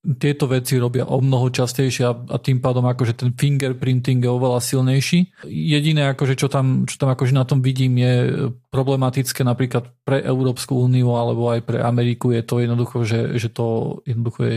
tieto 0.00 0.48
veci 0.48 0.80
robia 0.80 1.04
o 1.04 1.20
mnoho 1.20 1.52
častejšie 1.52 2.04
a, 2.08 2.16
a 2.16 2.36
tým 2.40 2.64
pádom 2.64 2.88
akože 2.88 3.20
ten 3.20 3.36
fingerprinting 3.36 4.24
je 4.24 4.32
oveľa 4.32 4.64
silnejší. 4.64 5.44
Jediné 5.44 6.08
akože 6.16 6.40
čo 6.40 6.48
tam, 6.48 6.88
čo 6.88 6.96
tam 6.96 7.12
akože 7.12 7.36
na 7.36 7.44
tom 7.44 7.60
vidím 7.60 8.00
je 8.00 8.48
problematické 8.72 9.44
napríklad 9.44 9.92
pre 10.08 10.24
Európsku 10.24 10.72
úniu 10.72 11.12
alebo 11.12 11.52
aj 11.52 11.68
pre 11.68 11.84
Ameriku 11.84 12.32
je 12.32 12.40
to 12.40 12.64
jednoducho, 12.64 13.04
že, 13.04 13.36
že 13.36 13.52
to 13.52 14.00
jednoducho 14.08 14.40
je 14.48 14.56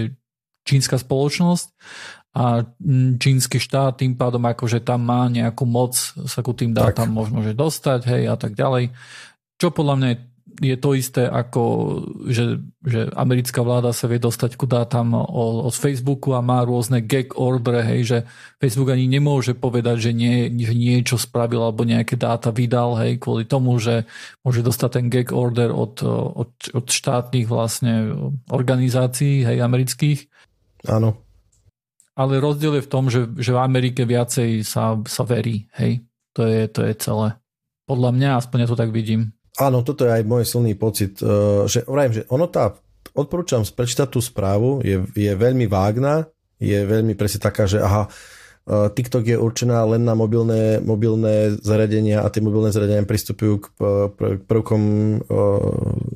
čínska 0.63 0.95
spoločnosť 0.95 1.75
a 2.33 2.65
čínsky 3.21 3.61
štát 3.61 4.01
tým 4.01 4.17
pádom 4.17 4.41
akože 4.41 4.81
tam 4.81 5.05
má 5.05 5.29
nejakú 5.29 5.69
moc 5.69 5.93
sa 6.25 6.41
ku 6.41 6.57
tým 6.57 6.73
dátam 6.73 7.13
tak. 7.13 7.17
možno 7.17 7.45
že 7.45 7.53
dostať 7.53 8.01
hej 8.09 8.23
a 8.25 8.35
tak 8.35 8.57
ďalej. 8.57 8.89
Čo 9.61 9.69
podľa 9.69 9.95
mňa 9.97 10.07
je 10.09 10.17
je 10.61 10.77
to 10.77 10.93
isté 10.93 11.25
ako, 11.25 11.63
že, 12.29 12.61
že 12.85 13.09
americká 13.17 13.65
vláda 13.65 13.89
sa 13.89 14.05
vie 14.05 14.21
dostať 14.21 14.53
ku 14.53 14.69
dátam 14.69 15.17
od 15.17 15.73
Facebooku 15.73 16.37
a 16.37 16.45
má 16.45 16.61
rôzne 16.61 17.01
gag 17.01 17.33
order, 17.33 17.81
hej, 17.81 18.01
že 18.05 18.17
Facebook 18.61 18.93
ani 18.93 19.09
nemôže 19.09 19.57
povedať, 19.57 20.09
že, 20.09 20.11
nie, 20.13 20.53
že 20.61 20.77
niečo 20.77 21.17
spravil 21.17 21.63
alebo 21.63 21.87
nejaké 21.87 22.19
dáta 22.19 22.53
vydal, 22.53 23.01
hej, 23.01 23.17
kvôli 23.17 23.49
tomu, 23.49 23.81
že 23.81 24.05
môže 24.45 24.61
dostať 24.61 24.89
ten 24.93 25.05
gag 25.09 25.33
order 25.33 25.73
od, 25.73 26.05
od, 26.05 26.51
od 26.53 26.85
štátnych 26.85 27.49
vlastne 27.49 28.13
organizácií, 28.53 29.41
hej, 29.41 29.57
amerických. 29.57 30.29
Áno. 30.85 31.17
Ale 32.13 32.37
rozdiel 32.37 32.77
je 32.77 32.85
v 32.85 32.91
tom, 32.91 33.09
že, 33.09 33.25
že 33.41 33.57
v 33.57 33.63
Amerike 33.63 34.05
viacej 34.05 34.61
sa, 34.61 35.01
sa 35.09 35.23
verí, 35.25 35.65
hej. 35.81 36.05
To 36.37 36.45
je, 36.45 36.69
to 36.69 36.85
je 36.85 36.93
celé. 36.97 37.37
Podľa 37.89 38.09
mňa, 38.13 38.29
aspoň 38.37 38.57
ja 38.65 38.67
to 38.69 38.77
tak 38.77 38.93
vidím. 38.93 39.33
Áno, 39.61 39.85
toto 39.85 40.05
je 40.05 40.13
aj 40.13 40.23
môj 40.25 40.45
silný 40.49 40.73
pocit, 40.73 41.21
eh, 41.21 41.65
že, 41.69 41.85
vrajím, 41.85 42.21
že 42.21 42.23
ono 42.29 42.49
tá, 42.49 42.73
odporúčam 43.13 43.61
prečítať 43.61 44.09
tú 44.09 44.17
správu, 44.21 44.81
je, 44.81 45.05
je 45.13 45.31
veľmi 45.33 45.69
vágna, 45.69 46.25
je 46.57 46.79
veľmi 46.85 47.13
presne 47.13 47.37
taká, 47.41 47.69
že 47.69 47.81
aha, 47.81 48.09
eh, 48.09 48.87
TikTok 48.93 49.25
je 49.29 49.37
určená 49.37 49.85
len 49.85 50.01
na 50.05 50.17
mobilné, 50.17 50.81
mobilné 50.81 51.57
zariadenia 51.61 52.25
a 52.25 52.29
tie 52.33 52.41
mobilné 52.41 52.73
zariadenia 52.73 53.05
pristupujú 53.05 53.53
k, 53.61 53.65
k 54.13 54.41
prvkom 54.45 54.81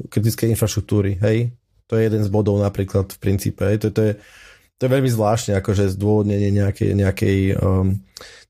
kritickej 0.10 0.54
infraštruktúry, 0.54 1.22
hej? 1.22 1.54
To 1.88 1.96
je 1.96 2.10
jeden 2.10 2.26
z 2.26 2.30
bodov 2.34 2.58
napríklad 2.58 3.14
v 3.14 3.22
princípe, 3.22 3.66
hej? 3.70 3.86
To, 3.86 3.88
to, 3.94 4.02
je, 4.02 4.14
to 4.78 4.86
je 4.86 4.94
veľmi 4.94 5.10
zvláštne, 5.10 5.58
akože 5.58 5.94
zdôvodnenie 5.98 6.54
nejakej, 6.54 6.94
nejakej 6.94 7.38
um, 7.58 7.98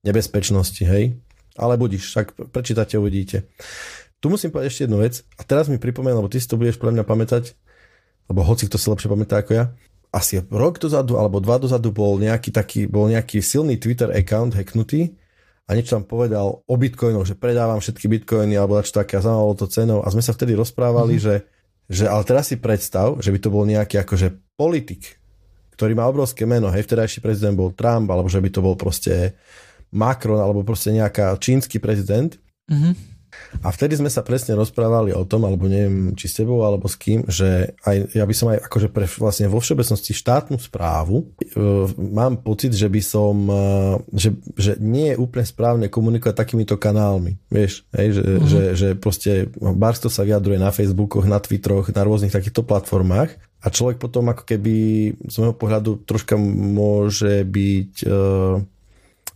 nebezpečnosti, 0.04 0.84
hej? 0.84 1.16
Ale 1.56 1.80
budíš, 1.80 2.12
však 2.14 2.52
prečítate, 2.52 3.00
uvidíte. 3.00 3.48
Tu 4.20 4.28
musím 4.28 4.52
povedať 4.52 4.70
ešte 4.70 4.84
jednu 4.86 5.02
vec. 5.02 5.24
A 5.40 5.42
teraz 5.48 5.72
mi 5.72 5.80
pripomenul, 5.80 6.26
lebo 6.26 6.32
ty 6.32 6.38
si 6.38 6.50
to 6.50 6.60
budeš 6.60 6.78
pre 6.78 6.92
mňa 6.92 7.06
pamätať, 7.08 7.56
lebo 8.28 8.44
hoci 8.44 8.68
kto 8.68 8.76
si 8.76 8.88
lepšie 8.92 9.10
pamätá 9.10 9.40
ako 9.42 9.52
ja. 9.56 9.66
Asi 10.12 10.40
rok 10.52 10.80
dozadu 10.80 11.20
alebo 11.20 11.40
dva 11.40 11.60
dozadu 11.60 11.92
bol 11.92 12.20
nejaký 12.20 12.52
taký, 12.52 12.88
bol 12.88 13.08
nejaký 13.12 13.44
silný 13.44 13.80
Twitter 13.80 14.12
account 14.12 14.56
hacknutý 14.56 15.16
a 15.68 15.76
niečo 15.76 16.00
tam 16.00 16.08
povedal 16.08 16.64
o 16.64 16.76
bitcoinoch, 16.80 17.28
že 17.28 17.36
predávam 17.36 17.84
všetky 17.84 18.08
bitcoiny 18.08 18.56
alebo 18.56 18.80
čo 18.80 18.96
také 18.96 19.20
a 19.20 19.24
zaujímalo 19.24 19.54
to 19.60 19.68
cenou 19.68 20.00
a 20.00 20.08
sme 20.08 20.24
sa 20.24 20.32
vtedy 20.32 20.56
rozprávali, 20.56 21.20
mm-hmm. 21.20 21.28
že, 21.28 21.36
že 21.92 22.04
ale 22.08 22.24
teraz 22.24 22.48
si 22.48 22.56
predstav, 22.56 23.20
že 23.20 23.36
by 23.36 23.40
to 23.44 23.50
bol 23.52 23.68
nejaký 23.68 24.00
akože 24.00 24.56
politik, 24.56 25.17
ktorý 25.78 25.94
má 25.94 26.10
obrovské 26.10 26.50
meno, 26.50 26.74
hej, 26.74 26.84
vtedajší 26.90 27.22
prezident 27.22 27.54
bol 27.54 27.70
Trump, 27.72 28.10
alebo 28.10 28.26
že 28.26 28.42
by 28.42 28.50
to 28.50 28.66
bol 28.66 28.74
proste 28.74 29.38
Macron, 29.94 30.42
alebo 30.42 30.66
proste 30.66 30.90
nejaká 30.90 31.38
čínsky 31.38 31.78
prezident. 31.78 32.34
Mm-hmm 32.68 33.18
a 33.64 33.74
vtedy 33.74 33.98
sme 33.98 34.12
sa 34.12 34.22
presne 34.22 34.54
rozprávali 34.54 35.16
o 35.16 35.24
tom, 35.26 35.48
alebo 35.48 35.66
neviem, 35.66 36.14
či 36.14 36.30
s 36.30 36.38
tebou, 36.38 36.62
alebo 36.62 36.86
s 36.86 37.00
kým, 37.00 37.26
že 37.26 37.74
aj, 37.84 38.14
ja 38.14 38.24
by 38.28 38.36
som 38.36 38.48
aj 38.54 38.60
akože 38.70 38.88
pre 38.92 39.06
vlastne 39.18 39.50
vo 39.50 39.58
všeobecnosti 39.64 40.14
štátnu 40.14 40.58
správu 40.62 41.24
e, 41.24 41.56
mám 41.98 42.44
pocit, 42.44 42.76
že 42.76 42.86
by 42.92 43.02
som, 43.02 43.36
e, 43.48 43.68
že, 44.14 44.30
že 44.58 44.72
nie 44.78 45.14
je 45.14 45.20
úplne 45.20 45.46
správne 45.48 45.88
komunikovať 45.90 46.36
takýmito 46.38 46.76
kanálmi. 46.78 47.40
Vieš, 47.50 47.88
hej, 47.98 48.20
že, 48.20 48.24
mm-hmm. 48.24 48.48
že, 48.48 48.62
že 48.78 48.88
proste 48.98 49.32
barsto 49.58 50.12
sa 50.12 50.22
vyjadruje 50.28 50.60
na 50.62 50.70
Facebookoch, 50.70 51.26
na 51.26 51.42
Twitteroch, 51.42 51.90
na 51.94 52.04
rôznych 52.06 52.34
takýchto 52.34 52.62
platformách 52.62 53.47
a 53.58 53.68
človek 53.74 53.98
potom 53.98 54.30
ako 54.30 54.44
keby 54.46 54.76
z 55.18 55.36
môjho 55.42 55.56
pohľadu 55.58 56.06
troška 56.06 56.38
môže 56.38 57.42
byť 57.42 57.94
e, 58.06 58.08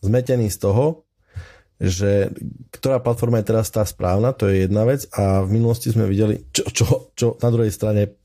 zmetený 0.06 0.48
z 0.54 0.58
toho, 0.62 1.06
že 1.82 2.30
ktorá 2.70 3.02
platforma 3.02 3.42
je 3.42 3.50
teraz 3.50 3.74
tá 3.74 3.82
správna, 3.82 4.38
to 4.38 4.46
je 4.46 4.70
jedna 4.70 4.86
vec 4.86 5.10
a 5.18 5.42
v 5.42 5.58
minulosti 5.58 5.90
sme 5.90 6.06
videli, 6.06 6.46
čo, 6.54 6.70
čo, 6.70 6.86
čo 7.18 7.28
na 7.42 7.50
druhej 7.50 7.74
strane 7.74 8.22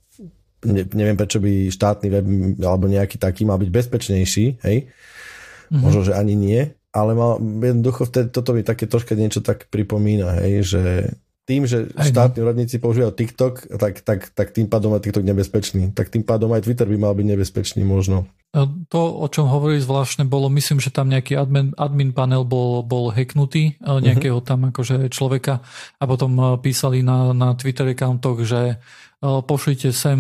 ne, 0.68 0.84
neviem 0.84 1.16
prečo 1.16 1.40
by 1.40 1.72
štátny 1.72 2.08
web 2.12 2.26
alebo 2.60 2.84
nejaký 2.84 3.16
taký 3.16 3.48
mal 3.48 3.56
byť 3.56 3.70
bezpečnejší, 3.72 4.44
hej, 4.60 4.76
mm-hmm. 4.84 5.80
možno, 5.80 6.04
že 6.04 6.12
ani 6.12 6.36
nie, 6.36 6.68
ale 6.92 7.12
mal, 7.16 7.40
jednoducho 7.40 8.04
vtedy, 8.04 8.28
toto 8.28 8.52
mi 8.52 8.60
také 8.60 8.84
troška 8.84 9.16
niečo 9.16 9.40
tak 9.40 9.72
pripomína, 9.72 10.44
hej, 10.44 10.54
že 10.76 10.82
tým, 11.46 11.62
že 11.62 11.94
aj 11.94 12.10
štátni 12.10 12.42
úradníci 12.42 12.82
používajú 12.82 13.14
TikTok, 13.14 13.54
tak, 13.78 14.02
tak, 14.02 14.34
tak 14.34 14.50
tým 14.50 14.66
pádom 14.66 14.98
je 14.98 15.06
TikTok 15.06 15.22
nebezpečný. 15.22 15.94
Tak 15.94 16.10
tým 16.10 16.26
pádom 16.26 16.50
aj 16.50 16.66
Twitter 16.66 16.90
by 16.90 16.98
mal 16.98 17.14
byť 17.14 17.26
nebezpečný 17.38 17.86
možno. 17.86 18.26
To, 18.54 19.00
o 19.20 19.26
čom 19.28 19.52
hovorí 19.52 19.76
zvláštne, 19.82 20.24
bolo, 20.24 20.48
myslím, 20.48 20.80
že 20.80 20.88
tam 20.88 21.12
nejaký 21.12 21.36
admin, 21.36 21.76
admin 21.76 22.16
panel 22.16 22.48
bol, 22.48 22.80
bol 22.80 23.12
hacknutý, 23.12 23.76
e, 23.76 23.90
nejakého 24.00 24.40
uh-huh. 24.40 24.48
tam 24.48 24.72
akože 24.72 25.12
človeka 25.12 25.60
a 26.00 26.04
potom 26.08 26.32
e, 26.40 26.42
písali 26.64 27.04
na, 27.04 27.36
na 27.36 27.52
Twitter 27.52 27.92
accountoch, 27.92 28.40
že 28.48 28.80
pošlite 29.20 29.96
sem 29.96 30.18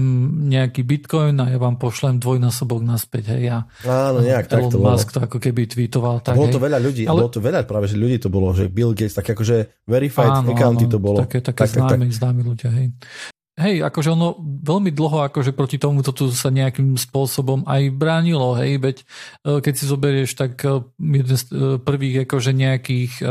nejaký 0.48 0.80
bitcoin 0.80 1.36
a 1.36 1.52
ja 1.52 1.60
vám 1.60 1.76
pošlem 1.76 2.16
dvojnásobok 2.16 2.80
naspäť. 2.80 3.36
Hej. 3.36 3.42
Ja, 3.52 3.58
Áno, 3.84 4.24
nejak 4.24 4.48
tak 4.48 4.72
to 4.72 4.80
Musk 4.80 5.12
to 5.12 5.20
ako 5.20 5.36
keby 5.36 5.68
tweetoval. 5.68 6.24
Tak, 6.24 6.32
bolo 6.32 6.48
to 6.48 6.62
veľa 6.62 6.80
ľudí, 6.80 7.04
ale... 7.04 7.20
bolo 7.20 7.32
to 7.32 7.44
veľa 7.44 7.68
práve, 7.68 7.92
že 7.92 8.00
ľudí 8.00 8.16
to 8.16 8.32
bolo, 8.32 8.56
že 8.56 8.72
Bill 8.72 8.96
Gates, 8.96 9.12
tak 9.12 9.28
akože 9.28 9.84
verified 9.84 10.32
áno, 10.32 10.56
accounty 10.56 10.88
áno, 10.88 10.92
to 10.96 10.98
bolo. 10.98 11.18
Také, 11.20 11.44
také 11.44 11.68
tak, 11.68 11.76
známi, 11.76 12.08
tak, 12.08 12.10
tak. 12.10 12.16
známi 12.16 12.40
ľudia, 12.40 12.70
hej. 12.72 12.86
Hej, 13.56 13.88
akože 13.88 14.12
ono 14.12 14.36
veľmi 14.44 14.92
dlho 14.92 15.32
akože 15.32 15.56
proti 15.56 15.80
tomu 15.80 16.04
to 16.04 16.12
tu 16.12 16.28
sa 16.28 16.52
nejakým 16.52 16.92
spôsobom 17.00 17.64
aj 17.64 17.88
bránilo, 17.88 18.52
hej, 18.52 18.76
veď 18.76 18.96
e, 19.00 19.04
keď 19.64 19.72
si 19.72 19.84
zoberieš, 19.88 20.36
tak 20.36 20.60
e, 20.60 20.84
jeden 21.00 21.36
z 21.40 21.44
e, 21.48 21.80
prvých 21.80 22.28
akože 22.28 22.52
nejakých 22.52 23.24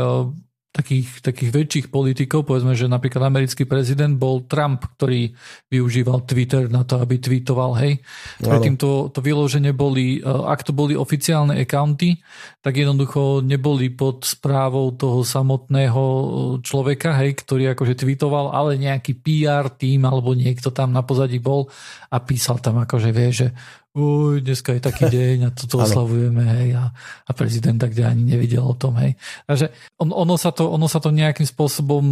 takých, 0.76 1.24
takých 1.24 1.50
väčších 1.56 1.86
politikov, 1.88 2.44
povedzme, 2.44 2.76
že 2.76 2.84
napríklad 2.84 3.32
americký 3.32 3.64
prezident 3.64 4.12
bol 4.12 4.44
Trump, 4.44 4.84
ktorý 5.00 5.32
využíval 5.72 6.28
Twitter 6.28 6.68
na 6.68 6.84
to, 6.84 7.00
aby 7.00 7.16
tweetoval, 7.16 7.80
hej. 7.80 8.04
Predtým 8.36 8.76
to, 8.76 9.08
to 9.08 9.24
vyloženie 9.24 9.72
boli, 9.72 10.20
e, 10.20 10.28
ak 10.28 10.68
to 10.68 10.76
boli 10.76 10.92
oficiálne 10.92 11.56
accounty, 11.56 12.20
tak 12.60 12.76
jednoducho 12.76 13.40
neboli 13.40 13.88
pod 13.88 14.28
správou 14.28 14.92
toho 14.92 15.24
samotného 15.24 16.04
e, 16.04 16.24
človeka, 16.60 17.16
hej, 17.24 17.32
ktorý 17.40 17.72
akože 17.72 17.96
tweetoval, 17.96 18.52
ale 18.52 18.76
nejaký 18.76 19.16
PR 19.16 19.72
tým 19.72 20.04
alebo 20.04 20.36
niekto 20.36 20.68
tam 20.68 20.92
na 20.92 21.00
pozadí 21.00 21.40
bol 21.40 21.72
a 22.12 22.20
písal 22.20 22.60
tam 22.60 22.84
akože 22.84 23.10
vie, 23.16 23.30
že 23.32 23.48
uj, 23.96 24.44
dneska 24.44 24.76
je 24.76 24.82
taký 24.84 25.08
deň 25.08 25.36
a 25.48 25.50
toto 25.56 25.80
oslavujeme, 25.84 26.44
hej, 26.44 26.68
a, 26.76 26.92
a 27.24 27.30
prezident 27.32 27.80
tak 27.80 27.96
ani 27.96 28.36
nevidel 28.36 28.60
o 28.60 28.76
tom, 28.76 29.00
hej. 29.00 29.16
Takže 29.48 29.72
on, 29.96 30.12
ono, 30.12 30.36
sa 30.36 30.52
to, 30.52 30.68
ono 30.68 30.84
sa 30.84 31.00
to 31.00 31.08
nejakým 31.08 31.48
spôsobom 31.48 32.04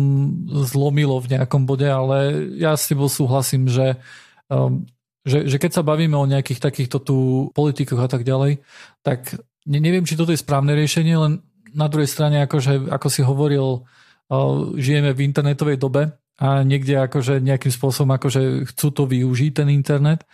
zlomilo 0.64 1.20
v 1.20 1.36
nejakom 1.36 1.68
bode, 1.68 1.84
ale 1.84 2.48
ja 2.56 2.72
s 2.72 2.88
tebou 2.88 3.12
súhlasím, 3.12 3.68
že, 3.68 4.00
um, 4.48 4.88
že, 5.28 5.44
že 5.44 5.60
keď 5.60 5.70
sa 5.76 5.82
bavíme 5.84 6.16
o 6.16 6.24
nejakých 6.24 6.64
takýchto 6.64 7.04
tu 7.04 7.16
politikoch 7.52 8.00
a 8.00 8.08
tak 8.08 8.24
ďalej, 8.24 8.64
tak 9.04 9.36
ne, 9.68 9.78
neviem, 9.78 10.08
či 10.08 10.16
toto 10.16 10.32
je 10.32 10.40
správne 10.40 10.72
riešenie, 10.72 11.14
len 11.20 11.44
na 11.76 11.92
druhej 11.92 12.08
strane, 12.08 12.40
akože, 12.48 12.88
ako 12.88 13.08
si 13.12 13.20
hovoril, 13.20 13.84
uh, 13.84 14.72
žijeme 14.80 15.12
v 15.12 15.28
internetovej 15.28 15.76
dobe 15.76 16.16
a 16.40 16.66
niekde 16.66 16.98
akože 16.98 17.38
nejakým 17.38 17.70
spôsobom 17.70 18.10
akože 18.18 18.66
chcú 18.74 18.88
to 18.90 19.02
využiť 19.06 19.50
ten 19.54 19.68
internet 19.70 20.26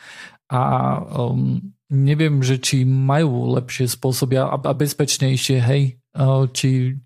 a 0.51 0.61
um, 1.31 1.63
neviem, 1.89 2.43
že 2.43 2.59
či 2.59 2.83
majú 2.83 3.55
lepšie 3.55 3.87
spôsoby 3.87 4.39
a, 4.43 4.59
a 4.59 4.73
bezpečnejšie, 4.75 5.59
hej, 5.63 5.83
uh, 6.19 6.51
či 6.51 6.99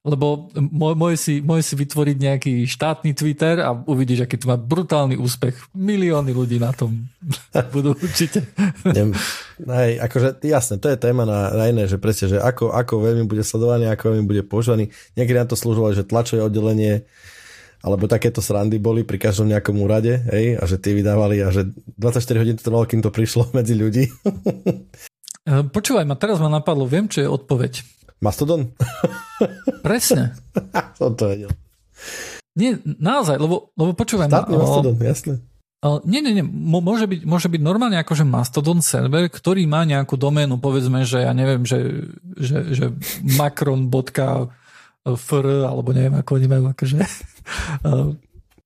lebo 0.00 0.48
môže 0.72 1.20
si, 1.20 1.34
môže 1.44 1.68
si 1.68 1.74
vytvoriť 1.76 2.16
nejaký 2.16 2.54
štátny 2.64 3.12
Twitter 3.12 3.60
a 3.60 3.76
uvidíš, 3.76 4.24
aký 4.24 4.40
to 4.40 4.48
má 4.48 4.56
brutálny 4.56 5.20
úspech. 5.20 5.52
Milióny 5.76 6.32
ľudí 6.32 6.56
na 6.56 6.72
tom 6.72 7.04
budú 7.76 7.92
určite. 7.92 8.48
Hej, 9.60 9.92
akože 10.00 10.40
jasné, 10.40 10.80
to 10.80 10.88
je 10.88 10.96
téma 10.96 11.28
na, 11.28 11.52
na 11.52 11.68
iné, 11.68 11.84
že 11.84 12.00
presne, 12.00 12.32
že 12.32 12.38
ako, 12.40 12.72
ako 12.72 13.12
veľmi 13.12 13.28
bude 13.28 13.44
sledovaný, 13.44 13.92
ako 13.92 14.16
veľmi 14.16 14.24
bude 14.24 14.42
používaný. 14.48 14.88
Niekedy 15.20 15.36
na 15.36 15.44
to 15.44 15.60
slúžilo, 15.60 15.92
že 15.92 16.08
tlačové 16.08 16.48
oddelenie 16.48 17.04
alebo 17.80 18.04
takéto 18.04 18.44
srandy 18.44 18.76
boli 18.76 19.04
pri 19.04 19.16
každom 19.16 19.48
nejakom 19.48 19.76
úrade, 19.80 20.20
hej, 20.28 20.60
a 20.60 20.64
že 20.68 20.76
tie 20.76 20.92
vydávali 20.92 21.40
a 21.40 21.48
že 21.48 21.72
24 21.96 22.40
hodín 22.40 22.56
to 22.60 22.64
trvalo, 22.68 22.84
kým 22.84 23.00
to 23.00 23.08
prišlo 23.08 23.48
medzi 23.58 23.72
ľudí. 23.76 24.04
E, 25.48 25.64
počúvaj 25.72 26.04
ma, 26.04 26.16
teraz 26.20 26.36
ma 26.38 26.52
napadlo, 26.52 26.84
viem, 26.84 27.08
čo 27.08 27.24
je 27.24 27.28
odpoveď. 27.28 27.80
Mastodon? 28.20 28.76
Presne. 29.80 30.36
Som 31.00 31.16
to 31.16 31.32
vedel. 31.32 31.48
Nie, 32.52 32.76
naozaj, 32.84 33.40
lebo, 33.40 33.72
lebo 33.72 33.96
počúvaj 33.96 34.28
Štátny 34.28 34.54
ma. 34.56 34.60
Mastodon, 34.60 34.96
jasne. 35.00 35.34
Nie, 35.80 36.20
nie, 36.20 36.36
nie. 36.36 36.44
Môže 36.44 37.08
byť, 37.08 37.24
môže 37.24 37.48
byť 37.48 37.60
normálne 37.64 37.96
akože 38.04 38.28
Mastodon 38.28 38.84
server, 38.84 39.32
ktorý 39.32 39.64
má 39.64 39.88
nejakú 39.88 40.20
doménu, 40.20 40.60
povedzme, 40.60 41.08
že 41.08 41.24
ja 41.24 41.32
neviem, 41.32 41.64
že, 41.64 42.04
že, 42.36 42.76
že 42.76 42.86
macron.fr 45.04 45.46
alebo 45.64 45.92
neviem, 45.92 46.14
ako 46.18 46.30
oni 46.36 46.46
majú 46.48 46.64
akože 46.72 46.96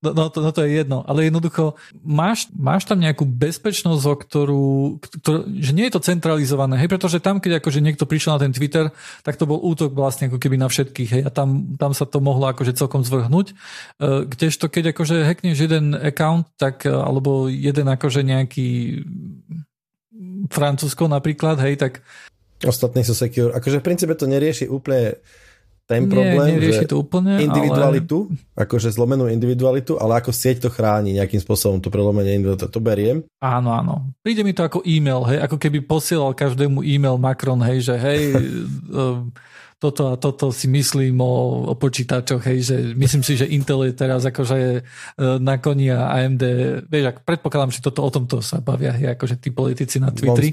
No, 0.04 0.12
no, 0.12 0.28
to, 0.28 0.44
no 0.44 0.52
to 0.52 0.68
je 0.68 0.84
jedno, 0.84 1.00
ale 1.08 1.32
jednoducho 1.32 1.80
máš, 2.04 2.52
máš 2.52 2.84
tam 2.84 3.00
nejakú 3.00 3.24
bezpečnosť, 3.24 4.04
o 4.04 4.14
ktorú, 4.20 4.66
ktorú, 5.00 5.48
že 5.64 5.72
nie 5.72 5.88
je 5.88 5.96
to 5.96 6.04
centralizované, 6.04 6.76
hej, 6.76 6.92
pretože 6.92 7.24
tam, 7.24 7.40
keď 7.40 7.64
akože 7.64 7.80
niekto 7.80 8.04
prišiel 8.04 8.36
na 8.36 8.44
ten 8.44 8.52
Twitter, 8.52 8.92
tak 9.24 9.40
to 9.40 9.48
bol 9.48 9.56
útok 9.64 9.96
vlastne 9.96 10.28
ako 10.28 10.36
keby 10.36 10.60
na 10.60 10.68
všetkých, 10.68 11.08
hej, 11.08 11.22
a 11.24 11.32
tam, 11.32 11.72
tam 11.80 11.96
sa 11.96 12.04
to 12.04 12.20
mohlo 12.20 12.44
akože 12.52 12.76
celkom 12.76 13.00
zvrhnúť. 13.00 13.56
E, 13.96 14.28
kdežto 14.28 14.68
keď 14.68 14.92
akože 14.92 15.24
hackneš 15.24 15.56
jeden 15.56 15.96
account, 15.96 16.52
tak, 16.60 16.84
e, 16.84 16.92
alebo 16.92 17.48
jeden 17.48 17.88
akože 17.88 18.20
nejaký 18.28 19.00
Francúzsko 20.52 21.08
napríklad, 21.08 21.64
hej, 21.64 21.80
tak 21.80 22.04
Ostatní 22.64 23.04
sú 23.04 23.12
secure. 23.12 23.52
Akože 23.52 23.82
v 23.82 23.86
princípe 23.86 24.14
to 24.16 24.24
nerieši 24.24 24.70
úplne 24.70 25.20
ten 25.84 26.08
problém, 26.08 26.56
Nie, 26.56 26.72
že 26.72 26.88
to 26.88 27.04
úplne, 27.04 27.36
individualitu, 27.44 28.32
ale... 28.32 28.64
akože 28.64 28.88
zlomenú 28.88 29.28
individualitu, 29.28 30.00
ale 30.00 30.16
ako 30.16 30.32
sieť 30.32 30.64
to 30.64 30.68
chráni 30.72 31.12
nejakým 31.12 31.44
spôsobom, 31.44 31.76
to 31.84 31.92
prelomenie 31.92 32.40
individualitu, 32.40 32.72
to 32.72 32.80
beriem. 32.80 33.20
Áno, 33.44 33.68
áno. 33.76 34.08
Príde 34.24 34.40
mi 34.40 34.56
to 34.56 34.64
ako 34.64 34.80
e-mail, 34.88 35.28
hej, 35.28 35.44
ako 35.44 35.60
keby 35.60 35.84
posielal 35.84 36.32
každému 36.32 36.80
e-mail 36.80 37.20
Macron, 37.20 37.60
hej, 37.60 37.84
že 37.84 37.94
hej, 38.00 38.20
um, 38.88 39.28
toto 39.84 40.08
a 40.08 40.16
toto 40.16 40.48
si 40.48 40.64
myslím 40.72 41.20
o, 41.20 41.68
o 41.68 41.74
počítačoch, 41.76 42.40
hej, 42.48 42.58
že 42.64 42.76
myslím 42.96 43.20
si, 43.20 43.36
že 43.36 43.44
Intel 43.44 43.84
je 43.84 43.92
teraz 43.92 44.24
akože 44.24 44.56
je 44.56 44.72
na 45.20 45.60
koni 45.60 45.92
a 45.92 46.16
AMD, 46.16 46.42
vieš, 46.88 47.12
ak 47.12 47.28
predpokladám, 47.28 47.76
že 47.76 47.84
toto 47.84 48.00
o 48.00 48.08
tomto 48.08 48.40
sa 48.40 48.64
bavia, 48.64 48.96
hej, 48.96 49.12
akože 49.12 49.36
tí 49.36 49.52
politici 49.52 50.00
na 50.00 50.08
Twitteri. 50.08 50.48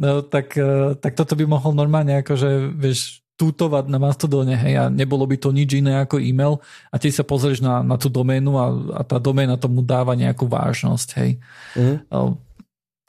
No, 0.00 0.24
tak, 0.24 0.56
e, 0.56 0.96
tak 0.96 1.12
toto 1.12 1.36
by 1.36 1.44
mohol 1.44 1.76
normálne 1.76 2.24
akože, 2.24 2.72
vieš, 2.72 3.19
tútovať 3.40 3.88
na 3.88 3.96
Mastodone, 3.96 4.52
hej, 4.52 4.76
a 4.76 4.84
nebolo 4.92 5.24
by 5.24 5.40
to 5.40 5.48
nič 5.48 5.80
iné 5.80 6.04
ako 6.04 6.20
e-mail 6.20 6.60
a 6.92 7.00
tiež 7.00 7.16
sa 7.16 7.24
pozrieš 7.24 7.64
na, 7.64 7.80
na 7.80 7.96
tú 7.96 8.12
doménu 8.12 8.52
a, 8.60 8.66
a 9.00 9.02
tá 9.08 9.16
doména 9.16 9.56
tomu 9.56 9.80
dáva 9.80 10.12
nejakú 10.12 10.44
vážnosť, 10.44 11.08
hej. 11.16 11.40
Mm. 11.72 12.04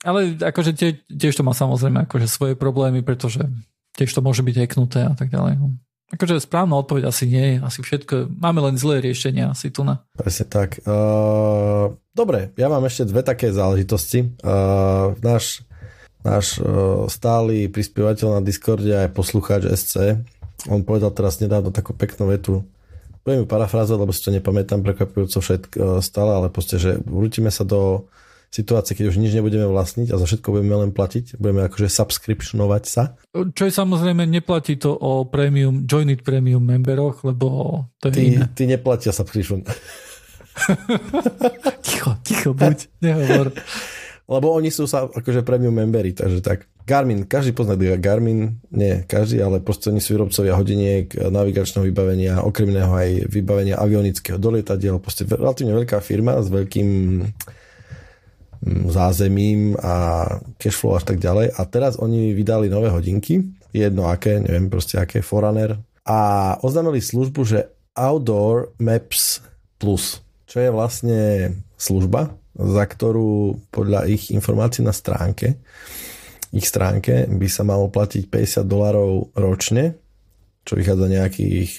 Ale 0.02 0.20
akože 0.40 0.72
tie, 0.72 0.90
tiež 1.12 1.36
to 1.36 1.44
má 1.44 1.52
samozrejme 1.52 2.08
akože 2.08 2.32
svoje 2.32 2.56
problémy, 2.56 3.04
pretože 3.04 3.44
tiež 4.00 4.08
to 4.16 4.24
môže 4.24 4.40
byť 4.40 4.56
hacknuté 4.56 5.04
a 5.04 5.14
tak 5.20 5.28
ďalej. 5.28 5.60
No. 5.60 5.76
Akože 6.16 6.44
správna 6.44 6.80
odpoveď 6.80 7.12
asi 7.12 7.28
nie 7.28 7.56
je, 7.56 7.56
asi 7.60 7.80
všetko, 7.84 8.32
máme 8.32 8.64
len 8.72 8.76
zlé 8.80 9.04
riešenia 9.04 9.52
asi 9.52 9.68
tu 9.68 9.84
na. 9.84 10.04
Presne 10.16 10.48
tak. 10.48 10.80
Uh, 10.88 11.96
dobre, 12.16 12.56
ja 12.56 12.72
mám 12.72 12.88
ešte 12.88 13.08
dve 13.08 13.24
také 13.24 13.52
záležitosti. 13.52 14.32
Uh, 14.40 15.16
náš 15.20 15.68
náš 16.22 16.58
e, 16.58 16.62
stály 17.10 17.70
prispievateľ 17.70 18.40
na 18.40 18.42
Discorde 18.42 18.94
aj 18.94 19.14
poslucháč 19.14 19.70
SC, 19.74 20.22
on 20.70 20.86
povedal 20.86 21.10
teraz 21.10 21.42
nedávno 21.42 21.74
takú 21.74 21.98
peknú 21.98 22.30
vetu, 22.30 22.62
budem 23.26 23.46
ju 23.46 23.48
parafrázovať, 23.50 24.02
lebo 24.02 24.14
si 24.14 24.22
to 24.22 24.34
nepamätám 24.34 24.82
prekvapujúco 24.82 25.42
všetko 25.42 25.78
e, 25.78 25.86
stále, 26.06 26.32
ale 26.38 26.48
proste, 26.54 26.82
že 26.82 26.98
vrútime 27.02 27.54
sa 27.54 27.66
do 27.66 28.10
situácie, 28.52 29.00
keď 29.00 29.16
už 29.16 29.18
nič 29.18 29.32
nebudeme 29.32 29.64
vlastniť 29.64 30.12
a 30.12 30.20
za 30.20 30.28
všetko 30.28 30.52
budeme 30.52 30.76
len 30.76 30.92
platiť, 30.92 31.40
budeme 31.40 31.64
akože 31.72 31.88
subscriptionovať 31.88 32.84
sa. 32.84 33.16
Čo 33.32 33.64
je 33.64 33.74
samozrejme, 33.74 34.28
neplatí 34.28 34.76
to 34.76 34.92
o 34.92 35.24
premium, 35.24 35.88
joined 35.88 36.20
premium 36.22 36.60
memberoch, 36.60 37.24
lebo 37.24 37.48
to 38.04 38.12
je 38.12 38.14
ty, 38.14 38.22
iné. 38.36 38.52
Ty 38.52 38.64
neplatia 38.68 39.16
subscription. 39.16 39.64
ticho, 41.88 42.12
ticho 42.28 42.52
buď, 42.52 42.92
nehovor. 43.00 43.56
Lebo 44.32 44.56
oni 44.56 44.72
sú 44.72 44.88
sa 44.88 45.12
akože 45.12 45.44
premium 45.44 45.76
membery, 45.76 46.16
takže 46.16 46.40
tak. 46.40 46.72
Garmin, 46.82 47.28
každý 47.30 47.52
pozná 47.52 47.76
Garmin, 47.78 48.58
nie 48.74 49.04
každý, 49.06 49.44
ale 49.44 49.62
proste 49.62 49.92
oni 49.92 50.02
sú 50.02 50.18
výrobcovia 50.18 50.58
hodiniek, 50.58 51.14
navigačného 51.14 51.86
vybavenia, 51.86 52.42
okrem 52.42 52.74
iného 52.74 52.90
aj 52.90 53.28
vybavenia 53.28 53.78
avionického 53.78 54.42
dolietadiel, 54.42 54.98
proste 54.98 55.28
relatívne 55.30 55.78
veľká 55.78 56.02
firma 56.02 56.42
s 56.42 56.50
veľkým 56.50 56.88
mm, 57.22 58.82
zázemím 58.90 59.78
a 59.78 60.26
cashflow 60.58 60.98
až 60.98 61.12
tak 61.12 61.22
ďalej. 61.22 61.54
A 61.54 61.62
teraz 61.70 62.02
oni 62.02 62.34
vydali 62.34 62.72
nové 62.72 62.90
hodinky, 62.90 63.46
jedno 63.76 64.10
aké, 64.10 64.42
neviem 64.42 64.72
proste 64.72 64.98
aké, 64.98 65.22
Forerunner. 65.22 65.78
A 66.08 66.56
oznámili 66.66 67.04
službu, 67.04 67.46
že 67.46 67.70
Outdoor 67.94 68.74
Maps 68.82 69.44
Plus, 69.78 70.24
čo 70.50 70.58
je 70.58 70.70
vlastne 70.74 71.20
služba, 71.78 72.41
za 72.56 72.84
ktorú 72.84 73.60
podľa 73.72 74.08
ich 74.12 74.30
informácií 74.32 74.84
na 74.84 74.92
stránke, 74.92 75.60
ich 76.52 76.68
stránke 76.68 77.32
by 77.32 77.48
sa 77.48 77.64
malo 77.64 77.88
platiť 77.88 78.28
50 78.28 78.68
dolarov 78.68 79.32
ročne, 79.40 79.96
čo 80.68 80.76
vychádza 80.76 81.08
nejakých 81.08 81.70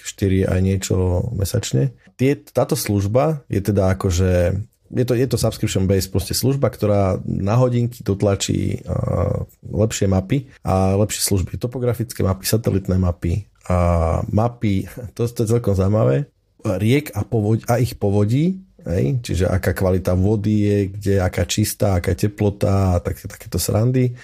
4 0.49 0.53
aj 0.53 0.61
niečo 0.65 0.97
mesačne. 1.37 1.93
Tie, 2.17 2.41
táto 2.41 2.75
služba 2.75 3.45
je 3.53 3.61
teda 3.61 3.95
akože 3.95 4.57
je 4.93 5.05
to, 5.09 5.17
je 5.17 5.25
to 5.25 5.41
subscription 5.41 5.89
based 5.89 6.13
proste 6.13 6.37
služba, 6.37 6.69
ktorá 6.69 7.17
na 7.25 7.57
hodinky 7.57 8.05
dotlačí 8.05 8.85
uh, 8.85 9.49
lepšie 9.65 10.05
mapy 10.05 10.53
a 10.61 10.93
lepšie 11.01 11.33
služby. 11.33 11.57
Topografické 11.57 12.21
mapy, 12.21 12.45
satelitné 12.45 13.01
mapy 13.01 13.49
a 13.73 14.21
mapy, 14.29 14.85
to, 15.17 15.25
to 15.25 15.49
je 15.49 15.53
celkom 15.57 15.73
zaujímavé, 15.73 16.29
riek 16.63 17.09
a, 17.17 17.25
povod, 17.25 17.65
a 17.67 17.81
ich 17.81 17.97
povodí 17.97 18.61
Hej? 18.87 19.23
Čiže 19.23 19.45
aká 19.49 19.73
kvalita 19.77 20.15
vody 20.15 20.57
je, 20.67 20.79
kde, 20.93 21.15
aká 21.23 21.47
čistá, 21.47 21.99
aká 21.99 22.15
teplota 22.15 22.97
a 22.97 23.01
tak, 23.03 23.19
takéto 23.27 23.59
srandy. 23.59 24.15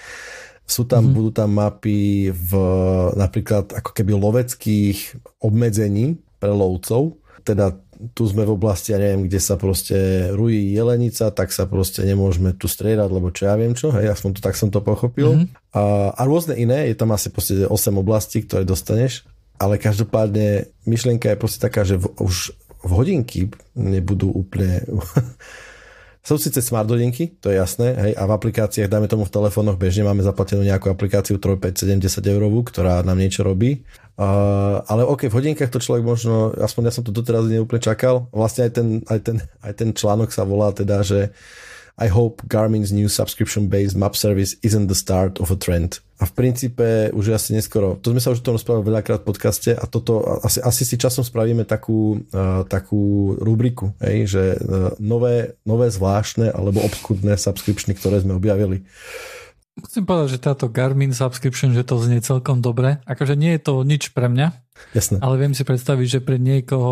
Sú 0.69 0.85
tam, 0.85 1.09
mm-hmm. 1.09 1.15
budú 1.17 1.29
tam 1.33 1.49
mapy 1.55 2.29
v 2.29 2.51
napríklad 3.17 3.73
ako 3.73 3.91
keby 3.91 4.13
loveckých 4.13 5.17
obmedzení 5.41 6.21
pre 6.37 6.53
lovcov. 6.53 7.17
Teda 7.41 7.73
tu 8.15 8.23
sme 8.23 8.47
v 8.47 8.55
oblasti, 8.55 8.95
ja 8.95 8.99
neviem, 9.01 9.27
kde 9.27 9.39
sa 9.43 9.59
proste 9.59 10.29
rují 10.31 10.71
jelenica, 10.71 11.35
tak 11.35 11.51
sa 11.51 11.67
proste 11.67 12.07
nemôžeme 12.07 12.55
tu 12.55 12.71
striedať, 12.71 13.09
lebo 13.11 13.27
čo 13.35 13.51
ja 13.51 13.59
viem 13.59 13.75
čo, 13.75 13.91
hej, 13.91 14.07
aspoň 14.07 14.39
to, 14.39 14.41
tak 14.45 14.55
som 14.55 14.71
to 14.71 14.79
pochopil. 14.79 15.35
Mm-hmm. 15.35 15.75
A, 15.75 16.15
a 16.15 16.21
rôzne 16.23 16.55
iné, 16.55 16.87
je 16.87 16.95
tam 16.95 17.11
asi 17.11 17.27
proste 17.27 17.67
8 17.67 17.75
oblastí, 17.99 18.47
ktoré 18.47 18.63
dostaneš, 18.63 19.27
ale 19.59 19.75
každopádne 19.75 20.71
myšlienka 20.87 21.35
je 21.35 21.41
proste 21.41 21.59
taká, 21.59 21.83
že 21.83 21.99
v, 21.99 22.07
už 22.23 22.55
v 22.83 22.91
hodinky 22.91 23.39
nebudú 23.75 24.31
úplne... 24.31 24.83
Sú 26.19 26.35
síce 26.35 26.59
smart 26.59 26.85
hodinky, 26.85 27.31
to 27.39 27.49
je 27.49 27.57
jasné, 27.57 27.95
hej, 27.95 28.11
a 28.13 28.27
v 28.27 28.35
aplikáciách, 28.35 28.91
dajme 28.91 29.07
tomu 29.07 29.23
v 29.23 29.33
telefónoch, 29.33 29.79
bežne 29.79 30.03
máme 30.03 30.19
zaplatenú 30.21 30.61
nejakú 30.67 30.91
aplikáciu 30.91 31.39
3, 31.39 31.57
5, 31.57 31.95
7, 31.95 31.95
10 31.95 32.33
eurovú, 32.35 32.59
ktorá 32.67 33.01
nám 33.07 33.17
niečo 33.17 33.41
robí. 33.41 33.87
Uh, 34.19 34.83
ale 34.91 35.07
ok, 35.07 35.31
v 35.31 35.35
hodinkách 35.39 35.71
to 35.71 35.79
človek 35.79 36.03
možno, 36.03 36.51
aspoň 36.59 36.91
ja 36.91 36.93
som 36.93 37.07
to 37.07 37.15
doteraz 37.15 37.47
neúplne 37.47 37.79
čakal, 37.81 38.27
vlastne 38.35 38.67
aj 38.67 38.71
ten, 38.75 38.87
aj 39.07 39.19
ten, 39.25 39.37
aj 39.63 39.73
ten 39.79 39.89
článok 39.95 40.29
sa 40.29 40.43
volá 40.43 40.75
teda, 40.75 41.01
že 41.07 41.31
uh, 41.31 41.68
I 41.99 42.07
hope 42.07 42.47
Garmin's 42.47 42.95
new 42.95 43.11
subscription-based 43.11 43.95
map 43.99 44.15
service 44.15 44.55
isn't 44.63 44.87
the 44.87 44.95
start 44.95 45.35
of 45.43 45.51
a 45.51 45.59
trend. 45.59 45.99
A 46.19 46.27
v 46.27 46.35
princípe 46.35 47.11
už 47.15 47.31
je 47.31 47.35
asi 47.35 47.49
neskoro. 47.55 47.99
To 47.99 48.11
sme 48.11 48.23
sa 48.23 48.31
už 48.31 48.39
o 48.39 48.45
tom 48.47 48.55
rozprávali 48.55 48.87
veľakrát 48.87 49.23
v 49.23 49.27
podcaste 49.27 49.71
a 49.71 49.83
toto 49.87 50.19
asi, 50.43 50.59
asi 50.59 50.83
si 50.83 50.95
časom 50.99 51.23
spravíme 51.23 51.63
takú, 51.63 52.23
uh, 52.35 52.67
takú 52.67 53.35
rubriku, 53.39 53.95
hej, 54.03 54.27
že 54.27 54.43
uh, 54.59 54.95
nové, 54.99 55.59
nové 55.63 55.87
zvláštne 55.87 56.51
alebo 56.51 56.83
obskudné 56.83 57.39
subscriptiony, 57.39 57.95
ktoré 57.95 58.19
sme 58.19 58.35
objavili. 58.35 58.83
Musím 59.79 60.03
povedať, 60.03 60.35
že 60.35 60.43
táto 60.43 60.67
Garmin 60.67 61.15
subscription, 61.15 61.71
že 61.71 61.87
to 61.87 62.03
znie 62.03 62.19
celkom 62.19 62.59
dobre. 62.59 62.99
Akože 63.07 63.39
nie 63.39 63.55
je 63.55 63.61
to 63.63 63.87
nič 63.87 64.11
pre 64.11 64.27
mňa, 64.27 64.51
Jasne. 64.91 65.23
ale 65.23 65.39
viem 65.39 65.55
si 65.55 65.63
predstaviť, 65.63 66.19
že 66.19 66.23
pre 66.23 66.35
niekoho 66.35 66.91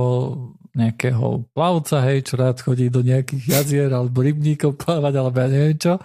nejakého 0.77 1.49
plavca, 1.57 2.05
hej, 2.05 2.29
čo 2.29 2.37
rád 2.37 2.61
chodí 2.61 2.93
do 2.93 3.01
nejakých 3.01 3.43
jazier 3.49 3.89
alebo 3.89 4.21
rybníkov 4.21 4.77
plávať, 4.77 5.13
alebo 5.17 5.37
ja 5.41 5.49
neviem 5.49 5.77
čo, 5.77 5.97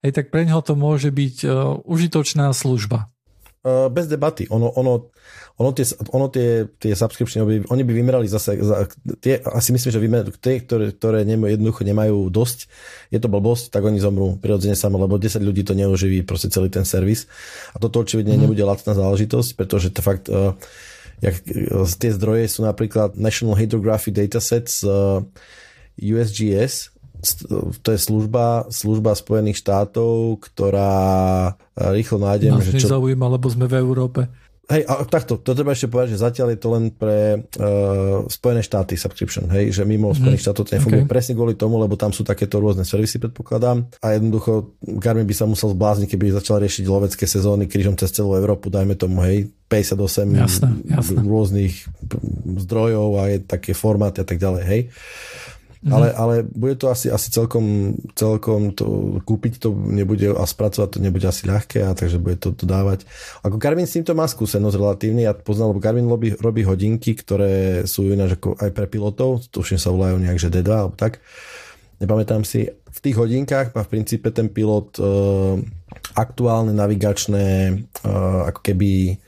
hej, 0.00 0.12
tak 0.16 0.32
pre 0.32 0.48
neho 0.48 0.64
to 0.64 0.72
môže 0.72 1.12
byť 1.12 1.36
uh, 1.44 1.76
užitočná 1.84 2.48
služba. 2.56 3.12
Uh, 3.64 3.88
bez 3.88 4.04
debaty. 4.04 4.44
Ono, 4.52 4.68
ono, 4.76 5.08
ono 5.56 5.70
tie, 5.72 5.88
ono 6.12 6.28
tie, 6.28 6.68
tie 6.76 6.92
subscription, 6.92 7.48
oni 7.48 7.64
by, 7.64 7.72
oni 7.72 7.82
by 7.86 7.92
vymerali 7.96 8.28
zase, 8.28 8.60
za, 8.60 8.84
tie, 9.24 9.40
asi 9.40 9.72
myslím, 9.72 9.88
že 9.88 10.04
vymer, 10.04 10.24
tie, 10.36 10.60
ktoré, 10.60 10.92
ktoré 10.92 11.24
nemajú, 11.24 11.56
jednoducho 11.56 11.80
nemajú 11.80 12.28
dosť, 12.28 12.68
je 13.08 13.16
to 13.16 13.32
blbosť, 13.32 13.72
tak 13.72 13.88
oni 13.88 14.04
zomrú 14.04 14.36
prirodzene 14.36 14.76
samo, 14.76 15.00
lebo 15.00 15.16
10 15.16 15.40
ľudí 15.40 15.64
to 15.64 15.72
neuživí 15.72 16.28
proste 16.28 16.52
celý 16.52 16.68
ten 16.68 16.84
servis. 16.84 17.24
A 17.72 17.80
toto 17.80 18.04
očividne 18.04 18.36
mm. 18.36 18.40
nebude 18.44 18.60
lacná 18.68 18.92
záležitosť, 18.92 19.56
pretože 19.56 19.96
to 19.96 20.04
fakt 20.04 20.28
uh, 20.28 20.52
jak, 21.20 21.34
e, 21.46 21.84
tie 21.98 22.10
zdroje 22.14 22.46
sú 22.48 22.66
napríklad 22.66 23.14
National 23.14 23.58
Hydrography 23.58 24.10
Datasets 24.10 24.82
uh, 24.86 25.22
e, 25.98 26.14
USGS, 26.14 26.94
to 27.80 27.88
je 27.88 27.98
služba, 27.98 28.68
služba 28.68 29.16
Spojených 29.16 29.64
štátov, 29.64 30.44
ktorá 30.44 30.92
rýchlo 31.72 32.20
nájdem, 32.20 32.60
Nás 32.60 32.68
že 32.68 32.76
čo... 32.76 32.92
nezaujíma, 32.92 33.26
lebo 33.32 33.46
sme 33.48 33.64
v 33.64 33.74
Európe. 33.80 34.20
Hej, 34.64 34.82
a 34.88 35.04
takto, 35.04 35.36
to 35.36 35.52
treba 35.52 35.76
ešte 35.76 35.92
povedať, 35.92 36.16
že 36.16 36.24
zatiaľ 36.24 36.56
je 36.56 36.58
to 36.60 36.68
len 36.72 36.84
pre 36.88 37.36
uh, 37.36 38.24
Spojené 38.32 38.64
štáty 38.64 38.96
subscription, 38.96 39.44
hej, 39.52 39.76
že 39.76 39.84
mimo 39.84 40.08
mm. 40.08 40.16
Spojených 40.16 40.44
štátov 40.48 40.62
to 40.64 40.72
nefunguje 40.80 41.04
okay. 41.04 41.12
presne 41.12 41.36
kvôli 41.36 41.52
tomu, 41.52 41.76
lebo 41.76 42.00
tam 42.00 42.16
sú 42.16 42.24
takéto 42.24 42.64
rôzne 42.64 42.80
servisy, 42.88 43.20
predpokladám. 43.20 43.84
A 44.00 44.16
jednoducho 44.16 44.72
Garmin 44.80 45.28
by 45.28 45.36
sa 45.36 45.44
musel 45.44 45.76
zblázniť, 45.76 46.08
keby 46.08 46.32
začal 46.32 46.64
riešiť 46.64 46.84
lovecké 46.88 47.28
sezóny 47.28 47.68
krížom 47.68 47.92
cez 48.00 48.08
celú 48.16 48.40
Európu, 48.40 48.72
dajme 48.72 48.96
tomu, 48.96 49.20
hej, 49.28 49.52
58 49.68 50.32
jasne, 50.32 50.68
jasne. 50.88 51.20
rôznych 51.20 51.84
zdrojov 52.64 53.20
a 53.20 53.36
je 53.36 53.38
také 53.44 53.76
formáty 53.76 54.24
a 54.24 54.26
tak 54.26 54.40
ďalej, 54.40 54.62
hej. 54.64 54.80
Mm-hmm. 55.84 55.92
Ale, 55.92 56.08
ale 56.16 56.34
bude 56.48 56.80
to 56.80 56.88
asi, 56.88 57.12
asi 57.12 57.28
celkom, 57.28 57.92
celkom 58.16 58.72
to, 58.72 59.20
kúpiť 59.20 59.60
to 59.60 59.76
nebude 59.76 60.24
a 60.32 60.40
spracovať 60.48 60.96
to 60.96 60.98
nebude 61.04 61.28
asi 61.28 61.44
ľahké 61.44 61.84
a 61.84 61.92
takže 61.92 62.16
bude 62.16 62.40
to, 62.40 62.56
to 62.56 62.64
dávať. 62.64 63.04
Ako 63.44 63.60
Garmin 63.60 63.84
s 63.84 63.92
týmto 63.92 64.16
má 64.16 64.24
skúsenosť 64.24 64.80
relatívne, 64.80 65.28
ja 65.28 65.36
poznal, 65.36 65.76
lebo 65.76 65.84
Garmin 65.84 66.08
robí, 66.08 66.32
robí 66.40 66.64
hodinky, 66.64 67.12
ktoré 67.12 67.84
sú 67.84 68.08
ináč 68.08 68.40
ako 68.40 68.56
aj 68.64 68.70
pre 68.72 68.88
pilotov, 68.88 69.44
tuším 69.52 69.76
sa 69.76 69.92
volajú 69.92 70.16
nejak, 70.24 70.40
že 70.40 70.48
D2 70.48 70.70
alebo 70.72 70.96
tak. 70.96 71.20
Nepamätám 72.00 72.48
si. 72.48 72.64
V 72.88 72.98
tých 73.04 73.20
hodinkách 73.20 73.76
má 73.76 73.84
v 73.84 73.92
princípe 73.92 74.32
ten 74.32 74.48
pilot 74.48 74.96
e, 74.96 75.04
aktuálne 76.16 76.72
navigačné 76.72 77.44
e, 77.68 77.72
ako 78.48 78.60
keby 78.64 79.20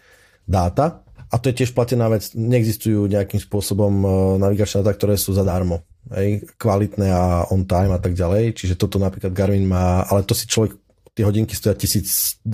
dáta, 0.49 1.06
a 1.27 1.35
to 1.43 1.51
je 1.51 1.63
tiež 1.63 1.75
platená 1.75 2.07
vec. 2.07 2.31
Neexistujú 2.39 3.11
nejakým 3.11 3.43
spôsobom 3.43 3.93
e, 4.03 4.09
navigačné 4.39 4.83
dáta, 4.83 4.95
ktoré 4.95 5.15
sú 5.19 5.35
zadarmo 5.35 5.83
hej, 6.15 6.47
kvalitné 6.55 7.09
a 7.11 7.51
on 7.51 7.67
time 7.67 7.91
a 7.91 8.01
tak 8.01 8.15
ďalej. 8.15 8.55
Čiže 8.55 8.79
toto 8.79 9.03
napríklad 9.03 9.35
Garmin 9.35 9.67
má, 9.67 10.07
ale 10.07 10.23
to 10.23 10.39
si 10.39 10.47
človek 10.47 10.79
tie 11.17 11.25
hodinky 11.25 11.57
stoja 11.57 11.73
1200 11.73 12.45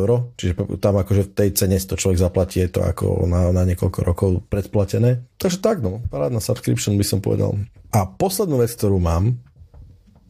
eur, 0.00 0.32
čiže 0.40 0.56
tam 0.80 0.96
akože 0.96 1.28
v 1.28 1.32
tej 1.36 1.50
cene 1.52 1.76
to 1.76 2.00
človek 2.00 2.16
zaplatí, 2.16 2.64
je 2.64 2.72
to 2.72 2.80
ako 2.80 3.28
na, 3.28 3.52
na 3.52 3.62
niekoľko 3.68 4.00
rokov 4.00 4.30
predplatené. 4.48 5.20
Takže 5.36 5.60
tak 5.60 5.84
no, 5.84 6.00
parádna 6.08 6.40
subscription 6.40 6.96
by 6.96 7.04
som 7.04 7.20
povedal. 7.20 7.60
A 7.92 8.08
poslednú 8.08 8.64
vec, 8.64 8.72
ktorú 8.72 8.96
mám 8.96 9.36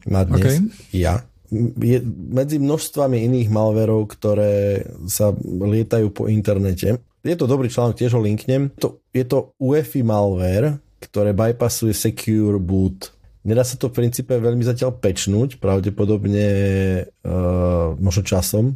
na 0.03 0.27
dnes, 0.27 0.59
okay. 0.59 0.99
ja, 0.99 1.23
je 1.79 2.03
medzi 2.11 2.59
množstvami 2.59 3.23
iných 3.23 3.47
malverov, 3.47 4.11
ktoré 4.11 4.83
sa 5.07 5.31
lietajú 5.47 6.11
po 6.11 6.27
internete. 6.27 6.99
Je 7.25 7.33
to 7.33 7.49
dobrý 7.49 7.67
článok, 7.67 7.97
tiež 7.97 8.13
ho 8.13 8.21
linknem. 8.21 8.69
To, 8.77 9.01
je 9.09 9.25
to 9.25 9.57
UEFI 9.57 10.05
malware, 10.05 10.77
ktoré 11.01 11.33
bypassuje 11.33 11.93
Secure 11.93 12.61
Boot. 12.61 13.13
Nedá 13.47 13.63
sa 13.63 13.79
to 13.79 13.89
v 13.89 14.03
princípe 14.03 14.35
veľmi 14.35 14.61
zatiaľ 14.61 14.99
pečnúť, 14.99 15.57
pravdepodobne 15.57 16.47
uh, 17.07 17.95
možno 17.97 18.21
časom. 18.21 18.75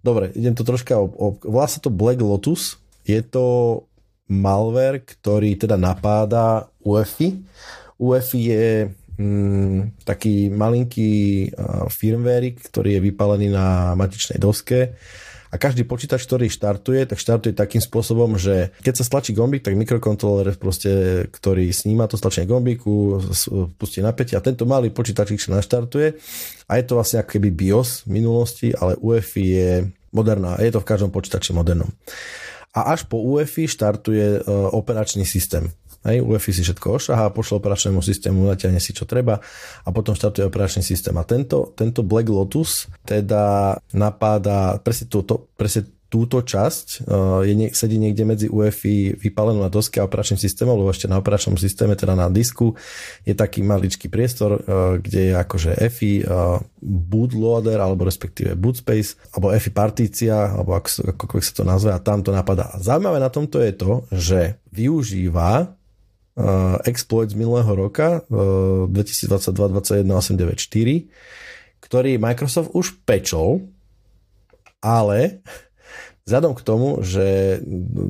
Dobre, 0.00 0.30
idem 0.38 0.54
to 0.54 0.62
troška... 0.62 0.96
Ob, 0.96 1.12
ob, 1.18 1.34
volá 1.42 1.66
sa 1.66 1.82
to 1.82 1.90
Black 1.90 2.22
Lotus. 2.22 2.78
Je 3.02 3.18
to 3.20 3.86
malware, 4.30 5.02
ktorý 5.02 5.58
teda 5.58 5.74
napáda 5.74 6.70
UEFI. 6.86 7.42
UEFI 7.98 8.38
je 8.38 8.66
mm, 9.18 10.06
taký 10.06 10.48
malinký 10.48 11.12
uh, 11.50 11.90
firmware, 11.90 12.54
ktorý 12.54 12.96
je 12.96 13.04
vypálený 13.12 13.50
na 13.50 13.98
matičnej 13.98 14.38
doske 14.38 14.94
a 15.52 15.60
každý 15.60 15.84
počítač, 15.84 16.24
ktorý 16.24 16.48
štartuje, 16.48 17.04
tak 17.04 17.20
štartuje 17.20 17.52
takým 17.52 17.84
spôsobom, 17.84 18.40
že 18.40 18.72
keď 18.80 18.94
sa 18.96 19.04
stlačí 19.04 19.36
gombík, 19.36 19.60
tak 19.60 19.76
mikrokontroler, 19.76 20.56
proste, 20.56 21.24
ktorý 21.28 21.68
sníma 21.68 22.08
to 22.08 22.16
stlačenie 22.16 22.48
gombíku, 22.48 23.20
pustí 23.76 24.00
napätie 24.00 24.40
a 24.40 24.44
tento 24.44 24.64
malý 24.64 24.88
počítač 24.88 25.36
sa 25.36 25.60
naštartuje 25.60 26.16
a 26.64 26.72
je 26.80 26.84
to 26.88 26.96
vlastne 26.96 27.20
ako 27.20 27.36
keby 27.36 27.52
BIOS 27.52 28.08
v 28.08 28.24
minulosti, 28.24 28.68
ale 28.72 28.96
UEFI 28.96 29.44
je 29.44 29.70
moderná, 30.16 30.56
je 30.56 30.72
to 30.72 30.80
v 30.80 30.88
každom 30.88 31.12
počítači 31.12 31.52
modernom. 31.52 31.92
A 32.72 32.96
až 32.96 33.04
po 33.04 33.20
UEFI 33.20 33.68
štartuje 33.68 34.40
uh, 34.40 34.72
operačný 34.72 35.28
systém. 35.28 35.68
Hej, 36.02 36.18
UEFI 36.26 36.50
si 36.50 36.62
všetko 36.66 36.86
ošahá, 36.98 37.30
pošle 37.30 37.62
operačnému 37.62 38.02
systému, 38.02 38.42
natiahne 38.50 38.82
si 38.82 38.90
čo 38.90 39.06
treba 39.06 39.38
a 39.86 39.88
potom 39.94 40.18
štartuje 40.18 40.50
operačný 40.50 40.82
systém. 40.82 41.14
A 41.14 41.22
tento, 41.22 41.70
tento 41.78 42.02
Black 42.02 42.26
Lotus 42.26 42.90
teda 43.06 43.78
napáda 43.94 44.82
presne 44.82 45.06
túto, 45.06 45.46
presne 45.54 45.86
túto 46.12 46.44
časť 46.44 47.08
uh, 47.08 47.40
je, 47.40 47.72
sedí 47.72 47.96
niekde 47.96 48.28
medzi 48.28 48.46
UEFI 48.52 49.16
vypálenú 49.16 49.64
na 49.64 49.72
doske 49.72 49.96
a 49.96 50.04
operačným 50.04 50.36
systémom, 50.36 50.76
lebo 50.76 50.92
ešte 50.92 51.08
na 51.08 51.16
operačnom 51.16 51.56
systéme, 51.56 51.96
teda 51.96 52.12
na 52.12 52.28
disku, 52.28 52.76
je 53.24 53.32
taký 53.32 53.64
maličký 53.64 54.12
priestor, 54.12 54.60
uh, 54.60 55.00
kde 55.00 55.32
je 55.32 55.34
akože 55.40 55.70
EFI, 55.80 56.28
uh, 56.28 56.60
bootloader, 56.84 57.80
alebo 57.80 58.04
respektíve 58.04 58.52
bootspace, 58.60 59.16
alebo 59.32 59.56
EFI 59.56 59.72
partícia, 59.72 60.52
alebo 60.52 60.76
ako, 60.76 61.16
ako 61.16 61.34
sa 61.40 61.52
to 61.56 61.64
nazve, 61.64 61.90
a 61.96 61.98
tam 62.04 62.20
to 62.20 62.28
napadá. 62.28 62.76
Zaujímavé 62.76 63.16
na 63.16 63.32
tomto 63.32 63.56
je 63.64 63.72
to, 63.72 64.04
že 64.12 64.60
využíva 64.68 65.80
exploit 66.88 67.28
z 67.28 67.36
minulého 67.36 67.68
roka 67.76 68.24
uh, 68.24 68.88
2022-2021-894, 68.88 71.12
ktorý 71.84 72.16
Microsoft 72.16 72.72
už 72.72 73.04
pečol, 73.04 73.68
ale 74.80 75.44
vzhľadom 76.24 76.54
k 76.54 76.64
tomu, 76.64 77.02
že 77.02 77.58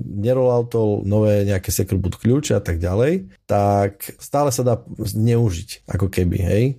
nerolauto 0.04 1.00
nové 1.02 1.48
nejaké 1.48 1.72
secure 1.72 1.98
boot 1.98 2.20
kľúče 2.20 2.54
a 2.54 2.62
tak 2.62 2.78
ďalej, 2.78 3.32
tak 3.48 4.14
stále 4.20 4.52
sa 4.52 4.62
dá 4.62 4.84
zneužiť, 5.00 5.88
ako 5.88 6.12
keby, 6.12 6.38
hej. 6.38 6.76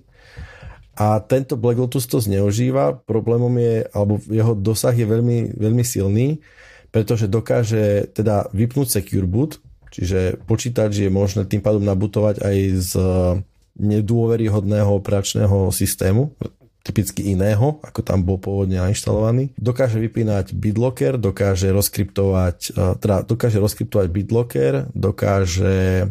A 0.94 1.18
tento 1.18 1.58
Black 1.58 1.74
Lotus 1.74 2.06
to 2.06 2.22
zneužíva, 2.22 3.02
problémom 3.02 3.50
je, 3.58 3.82
alebo 3.90 4.22
jeho 4.30 4.54
dosah 4.54 4.94
je 4.94 5.02
veľmi, 5.02 5.58
veľmi 5.58 5.82
silný, 5.82 6.38
pretože 6.94 7.26
dokáže 7.26 8.14
teda 8.14 8.46
vypnúť 8.54 9.02
secure 9.02 9.26
boot, 9.26 9.58
Čiže 9.94 10.42
počítač 10.42 11.06
je 11.06 11.10
možné 11.10 11.46
tým 11.46 11.62
pádom 11.62 11.86
nabutovať 11.86 12.42
aj 12.42 12.56
z 12.82 12.92
nedôveryhodného 13.78 14.90
operačného 14.90 15.70
systému, 15.70 16.34
typicky 16.84 17.32
iného, 17.32 17.80
ako 17.80 18.04
tam 18.04 18.20
bol 18.26 18.36
pôvodne 18.36 18.76
nainštalovaný. 18.76 19.54
Dokáže 19.56 19.96
vypínať 20.02 20.52
BitLocker, 20.52 21.16
dokáže 21.16 21.72
rozkryptovať, 21.72 22.58
e, 22.76 23.00
teda 23.00 23.24
dokáže 23.24 23.56
rozkryptovať 23.62 24.06
BitLocker, 24.12 24.72
dokáže 24.92 25.78
e, 26.04 26.06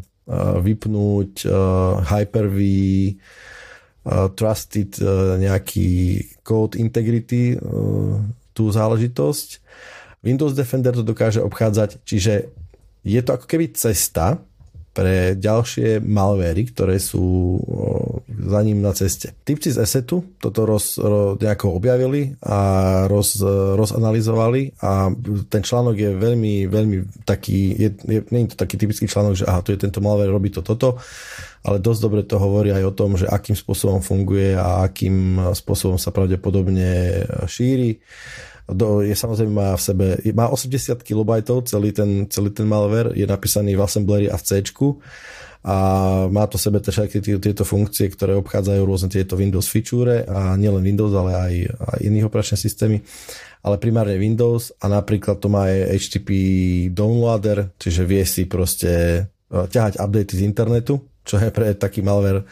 vypnúť 0.64 1.46
Hyper-V, 2.08 2.58
Trusted 4.36 5.00
nejaký 5.40 6.20
Code 6.44 6.76
Integrity, 6.76 7.56
tú 8.52 8.64
záležitosť. 8.68 9.64
Windows 10.20 10.52
Defender 10.52 10.92
to 10.92 11.08
dokáže 11.08 11.40
obchádzať, 11.40 12.04
čiže 12.04 12.52
je 13.04 13.20
to 13.20 13.36
ako 13.36 13.46
keby 13.46 13.76
cesta 13.76 14.40
pre 14.94 15.34
ďalšie 15.34 16.06
malvery, 16.06 16.70
ktoré 16.70 17.02
sú 17.02 17.58
za 18.30 18.62
ním 18.62 18.78
na 18.78 18.94
ceste. 18.94 19.34
Typci 19.42 19.74
z 19.74 19.82
Assetu 19.82 20.38
toto 20.38 20.70
roz, 20.70 21.02
roz, 21.02 21.42
nejako 21.42 21.74
objavili 21.74 22.38
a 22.46 22.58
roz, 23.10 23.42
rozanalizovali 23.74 24.78
a 24.86 25.10
ten 25.50 25.66
článok 25.66 25.98
je 25.98 26.10
veľmi, 26.14 26.70
veľmi 26.70 27.26
taký, 27.26 27.74
je, 27.74 27.90
je, 28.06 28.20
nie 28.30 28.46
je 28.46 28.54
to 28.54 28.58
taký 28.62 28.78
typický 28.78 29.10
článok, 29.10 29.34
že 29.34 29.50
aha, 29.50 29.66
tu 29.66 29.74
je 29.74 29.82
tento 29.82 29.98
malware, 29.98 30.30
robí 30.30 30.54
to 30.54 30.62
toto, 30.62 31.02
ale 31.66 31.82
dosť 31.82 32.00
dobre 32.06 32.22
to 32.30 32.38
hovorí 32.38 32.70
aj 32.70 32.86
o 32.86 32.94
tom, 32.94 33.18
že 33.18 33.26
akým 33.26 33.58
spôsobom 33.58 33.98
funguje 34.06 34.54
a 34.54 34.86
akým 34.86 35.42
spôsobom 35.58 35.98
sa 35.98 36.14
pravdepodobne 36.14 37.26
šíri 37.50 37.98
je 39.04 39.12
samozrejme 39.12 39.52
má 39.52 39.70
v 39.76 39.82
sebe, 39.84 40.08
má 40.32 40.48
80 40.48 41.04
kB 41.04 41.30
celý 41.68 41.92
ten, 41.92 42.32
celý 42.32 42.56
ten 42.56 42.64
malware, 42.64 43.12
je 43.12 43.28
napísaný 43.28 43.76
v 43.76 43.84
assembleri 43.84 44.28
a 44.32 44.40
v 44.40 44.44
C 44.44 44.64
a 45.64 45.76
má 46.28 46.44
to 46.52 46.60
sebe 46.60 46.84
všetky 46.84 47.24
tieto 47.40 47.64
funkcie, 47.64 48.12
ktoré 48.12 48.36
obchádzajú 48.36 48.82
rôzne 48.84 49.08
tieto 49.08 49.40
Windows 49.40 49.64
feature 49.64 50.28
a 50.28 50.60
nielen 50.60 50.84
Windows, 50.84 51.16
ale 51.16 51.32
aj, 51.32 51.54
aj 51.72 52.00
iných 52.04 52.28
operačné 52.28 52.60
systémy 52.60 53.00
ale 53.64 53.80
primárne 53.80 54.20
Windows 54.20 54.76
a 54.84 54.92
napríklad 54.92 55.40
to 55.40 55.48
má 55.48 55.72
aj 55.72 55.96
HTTP 55.96 56.30
downloader, 56.92 57.72
čiže 57.80 58.04
vie 58.04 58.24
si 58.28 58.44
proste 58.44 58.92
e, 58.92 59.56
ťahať 59.56 60.04
updaty 60.04 60.34
z 60.36 60.42
internetu, 60.44 61.00
čo 61.24 61.40
je 61.40 61.48
pre 61.48 61.72
taký 61.72 62.04
malware 62.04 62.44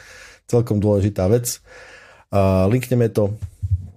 celkom 0.47 0.80
dôležitá 0.80 1.28
vec. 1.28 1.59
linkneme 2.72 3.12
to, 3.12 3.36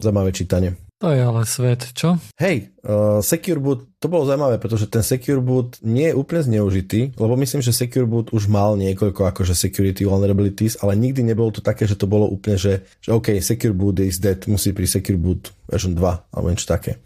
zaujímavé 0.02 0.34
čítanie. 0.34 0.83
To 1.04 1.12
je 1.12 1.20
ale 1.20 1.44
svet, 1.44 1.92
čo? 1.92 2.16
Hej, 2.40 2.72
uh, 2.80 3.20
Secure 3.20 3.60
Boot, 3.60 3.92
to 4.00 4.08
bolo 4.08 4.24
zaujímavé, 4.24 4.56
pretože 4.56 4.88
ten 4.88 5.04
Secure 5.04 5.44
Boot 5.44 5.76
nie 5.84 6.08
je 6.08 6.16
úplne 6.16 6.40
zneužitý, 6.40 7.12
lebo 7.20 7.36
myslím, 7.36 7.60
že 7.60 7.76
Secure 7.76 8.08
Boot 8.08 8.32
už 8.32 8.48
mal 8.48 8.72
niekoľko 8.80 9.28
akože 9.28 9.52
security 9.52 10.08
vulnerabilities, 10.08 10.80
ale 10.80 10.96
nikdy 10.96 11.20
nebolo 11.20 11.52
to 11.52 11.60
také, 11.60 11.84
že 11.84 12.00
to 12.00 12.08
bolo 12.08 12.24
úplne, 12.24 12.56
že, 12.56 12.88
že 13.04 13.12
OK, 13.12 13.36
Secure 13.44 13.76
Boot 13.76 14.00
is 14.00 14.16
dead, 14.16 14.48
musí 14.48 14.72
pri 14.72 14.88
Secure 14.88 15.20
Boot 15.20 15.52
version 15.68 15.92
2 15.92 16.00
alebo 16.32 16.48
niečo 16.48 16.72
také. 16.72 17.04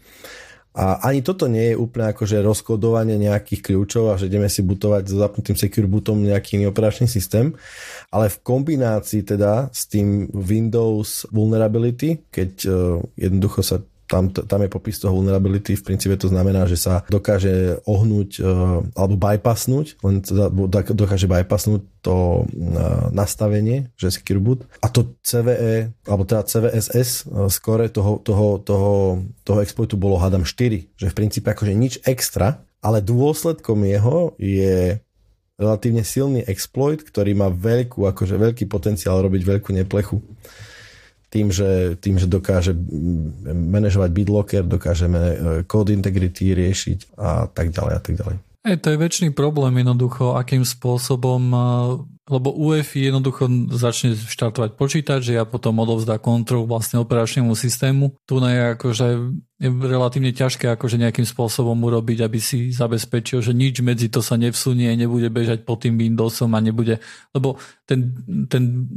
A 0.79 1.11
ani 1.11 1.19
toto 1.19 1.51
nie 1.51 1.75
je 1.75 1.75
úplne 1.75 2.15
akože 2.15 2.39
rozkodovanie 2.39 3.19
nejakých 3.19 3.67
kľúčov 3.67 4.15
a 4.15 4.15
že 4.15 4.31
ideme 4.31 4.47
si 4.47 4.63
butovať 4.63 5.11
so 5.11 5.19
zapnutým 5.19 5.59
secure 5.59 5.91
bootom 5.91 6.23
nejaký 6.23 6.55
iný 6.55 6.71
operačný 6.71 7.03
systém, 7.11 7.51
ale 8.15 8.31
v 8.31 8.39
kombinácii 8.39 9.27
teda 9.27 9.67
s 9.75 9.91
tým 9.91 10.31
Windows 10.31 11.27
Vulnerability, 11.35 12.23
keď 12.31 12.51
uh, 12.71 13.03
jednoducho 13.19 13.59
sa 13.59 13.83
tam, 14.09 14.33
tam 14.33 14.65
je 14.65 14.69
popis 14.73 14.97
toho 14.97 15.13
vulnerability, 15.13 15.77
v 15.77 15.85
princípe 15.85 16.17
to 16.17 16.33
znamená, 16.33 16.65
že 16.65 16.81
sa 16.81 17.05
dokáže 17.13 17.85
ohnúť 17.85 18.41
uh, 18.41 18.81
alebo 18.97 19.15
bypassnúť, 19.21 20.01
len 20.01 20.25
teda 20.25 20.49
dokáže 20.97 21.29
bypassnúť 21.29 21.85
to 22.01 22.43
uh, 22.43 23.13
nastavenie, 23.13 23.93
že 23.93 24.17
secure 24.17 24.41
boot. 24.41 24.65
A 24.81 24.89
to 24.89 25.13
CVE, 25.21 25.93
alebo 26.09 26.25
teda 26.25 26.49
CVSS 26.49 27.29
skore 27.53 27.93
toho, 27.93 28.17
toho, 28.25 28.57
toho, 28.57 28.93
toho 29.45 29.59
exploitu 29.61 29.93
bolo 29.93 30.17
hádam 30.17 30.41
4, 30.41 30.97
že 30.97 31.07
v 31.07 31.17
princípe 31.17 31.53
akože 31.53 31.73
nič 31.77 32.01
extra, 32.09 32.65
ale 32.81 33.05
dôsledkom 33.05 33.85
jeho 33.85 34.33
je 34.41 34.97
relatívne 35.59 36.07
silný 36.07 36.41
exploit, 36.47 37.03
ktorý 37.03 37.35
má 37.35 37.51
veľkú, 37.51 38.07
akože 38.07 38.39
veľký 38.39 38.65
potenciál 38.71 39.19
robiť 39.19 39.41
veľkú 39.43 39.75
neplechu. 39.75 40.23
Tým, 41.29 41.53
že, 41.53 41.93
tým, 42.01 42.17
že 42.17 42.25
dokáže 42.25 42.73
manažovať 43.53 44.09
BitLocker, 44.09 44.63
dokážeme 44.65 45.21
code 45.69 45.93
integrity 45.93 46.57
riešiť 46.57 47.13
a 47.21 47.45
tak 47.45 47.69
ďalej 47.69 47.93
a 47.93 48.01
tak 48.01 48.13
ďalej. 48.17 48.37
Ej, 48.59 48.75
to 48.83 48.87
je 48.91 48.97
väčší 48.97 49.27
problém 49.31 49.77
jednoducho, 49.79 50.35
akým 50.35 50.65
spôsobom 50.67 51.41
lebo 52.29 52.53
UEFI 52.53 53.09
jednoducho 53.09 53.49
začne 53.73 54.13
štartovať 54.13 54.77
počítač, 54.77 55.33
ja 55.33 55.49
potom 55.49 55.81
odovzdá 55.81 56.21
kontrolu 56.21 56.69
vlastne 56.69 57.01
operačnému 57.01 57.57
systému. 57.57 58.13
Tu 58.29 58.37
je 58.37 58.61
akože 58.77 59.07
je 59.59 59.67
relatívne 59.67 60.31
ťažké 60.31 60.71
akože 60.71 60.95
nejakým 60.95 61.27
spôsobom 61.27 61.75
urobiť, 61.75 62.23
aby 62.23 62.39
si 62.39 62.71
zabezpečil, 62.71 63.43
že 63.43 63.51
nič 63.51 63.83
medzi 63.83 64.07
to 64.07 64.23
sa 64.23 64.39
nevsunie, 64.39 64.87
nebude 64.95 65.27
bežať 65.27 65.67
pod 65.67 65.83
tým 65.83 65.99
Windowsom 65.99 66.55
a 66.55 66.63
nebude, 66.63 67.03
lebo 67.35 67.59
ten, 67.83 68.15
ten 68.47 68.87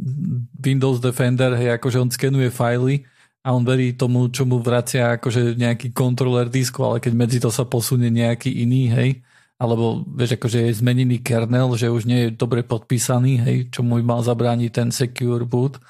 Windows 0.55 1.03
Defender, 1.03 1.59
hej, 1.59 1.75
akože 1.83 1.99
on 1.99 2.15
skenuje 2.15 2.55
fajly 2.55 3.03
a 3.43 3.51
on 3.51 3.67
verí 3.67 3.99
tomu, 3.99 4.31
čo 4.31 4.47
mu 4.47 4.63
vracia 4.63 5.19
akože 5.19 5.59
nejaký 5.59 5.91
kontroler 5.91 6.47
disku, 6.47 6.87
ale 6.87 7.03
keď 7.03 7.13
medzi 7.19 7.43
to 7.43 7.51
sa 7.51 7.67
posunie 7.67 8.15
nejaký 8.15 8.55
iný, 8.63 8.87
hej, 8.95 9.11
alebo 9.59 10.07
vieš, 10.15 10.39
akože 10.39 10.71
je 10.71 10.79
zmenený 10.79 11.27
kernel, 11.27 11.75
že 11.75 11.91
už 11.91 12.07
nie 12.07 12.31
je 12.31 12.39
dobre 12.39 12.63
podpísaný, 12.63 13.43
hej, 13.43 13.59
čo 13.75 13.83
mu 13.83 13.99
mal 13.99 14.23
zabrániť 14.23 14.71
ten 14.71 14.89
secure 14.95 15.43
boot, 15.43 15.83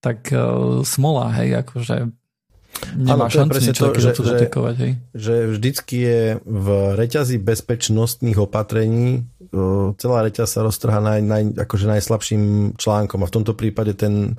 tak 0.00 0.32
uh, 0.32 0.80
smola, 0.80 1.28
hej, 1.36 1.60
akože 1.60 2.08
nemá 2.94 3.26
ano, 3.26 3.32
šancu 3.32 3.58
niečo 3.58 3.90
to, 3.90 4.00
že, 4.00 4.12
detekovať, 4.14 4.74
hej. 4.80 4.92
Že 5.14 5.34
vždycky 5.56 5.96
je 5.98 6.22
v 6.42 6.66
reťazi 6.94 7.36
bezpečnostných 7.42 8.38
opatrení 8.38 9.24
uh, 9.52 9.92
celá 9.98 10.24
reťaz 10.24 10.58
sa 10.58 10.60
roztrhá 10.62 10.98
naj, 11.02 11.20
naj, 11.24 11.42
akože 11.68 11.86
najslabším 11.88 12.74
článkom 12.78 13.24
a 13.24 13.28
v 13.28 13.34
tomto 13.34 13.52
prípade 13.56 13.96
ten, 13.98 14.38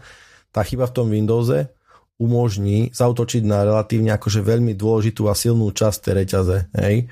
tá 0.56 0.62
chyba 0.64 0.88
v 0.88 0.96
tom 0.96 1.08
Windowse 1.12 1.72
umožní 2.20 2.92
zautočiť 2.92 3.48
na 3.48 3.64
relatívne 3.64 4.12
akože 4.16 4.44
veľmi 4.44 4.76
dôležitú 4.76 5.32
a 5.32 5.34
silnú 5.34 5.72
časť 5.72 5.98
tej 6.04 6.14
reťaze, 6.24 6.58
hej 6.76 7.08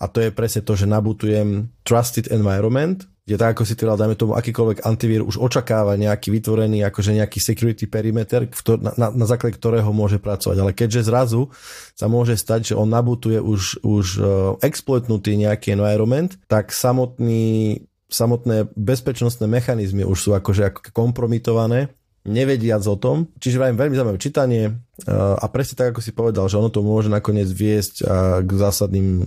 a 0.00 0.04
to 0.08 0.24
je 0.24 0.30
presne 0.32 0.64
to, 0.64 0.72
že 0.72 0.88
nabutujem 0.88 1.68
trusted 1.84 2.32
environment, 2.32 3.04
kde 3.30 3.38
tak 3.38 3.54
ako 3.54 3.62
si 3.62 3.78
teda 3.78 3.94
dajme 3.94 4.18
tomu 4.18 4.34
akýkoľvek 4.34 4.82
antivír 4.82 5.22
už 5.22 5.38
očakáva 5.38 5.94
nejaký 5.94 6.34
vytvorený 6.34 6.82
akože 6.82 7.14
nejaký 7.14 7.38
security 7.38 7.86
perimeter, 7.86 8.50
na, 8.82 8.90
na, 8.98 9.06
na 9.14 9.26
základe 9.30 9.54
ktorého 9.54 9.86
môže 9.94 10.18
pracovať. 10.18 10.58
Ale 10.58 10.74
keďže 10.74 11.06
zrazu 11.06 11.54
sa 11.94 12.10
môže 12.10 12.34
stať, 12.34 12.74
že 12.74 12.74
on 12.74 12.90
nabutuje 12.90 13.38
už, 13.38 13.86
už 13.86 14.06
uh, 14.18 14.26
exploitnutý 14.66 15.38
nejaký 15.38 15.78
environment, 15.78 16.34
tak 16.50 16.74
samotný 16.74 17.78
samotné 18.10 18.74
bezpečnostné 18.74 19.46
mechanizmy 19.46 20.02
už 20.02 20.18
sú 20.18 20.30
akože 20.34 20.66
ako 20.66 20.90
kompromitované 20.90 21.94
nevediac 22.26 22.82
o 22.90 22.98
tom. 22.98 23.30
Čiže 23.38 23.62
vrajím 23.62 23.78
veľmi 23.78 23.94
zaujímavé 23.94 24.18
čítanie 24.18 24.74
a 25.06 25.46
presne 25.46 25.78
tak, 25.78 25.94
ako 25.94 26.02
si 26.02 26.10
povedal, 26.10 26.50
že 26.50 26.58
ono 26.58 26.74
to 26.74 26.82
môže 26.82 27.06
nakoniec 27.06 27.46
viesť 27.46 28.02
k 28.42 28.50
zásadným 28.50 29.22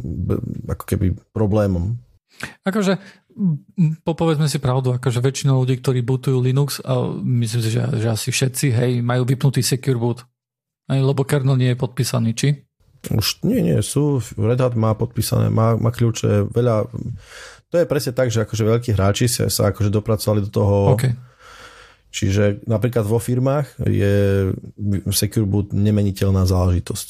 ako 0.67 0.83
keby 0.83 1.15
problémom. 1.31 1.95
Akože 2.67 2.97
popovedzme 4.05 4.47
si 4.47 4.57
pravdu, 4.61 4.95
akože 4.95 5.19
väčšina 5.19 5.51
ľudí, 5.53 5.81
ktorí 5.81 6.05
bootujú 6.05 6.37
Linux, 6.39 6.79
a 6.85 7.13
myslím 7.17 7.61
si, 7.61 7.69
že, 7.73 7.81
že 7.99 8.07
asi 8.09 8.29
všetci, 8.29 8.65
hej, 8.73 8.91
majú 9.01 9.27
vypnutý 9.27 9.61
secure 9.65 9.97
boot. 9.97 10.25
Aj, 10.87 10.99
lebo 10.99 11.23
kernel 11.23 11.57
nie 11.57 11.71
je 11.73 11.77
podpísaný, 11.79 12.31
či? 12.35 12.47
Už 13.11 13.43
nie, 13.43 13.59
nie, 13.59 13.79
sú. 13.83 14.23
Red 14.39 14.63
Hat 14.63 14.75
má 14.79 14.95
podpísané, 14.95 15.51
má, 15.51 15.75
má 15.75 15.91
kľúče, 15.91 16.51
veľa. 16.55 16.87
To 17.71 17.75
je 17.75 17.89
presne 17.89 18.15
tak, 18.15 18.31
že 18.31 18.47
akože 18.47 18.63
veľkí 18.63 18.89
hráči 18.95 19.27
sa, 19.27 19.51
sa 19.51 19.73
akože 19.73 19.91
dopracovali 19.91 20.39
do 20.45 20.51
toho 20.51 20.75
okay 20.95 21.11
Čiže 22.13 22.61
napríklad 22.69 23.09
vo 23.09 23.17
firmách 23.17 23.89
je 23.89 24.13
Secure 25.09 25.49
Boot 25.49 25.73
nemeniteľná 25.73 26.45
záležitosť. 26.45 27.09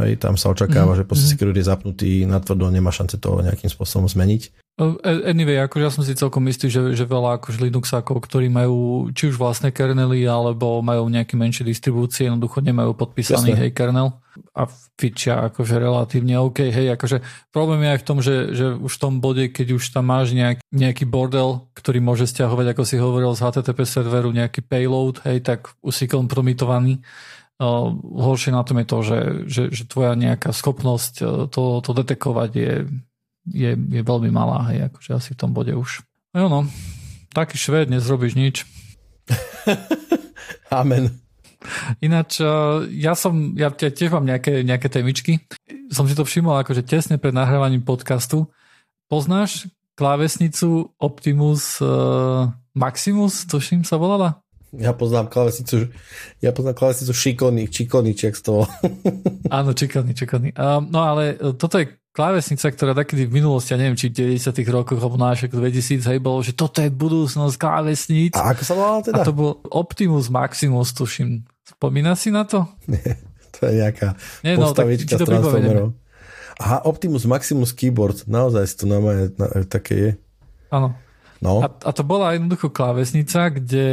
Hej, 0.00 0.24
tam 0.24 0.40
sa 0.40 0.48
očakáva, 0.48 0.96
mm-hmm. 0.96 1.04
že 1.04 1.08
proste 1.08 1.26
mhm. 1.28 1.32
security 1.36 1.58
je 1.60 1.68
zapnutý 1.68 2.10
natvrdo, 2.24 2.72
nemá 2.72 2.88
šance 2.88 3.20
to 3.20 3.44
nejakým 3.44 3.68
spôsobom 3.68 4.08
zmeniť. 4.08 4.67
Anyway, 4.78 5.58
akože 5.58 5.82
ja 5.82 5.90
som 5.90 6.06
si 6.06 6.14
celkom 6.14 6.46
istý, 6.46 6.70
že, 6.70 6.94
že 6.94 7.02
veľa 7.02 7.42
akože 7.42 7.66
Linuxákov, 7.66 8.22
ktorí 8.22 8.46
majú 8.46 9.10
či 9.10 9.26
už 9.26 9.34
vlastné 9.34 9.74
kernely, 9.74 10.22
alebo 10.22 10.78
majú 10.86 11.10
nejaké 11.10 11.34
menšie 11.34 11.66
distribúcie, 11.66 12.30
jednoducho 12.30 12.62
nemajú 12.62 12.94
podpísaný 12.94 13.58
Jasne. 13.58 13.60
hej 13.66 13.70
kernel 13.74 14.14
a 14.54 14.70
fičia 14.94 15.50
akože 15.50 15.82
relatívne 15.82 16.38
OK. 16.38 16.70
Hej, 16.70 16.94
akože 16.94 17.26
problém 17.50 17.82
je 17.82 17.90
aj 17.90 17.98
v 17.98 18.06
tom, 18.06 18.18
že, 18.22 18.36
že 18.54 18.66
už 18.78 18.92
v 18.94 19.02
tom 19.02 19.14
bode, 19.18 19.50
keď 19.50 19.82
už 19.82 19.90
tam 19.90 20.14
máš 20.14 20.30
nejak, 20.30 20.62
nejaký 20.70 21.10
bordel, 21.10 21.66
ktorý 21.74 21.98
môže 21.98 22.30
stiahovať, 22.30 22.78
ako 22.78 22.82
si 22.86 23.02
hovoril 23.02 23.34
z 23.34 23.42
HTTP 23.50 23.82
serveru, 23.82 24.30
nejaký 24.30 24.62
payload, 24.62 25.26
hej, 25.26 25.42
tak 25.42 25.74
už 25.82 25.94
si 25.94 26.06
kompromitovaný 26.06 27.02
Uh, 27.58 27.90
horšie 28.22 28.54
na 28.54 28.62
tom 28.62 28.78
je 28.78 28.86
to, 28.86 28.98
že, 29.02 29.20
že, 29.50 29.62
že 29.74 29.82
tvoja 29.90 30.14
nejaká 30.14 30.54
schopnosť 30.54 31.26
to, 31.50 31.82
to 31.82 31.90
detekovať 31.90 32.50
je, 32.54 32.74
je, 33.52 33.76
je 33.76 34.02
veľmi 34.02 34.30
malá, 34.32 34.68
hej, 34.72 34.88
akože 34.92 35.10
asi 35.16 35.30
v 35.34 35.40
tom 35.40 35.50
bode 35.52 35.72
už. 35.72 36.02
No, 36.36 36.48
no, 36.48 36.68
taký 37.32 37.56
švéd, 37.56 37.90
nezrobíš 37.90 38.34
nič. 38.36 38.56
Amen. 40.72 41.18
Ináč, 41.98 42.38
uh, 42.38 42.86
ja 42.88 43.18
som, 43.18 43.58
ja 43.58 43.68
tiež 43.74 44.14
mám 44.14 44.24
nejaké, 44.24 44.62
nejaké 44.62 44.88
témičky. 44.88 45.42
Som 45.90 46.06
si 46.06 46.14
to 46.14 46.22
všimol 46.22 46.54
akože 46.62 46.86
tesne 46.86 47.18
pred 47.18 47.34
nahrávaním 47.34 47.82
podcastu. 47.82 48.46
Poznáš 49.10 49.66
klávesnicu 49.98 50.94
Optimus 51.02 51.82
uh, 51.82 52.46
Maximus, 52.78 53.42
tuším 53.50 53.82
sa 53.82 53.98
volala? 53.98 54.38
Ja 54.76 54.92
poznám 54.92 55.32
klávesnicu, 55.32 55.90
ja 56.44 56.52
poznám 56.52 56.76
klávesnicu 56.76 57.10
šikovný, 57.16 57.72
šikovný, 57.72 58.12
či 58.12 58.30
to 58.38 58.68
Áno, 59.48 59.72
šikovný, 59.72 60.12
šikovný. 60.12 60.52
Um, 60.54 60.92
no 60.92 61.02
ale 61.02 61.40
toto 61.56 61.80
je 61.80 61.97
klávesnica, 62.18 62.66
ktorá 62.74 62.92
takedy 62.98 63.30
v 63.30 63.38
minulosti, 63.38 63.70
ja 63.70 63.78
neviem, 63.78 63.94
či 63.94 64.10
v 64.10 64.34
90 64.34 64.50
rokoch 64.74 64.98
alebo 64.98 65.14
nášek 65.14 65.54
2000, 65.54 66.02
hej, 66.02 66.18
bolo, 66.18 66.42
že 66.42 66.50
toto 66.50 66.82
je 66.82 66.90
budúcnosť 66.90 67.54
klávesníc. 67.54 68.34
A 68.34 68.50
ako 68.50 68.62
sa 68.66 68.74
volalo 68.74 69.00
teda? 69.06 69.22
A 69.22 69.26
to 69.26 69.30
bol 69.30 69.62
Optimus 69.70 70.26
Maximus, 70.26 70.90
tuším. 70.98 71.46
Spomína 71.62 72.18
si 72.18 72.34
na 72.34 72.42
to? 72.42 72.66
Nie, 72.90 73.22
to 73.54 73.70
je 73.70 73.72
nejaká 73.78 74.18
Nie, 74.42 74.58
no, 74.58 74.74
postavička 74.74 75.14
tak, 75.14 75.22
z 75.22 75.28
Transformerov. 75.30 75.88
Aha, 76.58 76.82
Optimus 76.90 77.22
Maximus 77.22 77.70
Keyboard, 77.70 78.26
naozaj 78.26 78.66
si 78.66 78.74
to 78.82 78.84
na, 78.90 78.98
na, 79.38 79.46
také 79.70 79.94
je. 79.94 80.10
Áno. 80.74 80.98
No. 81.38 81.62
A, 81.62 81.70
a 81.70 81.90
to 81.94 82.02
bola 82.02 82.34
jednoducho 82.34 82.74
klávesnica, 82.74 83.46
kde, 83.54 83.86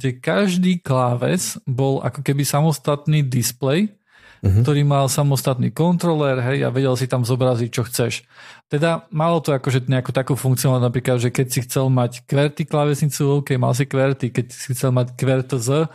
kde 0.00 0.24
každý 0.24 0.80
kláves 0.80 1.60
bol 1.68 2.00
ako 2.00 2.24
keby 2.24 2.48
samostatný 2.48 3.20
displej, 3.28 3.92
uh-huh. 4.40 4.62
ktorý 4.62 4.82
mal 4.86 5.10
samostatný 5.10 5.74
kontroler, 5.74 6.38
hej, 6.40 6.66
a 6.66 6.72
vedel 6.72 6.94
si 6.94 7.10
tam 7.10 7.22
zobraziť, 7.26 7.70
čo 7.70 7.82
chceš. 7.86 8.26
Teda 8.68 9.08
malo 9.08 9.40
to 9.40 9.56
akože 9.56 9.88
nejakú 9.88 10.12
takú 10.12 10.36
funkciu, 10.36 10.76
napríklad, 10.76 11.18
že 11.18 11.32
keď 11.32 11.46
si 11.48 11.60
chcel 11.64 11.88
mať 11.88 12.28
QWERTY 12.28 12.68
klávesnicu, 12.68 13.40
OK, 13.40 13.56
mal 13.56 13.72
si 13.72 13.88
QWERTY, 13.88 14.28
keď 14.28 14.46
si 14.52 14.76
chcel 14.76 14.92
mať 14.92 15.16
QWERTZ, 15.16 15.88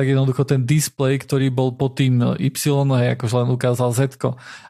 tak 0.00 0.16
jednoducho 0.16 0.48
ten 0.48 0.64
display, 0.64 1.20
ktorý 1.20 1.52
bol 1.52 1.76
pod 1.76 2.00
tým 2.00 2.40
Y, 2.40 2.48
hej, 2.96 3.08
akože 3.20 3.34
len 3.36 3.52
ukázal 3.52 3.92
Z. 3.92 4.16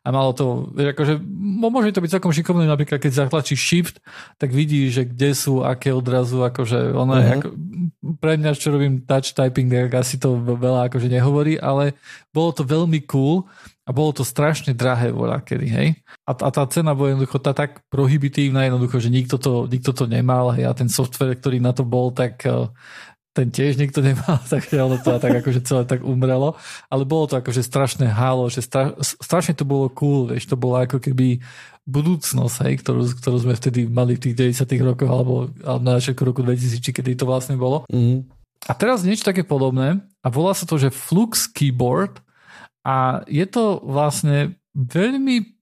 A 0.02 0.08
malo 0.10 0.34
to, 0.34 0.74
akože, 0.74 1.22
môže 1.70 1.94
to 1.94 2.02
byť 2.02 2.18
celkom 2.18 2.34
šikovné, 2.34 2.66
napríklad 2.66 2.98
keď 2.98 3.30
zatlačíš 3.30 3.62
Shift, 3.62 3.96
tak 4.42 4.50
vidíš, 4.50 4.88
že 4.90 5.02
kde 5.06 5.30
sú, 5.38 5.62
aké 5.62 5.94
odrazu, 5.94 6.42
akože 6.42 6.90
ono 6.90 7.14
uh-huh. 7.14 7.34
ako, 7.38 7.48
pre 8.18 8.34
mňa, 8.34 8.58
čo 8.58 8.74
robím 8.74 9.06
touch 9.06 9.30
typing, 9.30 9.70
tak 9.70 10.02
asi 10.02 10.18
to 10.18 10.34
veľa 10.42 10.90
akože 10.90 11.06
nehovorí, 11.06 11.54
ale 11.62 11.94
bolo 12.34 12.50
to 12.50 12.66
veľmi 12.66 13.06
cool 13.06 13.46
a 13.86 13.90
bolo 13.94 14.14
to 14.14 14.22
strašne 14.22 14.70
drahé 14.74 15.10
voľa 15.10 15.42
kedy, 15.42 15.66
hej. 15.66 15.88
A, 16.22 16.32
a 16.34 16.48
tá 16.54 16.62
cena 16.70 16.94
bola 16.94 17.14
jednoducho 17.14 17.38
tá 17.42 17.54
tak 17.54 17.82
prohibitívna, 17.90 18.66
jednoducho, 18.66 19.02
že 19.02 19.10
nikto 19.10 19.36
to, 19.38 19.66
nikto 19.66 19.90
to 19.94 20.06
nemal, 20.06 20.54
hej, 20.54 20.66
a 20.66 20.72
ten 20.74 20.86
software, 20.86 21.34
ktorý 21.34 21.58
na 21.58 21.74
to 21.74 21.82
bol, 21.82 22.14
tak 22.14 22.38
uh, 22.46 22.70
ten 23.30 23.48
tiež 23.54 23.78
nikto 23.78 24.02
nemal, 24.02 24.42
takže 24.52 24.82
ono 24.82 24.98
to 24.98 25.16
tak 25.22 25.42
akože 25.42 25.60
celé 25.62 25.82
tak 25.86 26.02
umrelo, 26.02 26.58
ale 26.90 27.02
bolo 27.06 27.30
to 27.30 27.38
akože 27.38 27.62
strašné 27.62 28.10
halo, 28.10 28.50
že 28.50 28.66
stra, 28.66 28.98
strašne 29.00 29.54
to 29.54 29.62
bolo 29.62 29.86
cool, 29.94 30.26
vieš, 30.30 30.50
to 30.50 30.58
bolo 30.58 30.82
ako 30.82 30.98
keby 30.98 31.38
budúcnosť, 31.86 32.56
hej, 32.66 32.74
ktorú, 32.84 33.02
ktorú 33.18 33.36
sme 33.40 33.54
vtedy 33.56 33.88
mali 33.88 34.14
v 34.14 34.30
tých 34.30 34.54
90 34.62 34.86
rokoch 34.86 35.10
alebo, 35.10 35.34
alebo 35.64 35.82
na 35.82 35.98
začiatku 35.98 36.22
roku 36.22 36.40
2000, 36.44 36.78
či 36.78 36.90
kedy 36.94 37.18
to 37.18 37.26
vlastne 37.26 37.58
bolo. 37.58 37.82
Mm. 37.90 38.26
A 38.68 38.72
teraz 38.76 39.00
niečo 39.02 39.24
také 39.24 39.42
podobné 39.42 40.04
a 40.20 40.28
volá 40.28 40.52
sa 40.52 40.68
to, 40.68 40.76
že 40.76 40.92
Flux 40.92 41.48
Keyboard 41.48 42.20
a 42.84 43.24
je 43.24 43.46
to 43.48 43.80
vlastne 43.80 44.60
veľmi 44.76 45.56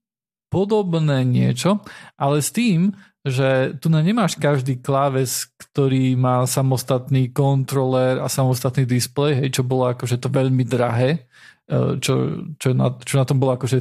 podobné 0.51 1.23
niečo, 1.23 1.85
ale 2.19 2.43
s 2.43 2.51
tým, 2.51 2.97
že 3.33 3.79
tu 3.79 3.93
nemáš 3.93 4.35
každý 4.37 4.81
kláves, 4.81 5.49
ktorý 5.57 6.17
má 6.19 6.45
samostatný 6.45 7.31
kontroler 7.33 8.19
a 8.19 8.27
samostatný 8.27 8.85
displej, 8.85 9.39
hej, 9.45 9.49
čo 9.61 9.63
bolo 9.63 9.89
akože 9.93 10.17
to 10.19 10.29
veľmi 10.33 10.65
drahé, 10.67 11.29
e, 11.69 12.01
čo, 12.03 12.45
čo, 12.57 12.69
na, 12.73 12.93
čo 13.01 13.15
na 13.21 13.25
tom 13.25 13.41
bolo 13.41 13.55
akože, 13.55 13.79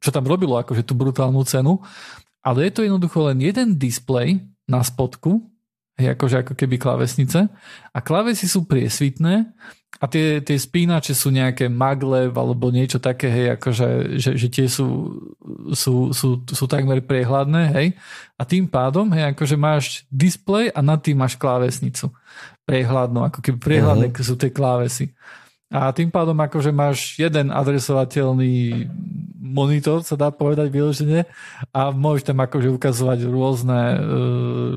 čo 0.00 0.10
tam 0.12 0.24
robilo 0.24 0.56
akože 0.60 0.86
tú 0.86 0.96
brutálnu 0.96 1.42
cenu, 1.44 1.80
ale 2.40 2.68
je 2.68 2.72
to 2.72 2.86
jednoducho 2.86 3.32
len 3.32 3.44
jeden 3.44 3.76
displej 3.76 4.40
na 4.64 4.80
spodku, 4.80 5.44
hej, 6.00 6.16
akože 6.16 6.36
ako 6.46 6.52
keby 6.56 6.80
klávesnice. 6.80 7.50
A 7.92 7.98
klávesy 8.00 8.48
sú 8.48 8.64
priesvitné 8.64 9.52
a 9.98 10.04
tie, 10.06 10.38
tie 10.40 10.54
spínače 10.54 11.12
sú 11.12 11.34
nejaké 11.34 11.66
maglev 11.66 12.32
alebo 12.32 12.70
niečo 12.70 13.02
také, 13.02 13.26
hej, 13.28 13.46
akože, 13.58 14.16
že, 14.16 14.30
že 14.38 14.48
tie 14.48 14.66
sú, 14.70 15.18
sú, 15.74 16.14
sú, 16.14 16.40
sú 16.46 16.64
takmer 16.70 17.02
priehľadné, 17.02 17.62
hej. 17.74 17.88
A 18.38 18.46
tým 18.46 18.70
pádom, 18.70 19.10
hej, 19.12 19.34
akože 19.34 19.56
máš 19.58 20.08
displej 20.08 20.72
a 20.72 20.80
nad 20.80 21.02
tým 21.02 21.20
máš 21.20 21.36
klávesnicu. 21.36 22.08
Prehľadnú, 22.64 23.28
ako 23.28 23.44
keby 23.44 23.58
prehľadné 23.60 24.06
uh-huh. 24.14 24.24
sú 24.24 24.38
tie 24.38 24.48
klávesy. 24.48 25.12
A 25.68 25.92
tým 25.92 26.08
pádom 26.08 26.38
akože 26.38 26.70
máš 26.72 27.20
jeden 27.20 27.52
adresovateľný 27.52 28.86
monitor, 29.36 30.00
sa 30.06 30.16
dá 30.16 30.32
povedať 30.32 30.70
vyložene, 30.70 31.28
a 31.74 31.92
môžeš 31.92 32.30
tam 32.30 32.38
akože 32.40 32.72
ukazovať 32.72 33.18
rôzne 33.26 33.80
uh, 33.98 34.72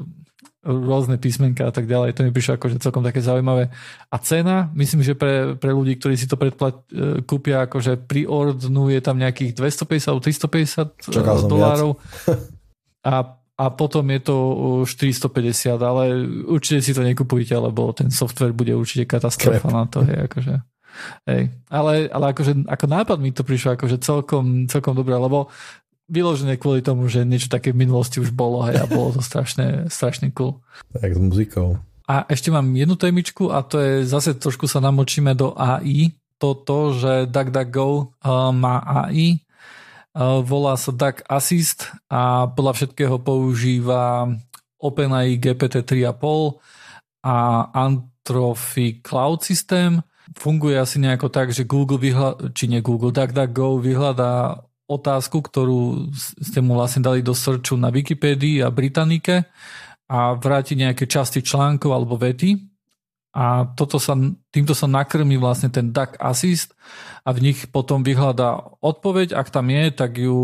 rôzne 0.63 1.19
písmenka 1.19 1.67
a 1.67 1.71
tak 1.75 1.85
ďalej. 1.85 2.15
To 2.15 2.23
mi 2.23 2.31
prišlo 2.31 2.55
akože 2.55 2.79
celkom 2.79 3.03
také 3.03 3.19
zaujímavé. 3.19 3.67
A 4.07 4.15
cena, 4.23 4.71
myslím, 4.73 5.03
že 5.03 5.13
pre, 5.13 5.59
pre 5.59 5.75
ľudí, 5.75 5.99
ktorí 5.99 6.15
si 6.15 6.25
to 6.25 6.39
predplat, 6.39 6.87
e, 6.89 7.19
kúpia, 7.27 7.67
akože 7.67 8.07
pri 8.07 8.23
ordnu 8.25 8.87
je 8.95 8.99
tam 9.03 9.19
nejakých 9.19 9.59
250 9.59 10.07
alebo 10.07 10.21
350 10.23 11.11
Čakal 11.11 11.37
dolárov. 11.45 11.91
A, 13.03 13.35
a 13.59 13.65
potom 13.67 14.07
je 14.15 14.19
to 14.23 14.35
450, 14.87 15.75
ale 15.75 16.23
určite 16.47 16.79
si 16.79 16.95
to 16.95 17.03
nekupujte, 17.03 17.51
lebo 17.51 17.91
ten 17.91 18.07
software 18.07 18.55
bude 18.55 18.71
určite 18.71 19.03
katastrofa 19.03 19.67
Krep. 19.67 19.75
na 19.75 19.83
to. 19.91 20.07
Hej, 20.07 20.31
akože. 20.31 20.55
Hej. 21.27 21.51
Ale, 21.67 22.07
ale 22.07 22.25
akože, 22.31 22.63
ako 22.63 22.85
nápad 22.87 23.17
mi 23.19 23.35
to 23.35 23.43
prišlo 23.43 23.75
akože 23.75 23.99
celkom, 23.99 24.71
celkom 24.71 24.95
dobré, 24.95 25.19
lebo 25.19 25.51
vyložené 26.11 26.59
kvôli 26.59 26.83
tomu, 26.83 27.07
že 27.07 27.23
niečo 27.23 27.47
také 27.47 27.71
v 27.71 27.87
minulosti 27.87 28.19
už 28.19 28.35
bolo 28.35 28.63
hej, 28.67 28.79
a 28.79 28.85
bolo 28.87 29.15
to 29.15 29.21
strašne, 29.23 29.87
strašne 29.87 30.31
cool. 30.35 30.59
Tak 30.91 31.15
s 31.15 31.19
muzikou. 31.19 31.79
A 32.03 32.27
ešte 32.27 32.51
mám 32.51 32.67
jednu 32.75 32.99
témičku 32.99 33.47
a 33.47 33.63
to 33.63 33.79
je 33.79 33.93
zase 34.03 34.35
trošku 34.35 34.67
sa 34.67 34.83
namočíme 34.83 35.31
do 35.39 35.55
AI. 35.55 36.11
Toto, 36.35 36.91
že 36.91 37.23
DuckDuckGo 37.31 37.87
uh, 37.87 38.51
má 38.51 38.83
AI, 38.83 39.39
uh, 39.39 40.43
volá 40.43 40.75
sa 40.75 40.91
Duck 40.91 41.23
Assist 41.31 41.87
a 42.11 42.51
podľa 42.51 42.73
všetkého 42.75 43.23
používa 43.23 44.27
OpenAI 44.83 45.39
GPT 45.39 45.87
3.5 45.87 46.59
a 47.23 47.35
Antrophy 47.71 48.99
Cloud 48.99 49.47
System. 49.47 50.03
Funguje 50.35 50.75
asi 50.75 50.99
nejako 50.99 51.31
tak, 51.31 51.55
že 51.55 51.63
Google 51.63 52.03
vyhľadá, 52.03 52.51
či 52.51 52.67
nie 52.67 52.83
Google, 52.83 53.15
DuckDuckGo 53.15 53.79
vyhľadá 53.79 54.59
otázku, 54.87 55.39
ktorú 55.39 56.11
ste 56.15 56.59
mu 56.59 56.75
vlastne 56.75 57.03
dali 57.03 57.23
do 57.23 57.31
searchu 57.31 57.79
na 57.79 57.87
Wikipédii 57.89 58.61
a 58.61 58.73
Britanike 58.73 59.47
a 60.11 60.35
vráti 60.35 60.75
nejaké 60.75 61.07
časti 61.07 61.39
článkov 61.39 61.91
alebo 61.95 62.19
vety. 62.19 62.59
A 63.33 63.65
toto 63.73 63.97
sa, 63.97 64.13
týmto 64.53 64.77
sa 64.77 64.85
nakrmí 64.85 65.41
vlastne 65.41 65.73
ten 65.73 65.89
Duck 65.89 66.21
Assist 66.21 66.77
a 67.25 67.33
v 67.33 67.49
nich 67.49 67.65
potom 67.73 68.05
vyhľadá 68.05 68.77
odpoveď, 68.77 69.33
ak 69.33 69.49
tam 69.49 69.73
je, 69.73 69.83
tak 69.89 70.21
ju 70.21 70.37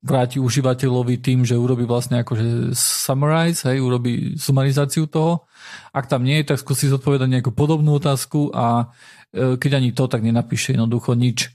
vráti 0.00 0.38
užívateľovi 0.40 1.18
tým, 1.20 1.42
že 1.42 1.58
urobí 1.58 1.82
vlastne 1.84 2.22
akože 2.22 2.72
summarize, 2.78 3.66
hej, 3.66 3.82
urobí 3.82 4.38
sumarizáciu 4.38 5.10
toho. 5.10 5.44
Ak 5.90 6.06
tam 6.06 6.22
nie 6.22 6.40
je, 6.40 6.54
tak 6.54 6.62
skúsi 6.62 6.86
zodpovedať 6.86 7.28
nejakú 7.28 7.50
podobnú 7.50 7.98
otázku 7.98 8.54
a 8.54 8.94
e, 9.34 9.58
keď 9.58 9.82
ani 9.82 9.90
to, 9.90 10.06
tak 10.06 10.22
nenapíše 10.22 10.78
jednoducho 10.78 11.18
nič 11.18 11.52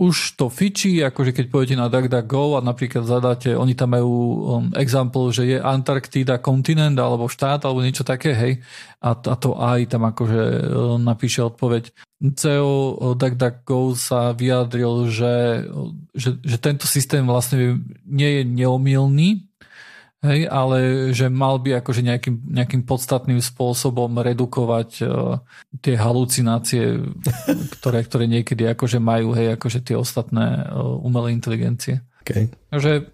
už 0.00 0.40
to 0.40 0.48
fičí, 0.48 1.04
akože 1.04 1.36
keď 1.36 1.44
pôjdete 1.52 1.76
na 1.76 1.92
DuckDuckGo 1.92 2.56
a 2.56 2.64
napríklad 2.64 3.04
zadáte, 3.04 3.52
oni 3.52 3.76
tam 3.76 3.92
majú 3.92 4.08
um, 4.08 4.64
example, 4.72 5.28
že 5.28 5.44
je 5.44 5.58
Antarktida 5.60 6.40
kontinent 6.40 6.96
alebo 6.96 7.28
štát 7.28 7.68
alebo 7.68 7.84
niečo 7.84 8.00
také, 8.00 8.32
hej, 8.32 8.52
a, 9.04 9.12
a 9.12 9.34
to 9.36 9.60
aj 9.60 9.92
tam 9.92 10.08
akože 10.08 10.42
um, 10.72 11.04
napíše 11.04 11.44
odpoveď. 11.44 11.92
CEO 12.20 12.96
DuckDuckGo 13.12 13.92
sa 13.92 14.32
vyjadril, 14.32 15.12
že, 15.12 15.68
že, 16.16 16.40
že 16.40 16.56
tento 16.56 16.88
systém 16.88 17.20
vlastne 17.28 17.84
nie 18.08 18.40
je 18.40 18.42
neomilný, 18.48 19.49
Hej, 20.20 20.52
ale 20.52 21.08
že 21.16 21.32
mal 21.32 21.56
by 21.56 21.80
akože 21.80 22.04
nejakým, 22.04 22.52
nejakým 22.52 22.84
podstatným 22.84 23.40
spôsobom 23.40 24.20
redukovať 24.20 24.90
uh, 25.00 25.40
tie 25.80 25.96
halucinácie, 25.96 27.00
ktoré, 27.80 28.04
ktoré 28.04 28.28
niekedy 28.28 28.68
akože 28.68 29.00
majú, 29.00 29.32
hej, 29.32 29.56
akože 29.56 29.80
tie 29.80 29.96
ostatné 29.96 30.68
uh, 30.68 31.00
umelé 31.00 31.32
inteligencie. 31.32 32.04
Okay. 32.20 32.52
Takže 32.68 33.08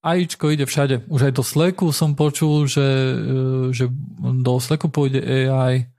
AIčko 0.00 0.48
ide 0.48 0.64
všade. 0.64 1.04
Už 1.12 1.28
aj 1.28 1.32
do 1.36 1.44
Slacku 1.44 1.92
som 1.92 2.16
počul, 2.16 2.64
že, 2.64 2.88
uh, 2.88 3.68
že 3.68 3.92
do 4.40 4.56
Slacku 4.56 4.88
pôjde 4.88 5.20
AI. 5.20 5.92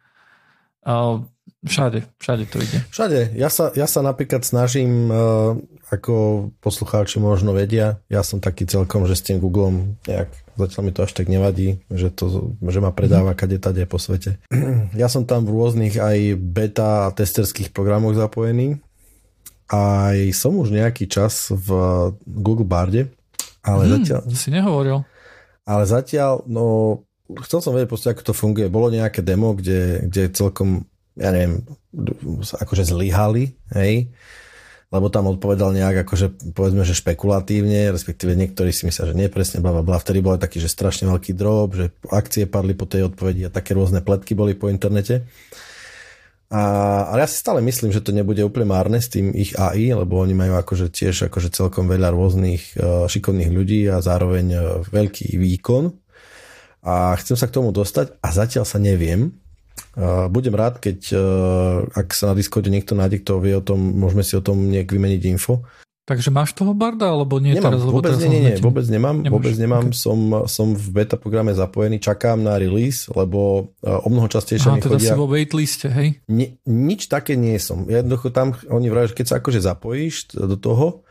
Uh, 0.81 1.21
Všade, 1.61 2.09
všade 2.17 2.49
to 2.49 2.57
ide. 2.57 2.81
Všade. 2.89 3.37
Ja 3.37 3.53
sa, 3.53 3.69
ja 3.77 3.85
sa 3.85 4.01
napríklad 4.01 4.41
snažím, 4.41 5.13
uh, 5.13 5.53
ako 5.93 6.49
poslucháči 6.57 7.21
možno 7.21 7.53
vedia, 7.53 8.01
ja 8.09 8.25
som 8.25 8.41
taký 8.41 8.65
celkom, 8.65 9.05
že 9.05 9.13
s 9.13 9.25
tým 9.29 9.37
Googlem 9.37 10.01
nejak, 10.09 10.33
zatiaľ 10.57 10.81
mi 10.81 10.91
to 10.95 11.05
až 11.05 11.13
tak 11.13 11.29
nevadí, 11.29 11.85
že, 11.93 12.09
to, 12.09 12.57
že 12.65 12.79
ma 12.81 12.89
predáva 12.89 13.37
kade 13.37 13.61
tade 13.61 13.85
po 13.85 14.01
svete. 14.01 14.41
Ja 14.97 15.07
som 15.07 15.29
tam 15.29 15.45
v 15.45 15.53
rôznych 15.53 16.01
aj 16.01 16.35
beta 16.35 17.07
a 17.07 17.13
testerských 17.13 17.69
programoch 17.69 18.17
zapojený. 18.17 18.81
Aj 19.71 20.17
som 20.35 20.57
už 20.57 20.73
nejaký 20.73 21.07
čas 21.07 21.47
v 21.53 21.69
Google 22.25 22.67
Barde, 22.67 23.13
ale 23.61 23.85
hmm, 23.85 23.93
zatiaľ... 24.01 24.19
si 24.33 24.49
nehovoril. 24.49 25.05
Ale 25.63 25.83
zatiaľ, 25.85 26.43
no, 26.49 26.65
chcel 27.45 27.61
som 27.61 27.71
vedieť 27.71 27.87
proste, 27.87 28.09
ako 28.11 28.21
to 28.25 28.33
funguje. 28.35 28.67
Bolo 28.67 28.91
nejaké 28.91 29.21
demo, 29.23 29.53
kde, 29.53 30.09
kde 30.09 30.33
celkom 30.33 30.90
ja 31.15 31.29
neviem, 31.31 31.63
akože 32.55 32.87
zlyhali, 32.87 33.55
hej, 33.75 34.11
lebo 34.91 35.07
tam 35.07 35.31
odpovedal 35.31 35.71
nejak 35.71 36.03
akože 36.03 36.51
povedzme, 36.51 36.83
že 36.83 36.91
špekulatívne, 36.91 37.95
respektíve 37.95 38.35
niektorí 38.35 38.75
si 38.75 38.83
myslia, 38.83 39.07
že 39.07 39.15
nie 39.15 39.31
presne, 39.31 39.63
bla, 39.63 39.71
bla, 39.71 39.83
bla. 39.87 39.95
Vtedy 39.95 40.19
bol 40.19 40.35
taký, 40.35 40.59
že 40.59 40.67
strašne 40.67 41.07
veľký 41.07 41.31
drop, 41.31 41.79
že 41.79 41.95
akcie 42.11 42.43
padli 42.43 42.75
po 42.75 42.83
tej 42.83 43.07
odpovedi 43.07 43.47
a 43.47 43.53
také 43.53 43.71
rôzne 43.71 44.03
pletky 44.03 44.35
boli 44.35 44.51
po 44.51 44.67
internete. 44.67 45.23
A, 46.51 46.61
ale 47.07 47.23
ja 47.23 47.27
si 47.31 47.39
stále 47.39 47.63
myslím, 47.63 47.95
že 47.95 48.03
to 48.03 48.11
nebude 48.11 48.43
úplne 48.43 48.67
márne 48.67 48.99
s 48.99 49.07
tým 49.07 49.31
ich 49.31 49.55
AI, 49.55 49.95
lebo 49.95 50.19
oni 50.19 50.35
majú 50.35 50.59
akože 50.59 50.91
tiež 50.91 51.31
akože 51.31 51.55
celkom 51.55 51.87
veľa 51.87 52.11
rôznych 52.11 52.75
uh, 52.75 53.07
šikovných 53.07 53.47
ľudí 53.47 53.87
a 53.87 54.03
zároveň 54.03 54.47
uh, 54.51 54.63
veľký 54.91 55.39
výkon. 55.39 55.95
A 56.83 57.15
chcem 57.15 57.39
sa 57.39 57.47
k 57.47 57.55
tomu 57.55 57.71
dostať 57.71 58.19
a 58.19 58.27
zatiaľ 58.35 58.67
sa 58.67 58.83
neviem, 58.83 59.31
budem 60.31 60.55
rád, 60.55 60.79
keď 60.79 61.11
ak 61.91 62.15
sa 62.15 62.31
na 62.31 62.37
Discorde 62.37 62.71
niekto 62.71 62.95
nájde, 62.95 63.23
kto 63.23 63.43
vie 63.43 63.55
o 63.55 63.63
tom, 63.63 63.79
môžeme 63.79 64.23
si 64.23 64.39
o 64.39 64.43
tom 64.43 64.71
nejak 64.71 64.87
vymeniť 64.87 65.21
info. 65.27 65.63
Takže 66.01 66.33
máš 66.33 66.57
toho 66.57 66.73
barda, 66.73 67.13
alebo 67.13 67.37
nie 67.37 67.53
nemám, 67.53 67.77
teraz? 67.77 67.85
Vôbec 67.85 68.17
teraz 68.17 68.25
nie, 68.25 68.33
nie, 68.33 68.41
nie, 68.41 68.55
vôbec 68.57 68.83
nemám, 68.89 69.21
Nemáš? 69.21 69.31
vôbec 69.37 69.55
nemám, 69.55 69.85
okay. 69.93 70.01
som, 70.01 70.19
som 70.49 70.67
v 70.73 70.87
beta 70.91 71.15
programe 71.15 71.53
zapojený, 71.53 72.01
čakám 72.01 72.41
na 72.41 72.57
release, 72.57 73.05
lebo 73.13 73.69
o 73.85 74.07
mnoho 74.09 74.25
častejšie 74.25 74.65
Aha, 74.65 74.75
mi 74.75 74.83
teda 74.83 74.97
chodia... 74.97 75.13
si 75.13 75.15
vo 75.15 75.29
waitliste, 75.29 75.87
hej? 75.93 76.19
Ni, 76.25 76.57
nič 76.65 77.05
také 77.05 77.37
nie 77.37 77.55
som. 77.61 77.85
Jednoducho 77.85 78.33
tam, 78.33 78.57
oni 78.67 78.87
vrajú, 78.89 79.13
že 79.13 79.17
keď 79.23 79.25
sa 79.29 79.35
akože 79.39 79.61
zapojíš 79.61 80.35
do 80.35 80.57
toho, 80.57 81.05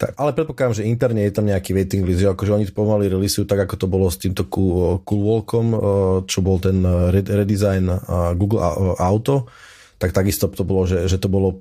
tak, 0.00 0.16
ale 0.16 0.32
predpokladám, 0.32 0.80
že 0.80 0.88
interne 0.88 1.28
je 1.28 1.36
tam 1.36 1.44
nejaký 1.44 1.76
waiting 1.76 2.08
list, 2.08 2.24
že 2.24 2.32
akože 2.32 2.56
oni 2.56 2.64
pomaly 2.72 3.12
releaseujú 3.12 3.44
tak, 3.44 3.68
ako 3.68 3.76
to 3.76 3.86
bolo 3.86 4.08
s 4.08 4.16
týmto 4.16 4.48
cool, 4.48 5.04
cool 5.04 5.28
Walkom, 5.28 5.76
čo 6.24 6.40
bol 6.40 6.56
ten 6.56 6.80
redesign 7.12 7.92
Google 8.32 8.64
Auto, 8.96 9.52
tak 10.00 10.16
takisto 10.16 10.48
to 10.48 10.64
bolo, 10.64 10.88
že, 10.88 11.04
že 11.04 11.20
to 11.20 11.28
bolo 11.28 11.60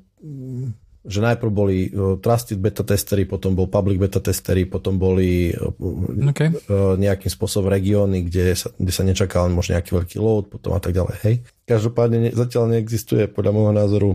že 0.99 1.23
najprv 1.23 1.51
boli 1.51 1.91
trusted 2.19 2.59
beta 2.59 2.83
testery, 2.83 3.23
potom 3.23 3.55
bol 3.55 3.71
public 3.71 3.97
beta 3.97 4.19
testery, 4.19 4.67
potom 4.67 4.99
boli 4.99 5.51
okay. 6.27 6.51
nejakým 6.99 7.31
spôsobom 7.31 7.71
regióny, 7.71 8.27
kde 8.27 8.55
sa, 8.55 8.67
kde 8.75 8.91
sa 8.91 9.03
nečakal 9.07 9.47
možno 9.47 9.79
nejaký 9.79 9.95
veľký 9.95 10.17
load, 10.19 10.51
potom 10.51 10.75
a 10.75 10.79
tak 10.83 10.95
ďalej. 10.95 11.15
Hej. 11.23 11.35
Každopádne 11.67 12.35
zatiaľ 12.35 12.75
neexistuje 12.75 13.31
podľa 13.31 13.51
môjho 13.55 13.73
názoru 13.73 14.09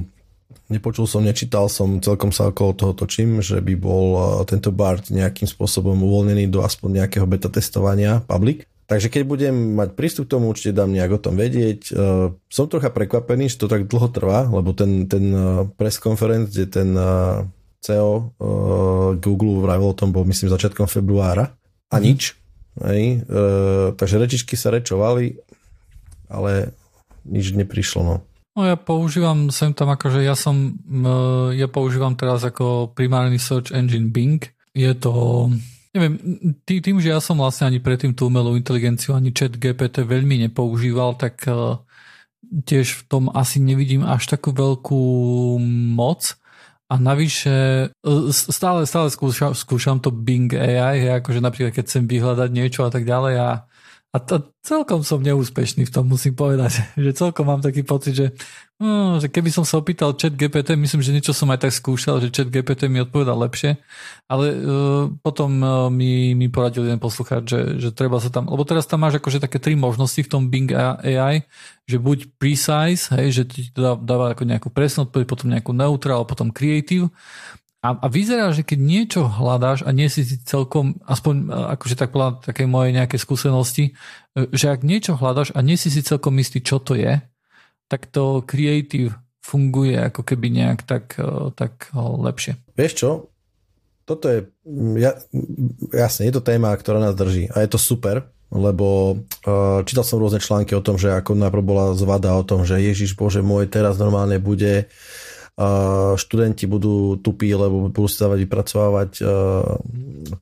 Nepočul 0.64 1.04
som, 1.04 1.20
nečítal 1.20 1.68
som, 1.68 2.00
celkom 2.00 2.32
sa 2.32 2.48
okolo 2.48 2.72
toho 2.72 2.92
točím, 2.96 3.44
že 3.44 3.60
by 3.60 3.74
bol 3.76 4.06
uh, 4.16 4.24
tento 4.48 4.72
BART 4.72 5.12
nejakým 5.12 5.44
spôsobom 5.44 5.92
uvoľnený 6.00 6.48
do 6.48 6.64
aspoň 6.64 7.04
nejakého 7.04 7.28
beta 7.28 7.52
testovania 7.52 8.24
public. 8.24 8.64
Takže 8.88 9.12
keď 9.12 9.22
budem 9.24 9.54
mať 9.76 9.96
prístup 9.96 10.28
k 10.28 10.36
tomu, 10.36 10.52
určite 10.52 10.76
dám 10.76 10.92
nejak 10.92 11.16
o 11.16 11.20
tom 11.20 11.36
vedieť. 11.36 11.80
Uh, 11.92 12.32
som 12.48 12.68
trocha 12.68 12.88
prekvapený, 12.88 13.52
že 13.52 13.60
to 13.60 13.68
tak 13.68 13.84
dlho 13.88 14.08
trvá, 14.08 14.48
lebo 14.48 14.72
ten, 14.72 15.04
ten 15.04 15.24
uh, 15.36 15.68
press 15.76 16.00
conference, 16.00 16.52
kde 16.52 16.66
ten 16.68 16.88
CEO 17.84 18.32
Google 19.20 19.60
vravil 19.60 19.92
o 19.92 19.96
tom, 19.96 20.08
bol 20.08 20.24
myslím 20.24 20.48
začiatkom 20.48 20.88
februára 20.88 21.52
a 21.92 22.00
mm-hmm. 22.00 22.00
nič. 22.00 22.32
Hej. 22.80 23.28
Takže 24.00 24.16
rečičky 24.16 24.56
sa 24.56 24.72
rečovali, 24.72 25.36
ale 26.32 26.72
nič 27.28 27.52
neprišlo. 27.52 28.00
No. 28.00 28.14
No 28.54 28.62
ja 28.62 28.78
používam 28.78 29.50
sem 29.50 29.74
tam 29.74 29.90
akože 29.90 30.22
ja 30.22 30.38
som, 30.38 30.78
ja 31.58 31.66
používam 31.66 32.14
teraz 32.14 32.46
ako 32.46 32.94
primárny 32.94 33.34
search 33.42 33.74
engine 33.74 34.14
Bing. 34.14 34.46
Je 34.70 34.94
to 34.94 35.50
neviem, 35.94 36.14
tý, 36.66 36.82
tým, 36.82 36.98
že 36.98 37.14
ja 37.14 37.22
som 37.22 37.38
vlastne 37.38 37.70
ani 37.70 37.78
predtým 37.78 38.12
tú 38.18 38.26
umelú 38.26 38.58
inteligenciu, 38.58 39.14
ani 39.14 39.30
chat 39.30 39.54
GPT 39.54 40.02
veľmi 40.02 40.42
nepoužíval, 40.50 41.14
tak 41.14 41.46
uh, 41.46 41.78
tiež 42.42 42.98
v 42.98 43.02
tom 43.06 43.24
asi 43.30 43.62
nevidím 43.62 44.02
až 44.02 44.26
takú 44.26 44.50
veľkú 44.50 45.02
moc. 45.94 46.34
A 46.90 47.00
navyše 47.00 47.88
uh, 47.94 48.28
stále, 48.34 48.84
stále 48.90 49.08
skúšam, 49.08 49.54
skúšam 49.54 50.02
to 50.02 50.10
Bing 50.10 50.50
AI, 50.50 51.22
akože 51.22 51.38
napríklad 51.38 51.72
keď 51.72 51.84
chcem 51.86 52.04
vyhľadať 52.10 52.50
niečo 52.50 52.82
a 52.84 52.90
tak 52.90 53.06
ďalej 53.06 53.34
a 53.38 53.50
a 54.14 54.22
to 54.22 54.54
celkom 54.62 55.02
som 55.02 55.18
neúspešný 55.18 55.90
v 55.90 55.92
tom, 55.92 56.06
musím 56.06 56.38
povedať. 56.38 56.86
Že 56.94 57.10
celkom 57.18 57.50
mám 57.50 57.58
taký 57.58 57.82
pocit, 57.82 58.14
že, 58.14 58.30
no, 58.78 59.18
že 59.18 59.26
keby 59.26 59.50
som 59.50 59.66
sa 59.66 59.82
opýtal 59.82 60.14
chat 60.14 60.30
GPT, 60.38 60.78
myslím, 60.78 61.02
že 61.02 61.10
niečo 61.10 61.34
som 61.34 61.50
aj 61.50 61.66
tak 61.66 61.74
skúšal, 61.74 62.22
že 62.22 62.30
chat 62.30 62.46
GPT 62.46 62.86
mi 62.86 63.02
odpovedal 63.02 63.34
lepšie, 63.34 63.74
ale 64.30 64.54
uh, 64.54 65.10
potom 65.18 65.50
uh, 65.58 65.90
mi, 65.90 66.38
mi 66.38 66.46
poradil 66.46 66.86
jeden 66.86 67.02
poslucháč, 67.02 67.42
že, 67.42 67.60
že 67.82 67.88
treba 67.90 68.22
sa 68.22 68.30
tam, 68.30 68.46
lebo 68.46 68.62
teraz 68.62 68.86
tam 68.86 69.02
máš 69.02 69.18
akože 69.18 69.42
také 69.42 69.58
tri 69.58 69.74
možnosti 69.74 70.22
v 70.22 70.30
tom 70.30 70.46
Bing 70.46 70.70
AI, 70.70 71.42
že 71.90 71.98
buď 71.98 72.38
precise, 72.38 73.10
hej, 73.18 73.34
že 73.34 73.42
ti 73.50 73.60
dáva 73.74 74.30
ako 74.30 74.46
nejakú 74.46 74.70
presnú 74.70 75.10
odpoveď, 75.10 75.26
potom 75.26 75.50
nejakú 75.50 75.74
neutral, 75.74 76.22
potom 76.22 76.54
creative 76.54 77.10
a, 77.84 77.88
a 78.00 78.06
vyzerá, 78.08 78.48
že 78.56 78.64
keď 78.64 78.78
niečo 78.80 79.20
hľadáš 79.28 79.84
a 79.84 79.92
nie 79.92 80.08
si 80.08 80.24
celkom, 80.24 80.96
aspoň 81.04 81.34
e, 81.36 81.46
akože 81.76 82.00
tak 82.00 82.16
podľa 82.16 82.40
také 82.40 82.64
moje 82.64 82.96
nejaké 82.96 83.20
skúsenosti, 83.20 83.92
e, 84.32 84.48
že 84.56 84.72
ak 84.72 84.88
niečo 84.88 85.20
hľadáš 85.20 85.52
a 85.52 85.60
nie 85.60 85.76
si 85.76 85.92
si 85.92 86.00
celkom 86.00 86.32
istý, 86.40 86.64
čo 86.64 86.80
to 86.80 86.96
je, 86.96 87.20
tak 87.92 88.08
to 88.08 88.40
creative 88.48 89.12
funguje 89.44 90.00
ako 90.00 90.24
keby 90.24 90.48
nejak 90.48 90.88
tak, 90.88 91.20
e, 91.20 91.52
tak 91.52 91.92
lepšie. 91.92 92.56
Vieš 92.72 92.92
čo? 92.96 93.10
Toto 94.08 94.32
je, 94.32 94.48
ja, 94.96 95.20
jasne, 95.92 96.24
je 96.24 96.32
to 96.32 96.40
téma, 96.40 96.72
ktorá 96.72 96.96
nás 96.96 97.12
drží 97.12 97.52
a 97.52 97.60
je 97.60 97.68
to 97.68 97.80
super, 97.80 98.28
lebo 98.52 99.16
uh, 99.48 99.80
čítal 99.88 100.04
som 100.04 100.20
rôzne 100.20 100.44
články 100.44 100.76
o 100.76 100.84
tom, 100.84 101.00
že 101.00 101.08
ako 101.08 101.32
najprv 101.32 101.64
bola 101.64 101.96
zvada 101.96 102.36
o 102.36 102.44
tom, 102.44 102.68
že 102.68 102.84
Ježiš 102.84 103.16
Bože 103.16 103.40
môj, 103.40 103.64
teraz 103.64 103.96
normálne 103.96 104.36
bude 104.36 104.84
uh, 104.84 105.33
študenti 106.18 106.66
budú 106.66 107.22
tupí, 107.22 107.54
lebo 107.54 107.86
budú 107.86 108.10
si 108.10 108.18
dávať 108.18 108.38
vypracovávať 108.42 109.10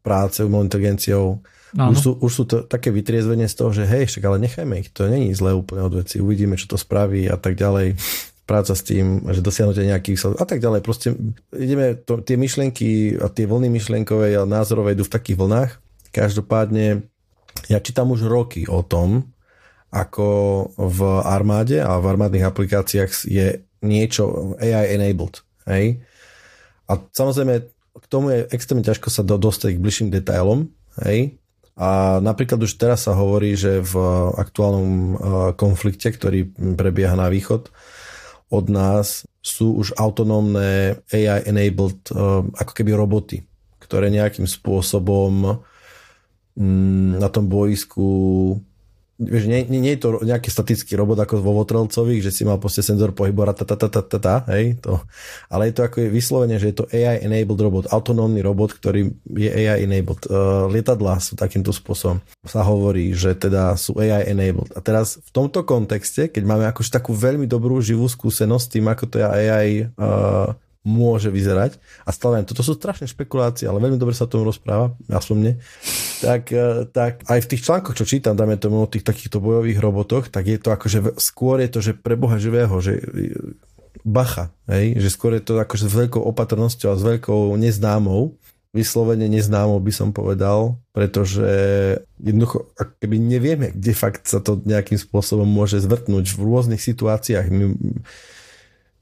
práce 0.00 0.40
umelou 0.40 0.64
inteligenciou. 0.64 1.44
Už 1.72 1.98
sú, 2.00 2.10
už 2.20 2.32
sú 2.32 2.44
to 2.44 2.56
také 2.68 2.92
vytriezvenie 2.92 3.48
z 3.48 3.56
toho, 3.56 3.72
že 3.72 3.88
hej, 3.88 4.04
však 4.08 4.24
ale 4.28 4.44
nechajme 4.44 4.84
ich, 4.84 4.92
to 4.92 5.08
není 5.08 5.32
zlé 5.32 5.56
úplne 5.56 5.84
od 5.88 6.04
veci, 6.04 6.20
uvidíme, 6.20 6.56
čo 6.60 6.68
to 6.68 6.76
spraví 6.76 7.32
a 7.32 7.40
tak 7.40 7.56
ďalej 7.56 7.96
práca 8.44 8.76
s 8.76 8.84
tým, 8.84 9.24
že 9.32 9.40
dosiahnutie 9.40 9.88
nejakých 9.88 10.36
a 10.36 10.44
tak 10.44 10.60
ďalej. 10.60 10.84
Proste 10.84 11.16
ideme, 11.56 11.96
to, 11.96 12.20
tie 12.20 12.36
myšlienky 12.36 13.16
a 13.16 13.32
tie 13.32 13.48
vlny 13.48 13.72
myšlienkové 13.72 14.36
a 14.36 14.44
názorové 14.44 14.92
idú 14.92 15.08
v 15.08 15.14
takých 15.16 15.40
vlnách. 15.40 15.70
Každopádne 16.12 17.08
ja 17.72 17.78
čítam 17.80 18.12
už 18.12 18.28
roky 18.28 18.68
o 18.68 18.84
tom, 18.84 19.32
ako 19.88 20.28
v 20.76 21.00
armáde 21.24 21.80
a 21.80 21.96
v 22.00 22.04
armádnych 22.04 22.44
aplikáciách 22.44 23.28
je 23.28 23.64
niečo 23.82 24.54
AI 24.62 24.96
enabled. 24.96 25.42
Hej? 25.66 26.00
A 26.86 26.98
samozrejme 26.98 27.68
k 27.92 28.06
tomu 28.08 28.32
je 28.32 28.48
extrémne 28.54 28.86
ťažko 28.86 29.08
sa 29.12 29.22
do, 29.22 29.36
dostať 29.36 29.76
k 29.76 29.82
bližším 29.82 30.08
detailom. 30.08 30.72
Hej? 31.04 31.36
A 31.76 32.20
napríklad 32.20 32.60
už 32.62 32.76
teraz 32.76 33.08
sa 33.08 33.16
hovorí, 33.16 33.56
že 33.56 33.80
v 33.80 33.94
aktuálnom 34.36 34.88
uh, 34.88 35.16
konflikte, 35.56 36.12
ktorý 36.12 36.52
prebieha 36.76 37.16
na 37.16 37.32
východ 37.32 37.72
od 38.52 38.66
nás, 38.68 39.24
sú 39.40 39.80
už 39.80 39.96
autonómne 39.96 41.00
AI-enabled 41.08 42.12
uh, 42.12 42.44
ako 42.54 42.72
keby 42.76 42.92
roboty, 42.92 43.48
ktoré 43.80 44.12
nejakým 44.12 44.44
spôsobom 44.44 45.64
mm, 46.54 47.18
na 47.18 47.28
tom 47.32 47.48
boisku 47.48 48.60
vieš, 49.22 49.44
nie, 49.46 49.64
nie, 49.70 49.80
nie 49.80 49.92
je 49.94 50.02
to 50.02 50.08
nejaký 50.22 50.50
statický 50.50 50.98
robot 50.98 51.22
ako 51.22 51.38
vo 51.38 51.62
Votrelcových, 51.62 52.26
že 52.26 52.34
si 52.34 52.42
mal 52.42 52.58
proste 52.58 52.82
senzor 52.82 53.14
pohybu 53.14 53.46
ta, 53.54 53.64
ta, 53.64 53.76
ta, 53.78 53.88
ta, 53.88 54.02
ta, 54.02 54.18
ta, 54.18 54.36
hej, 54.50 54.78
to. 54.82 54.98
Ale 55.48 55.70
je 55.70 55.74
to 55.78 55.82
ako 55.86 55.96
je 56.02 56.08
vyslovene, 56.10 56.56
že 56.58 56.74
je 56.74 56.76
to 56.82 56.88
AI 56.90 57.22
enabled 57.22 57.58
robot, 57.58 57.84
autonómny 57.90 58.42
robot, 58.42 58.74
ktorý 58.76 59.14
je 59.30 59.50
AI 59.50 59.86
enabled. 59.86 60.26
Uh, 60.26 60.66
lietadlá 60.70 61.22
sú 61.22 61.38
takýmto 61.38 61.70
spôsobom. 61.70 62.18
Sa 62.46 62.66
hovorí, 62.66 63.14
že 63.14 63.34
teda 63.38 63.74
sú 63.78 63.96
AI 63.98 64.30
enabled. 64.30 64.74
A 64.74 64.80
teraz 64.82 65.22
v 65.22 65.30
tomto 65.30 65.62
kontexte, 65.62 66.28
keď 66.28 66.42
máme 66.42 66.64
akože 66.70 66.90
takú 66.90 67.14
veľmi 67.14 67.46
dobrú 67.46 67.78
živú 67.78 68.06
skúsenosť 68.10 68.64
s 68.66 68.72
tým, 68.72 68.86
ako 68.90 69.04
to 69.08 69.16
je 69.22 69.26
AI 69.26 69.68
uh, 69.98 70.54
môže 70.82 71.30
vyzerať. 71.30 71.78
A 72.02 72.10
stále 72.10 72.42
toto 72.42 72.66
sú 72.66 72.74
strašné 72.74 73.06
špekulácie, 73.06 73.70
ale 73.70 73.78
veľmi 73.78 73.98
dobre 73.98 74.14
sa 74.14 74.26
o 74.26 74.32
tom 74.32 74.42
rozpráva, 74.42 74.94
aspoň 75.06 75.36
mne. 75.38 75.52
Tak, 76.18 76.42
e, 76.50 76.86
tak 76.90 77.22
aj 77.26 77.40
v 77.42 77.50
tých 77.54 77.64
článkoch, 77.66 77.94
čo 77.94 78.06
čítam, 78.06 78.34
dáme 78.34 78.58
tomu 78.58 78.82
o 78.82 78.90
tých 78.90 79.06
takýchto 79.06 79.38
bojových 79.38 79.78
robotoch, 79.78 80.26
tak 80.30 80.50
je 80.50 80.58
to 80.58 80.74
akože 80.74 81.18
skôr 81.22 81.62
je 81.62 81.70
to, 81.70 81.80
že 81.80 81.92
pre 81.94 82.18
Boha 82.18 82.36
živého, 82.42 82.74
že 82.82 82.98
e, 82.98 83.04
bacha, 84.02 84.50
hej? 84.66 84.98
že 84.98 85.08
skôr 85.14 85.38
je 85.38 85.42
to 85.46 85.62
akože 85.62 85.86
s 85.86 85.94
veľkou 85.94 86.22
opatrnosťou 86.22 86.88
a 86.90 86.98
s 86.98 87.02
veľkou 87.06 87.54
neznámou, 87.54 88.34
vyslovene 88.72 89.28
neznámou 89.28 89.78
by 89.78 89.92
som 89.92 90.10
povedal, 90.10 90.80
pretože 90.96 91.44
jednoducho, 92.16 92.72
keby 92.98 93.20
nevieme, 93.20 93.68
kde 93.70 93.92
fakt 93.92 94.24
sa 94.24 94.40
to 94.40 94.58
nejakým 94.64 94.96
spôsobom 94.96 95.44
môže 95.44 95.76
zvrtnúť 95.78 96.32
v 96.32 96.40
rôznych 96.40 96.80
situáciách. 96.80 97.46
My, 97.52 97.76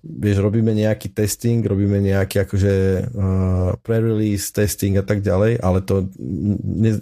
vieš, 0.01 0.41
robíme 0.41 0.73
nejaký 0.73 1.13
testing, 1.13 1.61
robíme 1.61 2.01
nejaký 2.01 2.49
akože 2.49 2.75
uh, 3.13 3.77
pre-release 3.85 4.49
testing 4.49 4.97
a 4.97 5.05
tak 5.05 5.21
ďalej, 5.21 5.61
ale 5.61 5.85
to 5.85 6.09
ne, 6.17 6.97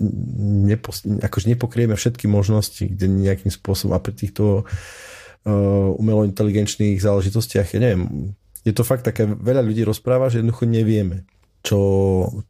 nepo, 0.67 0.91
akože 1.23 1.47
nepokrieme 1.55 1.95
všetky 1.95 2.27
možnosti, 2.27 2.83
kde 2.83 3.07
nejakým 3.07 3.55
spôsobom 3.55 3.95
a 3.95 4.03
pri 4.03 4.19
týchto 4.19 4.67
uh, 4.67 5.89
umelo-inteligenčných 5.95 6.99
záležitostiach, 6.99 7.79
ja 7.79 7.79
neviem, 7.79 8.35
je 8.67 8.75
to 8.75 8.83
fakt 8.83 9.07
také, 9.07 9.31
veľa 9.31 9.63
ľudí 9.63 9.87
rozpráva, 9.87 10.27
že 10.27 10.43
jednoducho 10.43 10.67
nevieme, 10.67 11.23
čo, 11.63 11.81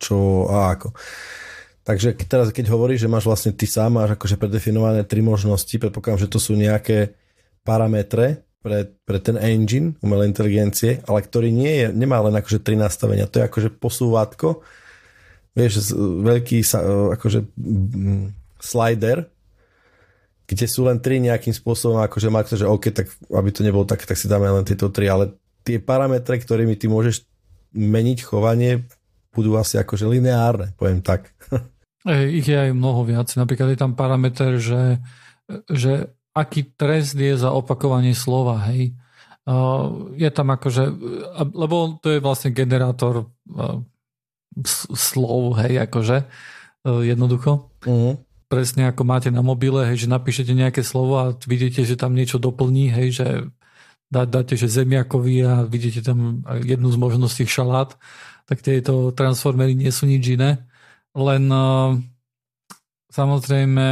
čo 0.00 0.48
a 0.48 0.72
ako. 0.72 0.96
Takže 1.84 2.16
teraz, 2.28 2.52
keď 2.52 2.72
hovoríš, 2.72 3.04
že 3.04 3.12
máš 3.12 3.24
vlastne 3.24 3.52
ty 3.52 3.64
sám 3.64 3.96
máš 4.00 4.16
akože 4.16 4.36
predefinované 4.36 5.04
tri 5.04 5.24
možnosti, 5.24 5.72
predpokladám, 5.72 6.24
že 6.24 6.32
to 6.32 6.40
sú 6.40 6.56
nejaké 6.56 7.16
parametre, 7.64 8.47
pre, 8.58 8.90
pre 9.06 9.18
ten 9.22 9.38
engine 9.38 9.94
umelej 10.02 10.34
inteligencie, 10.34 11.00
ale 11.06 11.22
ktorý 11.22 11.48
nie 11.54 11.74
je, 11.84 11.86
nemá 11.94 12.18
len 12.22 12.34
akože 12.34 12.62
tri 12.62 12.74
nastavenia, 12.74 13.30
to 13.30 13.42
je 13.42 13.46
akože 13.46 13.70
posúvatko, 13.78 14.62
vieš, 15.54 15.94
veľký 15.98 16.62
akože 17.14 17.40
slider, 18.58 19.30
kde 20.48 20.66
sú 20.66 20.88
len 20.88 20.98
tri 20.98 21.20
nejakým 21.20 21.52
spôsobom, 21.52 22.00
akože 22.00 22.28
má 22.32 22.40
že 22.42 22.64
OK, 22.64 22.90
tak 22.90 23.12
aby 23.30 23.48
to 23.52 23.60
nebolo 23.62 23.84
tak, 23.84 24.02
tak 24.02 24.16
si 24.16 24.26
dáme 24.26 24.48
len 24.48 24.64
tieto 24.64 24.88
tri, 24.88 25.06
ale 25.06 25.36
tie 25.62 25.78
parametre, 25.78 26.40
ktorými 26.40 26.74
ty 26.74 26.88
môžeš 26.88 27.28
meniť 27.76 28.18
chovanie, 28.24 28.88
budú 29.34 29.54
asi 29.60 29.76
akože 29.76 30.08
lineárne, 30.08 30.72
poviem 30.74 31.04
tak. 31.04 31.30
Ich 32.08 32.46
je 32.46 32.56
aj 32.56 32.72
mnoho 32.72 33.04
viac. 33.04 33.28
Napríklad 33.36 33.74
je 33.74 33.78
tam 33.84 33.92
parameter, 33.92 34.56
že, 34.56 35.02
že 35.68 36.14
aký 36.38 36.78
trest 36.78 37.18
je 37.18 37.34
za 37.34 37.50
opakovanie 37.50 38.14
slova, 38.14 38.62
hej. 38.70 38.94
Je 40.14 40.30
tam 40.30 40.54
akože, 40.54 40.84
lebo 41.50 41.98
to 41.98 42.14
je 42.14 42.22
vlastne 42.22 42.54
generátor 42.54 43.26
slov, 44.94 45.58
hej, 45.62 45.82
akože, 45.88 46.16
e, 46.20 46.26
jednoducho. 47.06 47.70
Uh-huh. 47.86 48.18
Presne 48.48 48.90
ako 48.90 49.02
máte 49.06 49.30
na 49.30 49.44
mobile, 49.44 49.86
hej, 49.86 50.04
že 50.04 50.08
napíšete 50.10 50.52
nejaké 50.56 50.82
slovo 50.82 51.14
a 51.20 51.24
vidíte, 51.46 51.84
že 51.84 51.94
tam 51.94 52.16
niečo 52.16 52.42
doplní, 52.42 52.90
hej, 52.90 53.08
že 53.22 53.26
dá, 54.10 54.24
dáte, 54.24 54.56
že 54.56 54.72
zemiakový 54.72 55.44
a 55.44 55.52
vidíte 55.68 56.00
tam 56.00 56.42
jednu 56.64 56.88
z 56.90 56.96
možností 56.96 57.44
šalát, 57.46 57.94
tak 58.48 58.64
tieto 58.64 59.12
transformery 59.12 59.76
nie 59.76 59.92
sú 59.92 60.08
nič 60.08 60.24
iné. 60.40 60.64
Len 61.12 61.44
uh, 61.52 61.96
samozrejme 63.12 63.84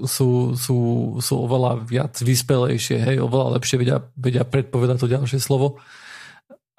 sú, 0.00 0.56
sú, 0.56 0.78
sú 1.20 1.34
oveľa 1.36 1.84
viac 1.84 2.16
vyspelejšie, 2.16 2.96
hej, 3.04 3.16
oveľa 3.20 3.60
lepšie 3.60 3.76
vedia, 3.76 4.00
vedia 4.16 4.44
predpovedať 4.48 4.96
to 5.04 5.12
ďalšie 5.12 5.38
slovo. 5.38 5.80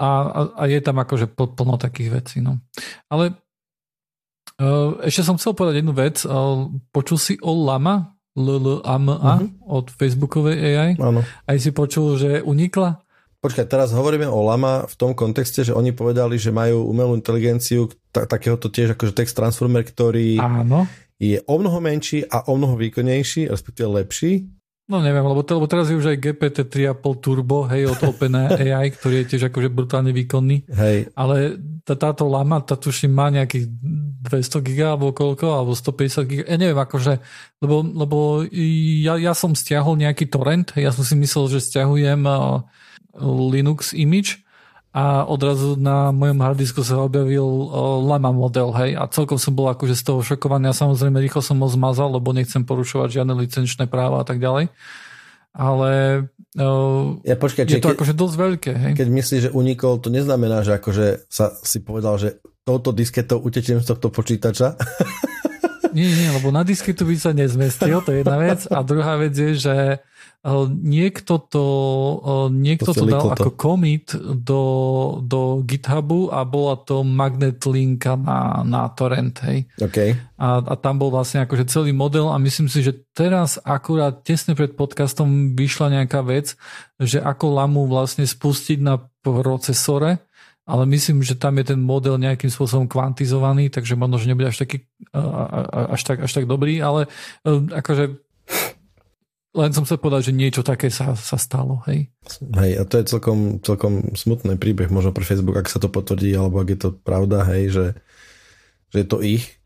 A, 0.02 0.10
a, 0.10 0.42
a 0.58 0.64
je 0.66 0.82
tam 0.82 0.98
akože 0.98 1.30
plno 1.38 1.78
takých 1.78 2.10
vecí. 2.10 2.38
No. 2.42 2.58
Ale 3.08 3.38
uh, 4.58 4.98
ešte 5.06 5.22
som 5.22 5.38
chcel 5.38 5.54
povedať 5.54 5.86
jednu 5.86 5.94
vec. 5.94 6.26
Uh, 6.26 6.74
počul 6.90 7.22
si 7.22 7.34
o 7.40 7.54
Lama? 7.54 8.18
LLAMA 8.34 9.16
uh-huh. 9.22 9.46
Od 9.70 9.94
Facebookovej 9.94 10.58
AI? 10.58 10.92
Áno. 10.98 11.22
Aj 11.22 11.58
si 11.62 11.70
počul, 11.70 12.18
že 12.18 12.42
unikla? 12.42 13.06
Počkaj, 13.46 13.70
teraz 13.70 13.94
hovoríme 13.94 14.26
o 14.26 14.42
Lama 14.42 14.90
v 14.90 14.96
tom 14.98 15.14
kontexte, 15.14 15.62
že 15.62 15.76
oni 15.76 15.94
povedali, 15.94 16.42
že 16.42 16.50
majú 16.50 16.90
umelú 16.90 17.14
inteligenciu, 17.14 17.94
t- 18.10 18.26
takéhoto 18.26 18.74
tiež 18.74 18.98
akože 18.98 19.14
text 19.14 19.38
transformer, 19.38 19.86
ktorý 19.86 20.42
Áno 20.42 20.90
je 21.24 21.40
o 21.48 21.56
mnoho 21.56 21.80
menší 21.80 22.28
a 22.28 22.52
o 22.52 22.60
mnoho 22.60 22.76
výkonnejší, 22.76 23.48
respektíve 23.48 23.88
lepší 24.04 24.52
No 24.84 25.00
neviem, 25.00 25.24
lebo, 25.24 25.48
lebo 25.48 25.64
teraz 25.64 25.88
je 25.88 25.96
už 25.96 26.12
aj 26.12 26.20
GPT 26.20 26.58
3,5 26.68 27.24
Turbo, 27.24 27.64
hej, 27.72 27.88
od 27.88 28.04
OpenAI, 28.04 28.92
ktorý 29.00 29.24
je 29.24 29.28
tiež 29.32 29.48
akože 29.48 29.72
brutálne 29.72 30.12
výkonný. 30.12 30.68
Hej. 30.68 31.08
Ale 31.16 31.56
tá, 31.88 31.96
táto 31.96 32.28
lama, 32.28 32.60
tá 32.60 32.76
tuším 32.76 33.16
má 33.16 33.32
nejakých 33.32 33.72
200 34.28 34.60
giga 34.60 35.00
alebo 35.00 35.16
koľko, 35.16 35.56
alebo 35.56 35.72
150 35.72 36.28
giga, 36.28 36.44
ja 36.52 36.58
neviem 36.60 36.76
akože, 36.76 37.16
lebo, 37.64 37.80
lebo 37.80 38.18
ja, 38.52 39.16
ja 39.16 39.32
som 39.32 39.56
stiahol 39.56 39.96
nejaký 40.04 40.28
torrent, 40.28 40.76
ja 40.76 40.92
som 40.92 41.08
si 41.08 41.16
myslel, 41.16 41.48
že 41.48 41.64
stiahujem 41.64 42.28
uh, 42.28 42.60
Linux 43.24 43.96
image 43.96 44.44
a 44.94 45.26
odrazu 45.26 45.74
na 45.74 46.14
mojom 46.14 46.38
hardisku 46.38 46.86
sa 46.86 47.02
objavil 47.02 47.42
uh, 47.42 47.98
Lama 47.98 48.30
model, 48.30 48.70
hej, 48.78 48.94
a 48.94 49.10
celkom 49.10 49.42
som 49.42 49.58
bol 49.58 49.66
akože 49.74 49.98
z 49.98 50.04
toho 50.06 50.22
šokovaný 50.22 50.70
a 50.70 50.78
samozrejme 50.78 51.18
rýchlo 51.18 51.42
som 51.42 51.58
ho 51.58 51.66
zmazal, 51.66 52.14
lebo 52.14 52.30
nechcem 52.30 52.62
porušovať 52.62 53.10
žiadne 53.10 53.34
licenčné 53.34 53.90
práva 53.90 54.22
a 54.22 54.26
tak 54.26 54.38
ďalej. 54.38 54.70
Ale 55.54 55.92
uh, 56.62 57.06
ja, 57.26 57.36
počkaj, 57.38 57.66
je 57.66 57.82
to 57.82 57.90
keď, 57.90 57.98
akože 57.98 58.14
dosť 58.14 58.36
veľké. 58.38 58.72
Hej? 58.78 58.92
Keď 59.02 59.10
myslíš, 59.10 59.42
že 59.50 59.52
unikol, 59.54 59.98
to 59.98 60.14
neznamená, 60.14 60.62
že 60.62 60.78
akože 60.78 61.26
sa 61.26 61.58
si 61.66 61.82
povedal, 61.82 62.22
že 62.22 62.38
touto 62.62 62.94
disketou 62.94 63.42
utečiem 63.42 63.82
z 63.82 63.90
tohto 63.90 64.14
počítača. 64.14 64.78
Nie, 65.94 66.10
nie, 66.10 66.30
lebo 66.34 66.50
na 66.50 66.66
disketu 66.66 67.06
by 67.06 67.16
sa 67.16 67.32
nezmestil, 67.32 68.02
to 68.02 68.12
je 68.12 68.26
jedna 68.26 68.38
vec. 68.42 68.66
A 68.68 68.82
druhá 68.82 69.16
vec 69.22 69.38
je, 69.38 69.54
že 69.56 69.76
niekto 70.84 71.40
to, 71.40 71.66
niekto 72.52 72.92
to, 72.92 73.00
to 73.00 73.06
dal 73.08 73.32
to. 73.32 73.48
ako 73.48 73.50
commit 73.56 74.12
do, 74.44 74.64
do 75.24 75.64
GitHubu 75.64 76.36
a 76.36 76.44
bola 76.44 76.76
to 76.84 77.00
magnet 77.08 77.64
linka 77.64 78.20
na, 78.20 78.60
na 78.68 78.92
torrent, 78.92 79.40
hej. 79.48 79.64
Okay. 79.80 80.20
A, 80.36 80.60
a 80.60 80.74
tam 80.76 81.00
bol 81.00 81.16
vlastne 81.16 81.48
akože 81.48 81.72
celý 81.72 81.96
model 81.96 82.28
a 82.28 82.36
myslím 82.44 82.68
si, 82.68 82.84
že 82.84 82.92
teraz 83.16 83.56
akurát 83.64 84.20
tesne 84.28 84.52
pred 84.52 84.76
podcastom 84.76 85.56
vyšla 85.56 86.04
nejaká 86.04 86.20
vec, 86.28 86.60
že 87.00 87.24
ako 87.24 87.64
lamu 87.64 87.88
vlastne 87.88 88.28
spustiť 88.28 88.84
na 88.84 89.00
procesore, 89.24 90.28
ale 90.64 90.88
myslím, 90.88 91.20
že 91.24 91.36
tam 91.36 91.60
je 91.60 91.76
ten 91.76 91.80
model 91.80 92.16
nejakým 92.16 92.48
spôsobom 92.48 92.88
kvantizovaný, 92.88 93.68
takže 93.68 94.00
možno, 94.00 94.16
že 94.16 94.32
nebude 94.32 94.48
až 94.48 94.64
taký 94.64 94.88
až 95.92 96.02
tak, 96.08 96.24
až 96.24 96.32
tak 96.32 96.48
dobrý, 96.48 96.80
ale 96.80 97.12
e, 97.44 97.50
akože 97.68 98.16
len 99.54 99.70
som 99.70 99.86
sa 99.86 100.02
povedal, 100.02 100.26
že 100.26 100.34
niečo 100.34 100.66
také 100.66 100.90
sa, 100.90 101.14
sa 101.14 101.38
stalo. 101.38 101.86
Hej. 101.86 102.10
hej, 102.58 102.74
a 102.82 102.84
to 102.90 102.98
je 102.98 103.06
celkom, 103.06 103.62
celkom 103.62 104.18
smutný 104.18 104.58
príbeh, 104.58 104.90
možno 104.90 105.14
pre 105.14 105.22
Facebook, 105.22 105.62
ak 105.62 105.70
sa 105.70 105.78
to 105.78 105.94
potvrdí, 105.94 106.34
alebo 106.34 106.58
ak 106.58 106.70
je 106.74 106.80
to 106.82 106.90
pravda, 106.90 107.46
hej, 107.54 107.70
že, 107.70 107.86
že 108.90 108.98
je 109.06 109.08
to 109.08 109.22
ich 109.22 109.62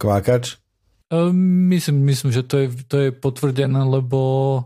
kvákač. 0.00 0.56
Um, 1.12 1.68
myslím, 1.68 2.08
myslím, 2.08 2.32
že 2.32 2.40
to 2.40 2.56
je, 2.56 2.66
to 2.88 2.96
je 3.04 3.10
potvrdené, 3.12 3.84
lebo, 3.84 4.64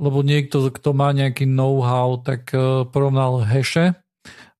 lebo 0.00 0.18
niekto, 0.24 0.72
kto 0.72 0.96
má 0.96 1.12
nejaký 1.12 1.44
know-how, 1.44 2.16
tak 2.16 2.48
uh, 2.56 2.88
porovnal 2.88 3.44
heše 3.44 3.92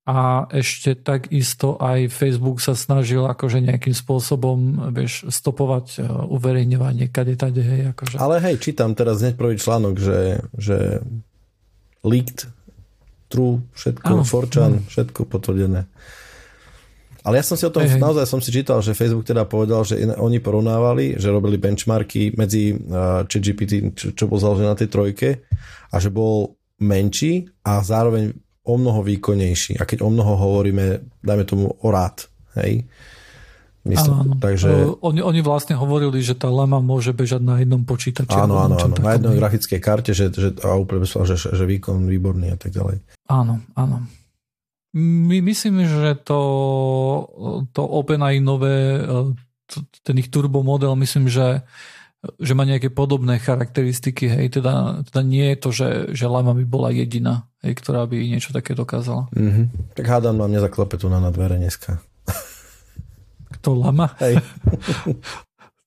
a 0.08 0.48
ešte 0.48 0.96
takisto 0.96 1.76
aj 1.76 2.08
Facebook 2.08 2.58
sa 2.64 2.72
snažil 2.72 3.20
akože 3.28 3.60
nejakým 3.60 3.92
spôsobom 3.92 4.90
vieš, 4.96 5.28
stopovať 5.28 5.86
e, 6.00 6.08
uverejňovanie 6.08 7.12
kade 7.12 7.36
tade, 7.36 7.60
hej, 7.60 7.92
akože. 7.92 8.16
Ale 8.16 8.40
hej, 8.40 8.56
čítam 8.64 8.96
teraz 8.96 9.20
hneď 9.20 9.36
prvý 9.36 9.60
článok, 9.60 10.00
že, 10.00 10.40
že 10.56 11.04
leaked, 12.00 12.48
true, 13.28 13.60
všetko, 13.76 14.12
ano. 14.18 14.24
forčan, 14.24 14.72
hmm. 14.80 14.88
všetko 14.88 15.20
potvrdené. 15.28 15.84
Ale 17.20 17.36
ja 17.36 17.44
som 17.44 17.60
si 17.60 17.68
o 17.68 17.72
tom, 17.72 17.84
hey, 17.84 18.00
naozaj 18.00 18.24
som 18.24 18.40
si 18.40 18.48
čítal, 18.48 18.80
že 18.80 18.96
Facebook 18.96 19.28
teda 19.28 19.44
povedal, 19.44 19.84
že 19.84 20.00
oni 20.00 20.40
porovnávali, 20.40 21.20
že 21.20 21.28
robili 21.28 21.60
benchmarky 21.60 22.32
medzi 22.32 22.72
uh, 22.72 23.28
ChatGPT, 23.28 23.92
čo, 23.92 24.16
čo 24.16 24.24
bol 24.24 24.40
založené 24.40 24.72
na 24.72 24.80
tej 24.80 24.88
trojke 24.88 25.44
a 25.92 25.96
že 26.00 26.08
bol 26.08 26.56
menší 26.80 27.52
a 27.60 27.84
zároveň 27.84 28.32
o 28.70 28.76
mnoho 28.78 29.02
výkonnejší. 29.02 29.82
A 29.82 29.84
keď 29.84 30.06
o 30.06 30.10
mnoho 30.10 30.38
hovoríme, 30.38 31.02
dajme 31.20 31.44
tomu 31.44 31.66
o 31.74 31.88
rád. 31.90 32.30
Hej? 32.54 32.86
Myslím, 33.80 34.12
áno, 34.12 34.24
áno. 34.36 34.40
Takže... 34.40 34.68
Oni, 35.00 35.20
oni 35.24 35.40
vlastne 35.40 35.74
hovorili, 35.74 36.20
že 36.20 36.36
tá 36.36 36.52
lama 36.52 36.84
môže 36.84 37.16
bežať 37.16 37.40
na 37.40 37.58
jednom 37.58 37.80
počítači. 37.82 38.36
Áno, 38.36 38.60
áno, 38.60 38.76
áno. 38.76 38.94
na 39.00 39.16
jednej 39.16 39.40
grafickej 39.40 39.80
karte, 39.80 40.12
že, 40.12 40.28
že, 40.30 40.52
a 40.60 40.76
úplne 40.76 41.08
že, 41.08 41.36
že 41.36 41.64
výkon 41.64 42.04
výborný 42.04 42.52
a 42.52 42.58
tak 42.60 42.76
ďalej. 42.76 43.00
Áno, 43.32 43.64
áno. 43.74 44.04
My 44.94 45.38
myslím, 45.40 45.86
že 45.86 46.18
to, 46.26 46.40
to 47.72 47.82
OpenAI 47.82 48.42
nové, 48.42 49.00
ten 50.02 50.16
ich 50.18 50.28
turbo 50.28 50.60
model, 50.60 50.98
myslím, 50.98 51.30
že 51.30 51.64
že 52.20 52.52
má 52.52 52.68
nejaké 52.68 52.92
podobné 52.92 53.40
charakteristiky, 53.40 54.28
hej, 54.28 54.60
teda, 54.60 55.00
teda 55.08 55.20
nie 55.24 55.46
je 55.52 55.56
to, 55.56 55.68
že, 55.72 55.88
že 56.12 56.28
Lama 56.28 56.52
by 56.52 56.64
bola 56.68 56.92
jediná, 56.92 57.48
hej, 57.64 57.72
ktorá 57.76 58.04
by 58.08 58.16
niečo 58.16 58.50
také 58.56 58.72
dokázala. 58.72 59.28
Mm-hmm. 59.32 59.94
Tak 59.96 60.04
hádam 60.06 60.40
mám 60.40 60.52
nezaklope 60.52 60.96
tu 60.96 61.08
na 61.12 61.20
dvere 61.28 61.60
dneska. 61.60 62.00
Kto 63.60 63.76
Lama? 63.76 64.16
Hej. 64.22 64.40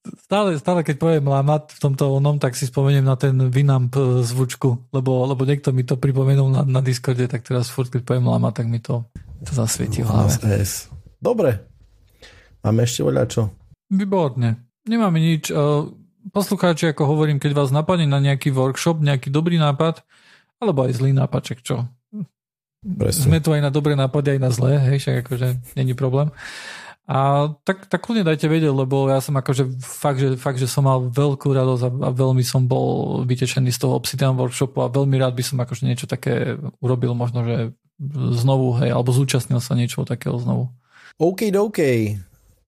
Stále, 0.04 0.60
stále 0.60 0.84
keď 0.84 1.00
poviem 1.00 1.32
Lama 1.32 1.64
v 1.64 1.80
tomto 1.80 2.20
onom, 2.20 2.36
tak 2.36 2.60
si 2.60 2.68
spomeniem 2.68 3.08
na 3.08 3.16
ten 3.16 3.40
Winamp 3.48 3.96
e, 3.96 4.20
zvučku, 4.20 4.92
lebo, 4.92 5.24
lebo 5.24 5.48
niekto 5.48 5.72
mi 5.72 5.88
to 5.88 5.96
pripomenul 5.96 6.52
na, 6.52 6.62
na 6.68 6.84
Discorde, 6.84 7.24
tak 7.32 7.48
teraz 7.48 7.72
furt, 7.72 7.88
keď 7.88 8.04
poviem 8.04 8.28
Lama, 8.28 8.52
tak 8.52 8.68
mi 8.68 8.84
to, 8.84 9.08
to 9.48 9.56
zasvieti 9.56 10.04
v 10.04 10.12
hlave. 10.12 10.36
Dobre. 11.24 11.64
Máme 12.68 12.84
ešte 12.84 13.00
voľačo? 13.00 13.48
Výborne. 13.96 14.68
Nemáme 14.84 15.24
nič. 15.24 15.48
E, 15.48 15.56
poslucháči, 16.36 16.92
ako 16.92 17.08
hovorím, 17.08 17.40
keď 17.40 17.56
vás 17.56 17.72
napadne 17.72 18.04
na 18.04 18.20
nejaký 18.20 18.52
workshop, 18.52 19.00
nejaký 19.00 19.32
dobrý 19.32 19.56
nápad, 19.56 20.04
alebo 20.64 20.88
aj 20.88 20.96
zlý 20.96 21.12
nápad, 21.12 21.42
čak 21.44 21.60
čo. 21.62 21.86
Presne. 22.84 23.24
Sme 23.32 23.40
tu 23.40 23.56
aj 23.56 23.64
na 23.64 23.72
dobré 23.72 23.96
nápady, 23.96 24.36
aj 24.36 24.42
na 24.44 24.52
zlé, 24.52 24.76
hej, 24.92 24.98
však 25.00 25.16
akože 25.24 25.48
není 25.80 25.96
problém. 25.96 26.32
A 27.04 27.52
tak, 27.68 27.92
tak 27.92 28.00
kľudne 28.00 28.24
dajte 28.24 28.48
vedieť, 28.48 28.72
lebo 28.72 29.12
ja 29.12 29.20
som 29.20 29.36
akože 29.36 29.76
fakt, 29.84 30.24
že, 30.24 30.40
fakt, 30.40 30.60
že 30.60 30.72
som 30.72 30.88
mal 30.88 31.04
veľkú 31.12 31.52
radosť 31.52 31.84
a, 31.84 31.92
a 32.08 32.10
veľmi 32.16 32.44
som 32.48 32.64
bol 32.64 33.20
vytešený 33.28 33.76
z 33.76 33.80
toho 33.84 34.00
Obsidian 34.00 34.40
workshopu 34.40 34.80
a 34.84 34.92
veľmi 34.92 35.20
rád 35.20 35.36
by 35.36 35.44
som 35.44 35.60
akože 35.60 35.84
niečo 35.84 36.08
také 36.08 36.56
urobil, 36.80 37.12
možno, 37.12 37.44
že 37.44 37.58
znovu, 38.40 38.80
hej, 38.80 38.96
alebo 38.96 39.12
zúčastnil 39.12 39.60
sa 39.60 39.76
niečo 39.76 40.08
takého 40.08 40.36
znovu. 40.40 40.72
OK, 41.20 41.52
OK. 41.56 41.80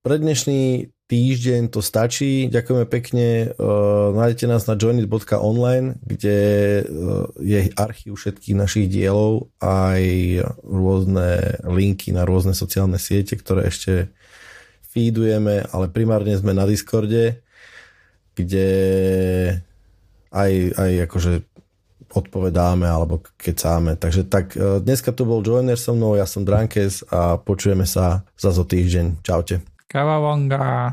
Pre 0.03 0.15
dnešný 0.19 0.91
týždeň 1.06 1.70
to 1.70 1.86
stačí. 1.86 2.49
Ďakujeme 2.49 2.86
pekne. 2.89 3.53
Uh, 3.56 4.10
nájdete 4.18 4.45
nás 4.49 4.66
na 4.66 4.74
joinit.online, 4.74 6.01
kde 6.01 6.38
uh, 6.82 7.30
je 7.38 7.70
archív 7.78 8.18
všetkých 8.18 8.58
našich 8.58 8.89
dielov, 8.89 9.53
aj 9.62 10.01
rôzne 10.66 11.62
linky 11.62 12.10
na 12.10 12.26
rôzne 12.26 12.58
sociálne 12.58 12.97
siete, 12.97 13.38
ktoré 13.38 13.70
ešte 13.70 14.10
feedujeme, 14.89 15.70
ale 15.70 15.93
primárne 15.93 16.34
sme 16.39 16.58
na 16.58 16.66
Discorde, 16.66 17.43
kde 18.34 18.68
aj, 20.34 20.51
aj 20.74 20.91
akože 21.06 21.32
odpovedáme 22.16 22.88
alebo 22.88 23.22
kecáme. 23.38 23.93
Takže 23.93 24.26
tak 24.26 24.58
uh, 24.58 24.82
dneska 24.82 25.14
tu 25.14 25.30
bol 25.30 25.45
Joiner 25.45 25.78
so 25.78 25.93
mnou, 25.93 26.18
ja 26.18 26.26
som 26.26 26.41
Drankes 26.41 27.06
a 27.14 27.38
počujeme 27.38 27.86
sa 27.86 28.26
za 28.34 28.49
zo 28.49 28.66
týždeň. 28.66 29.22
Čaute. 29.22 29.74
Kawabonga. 29.95 30.91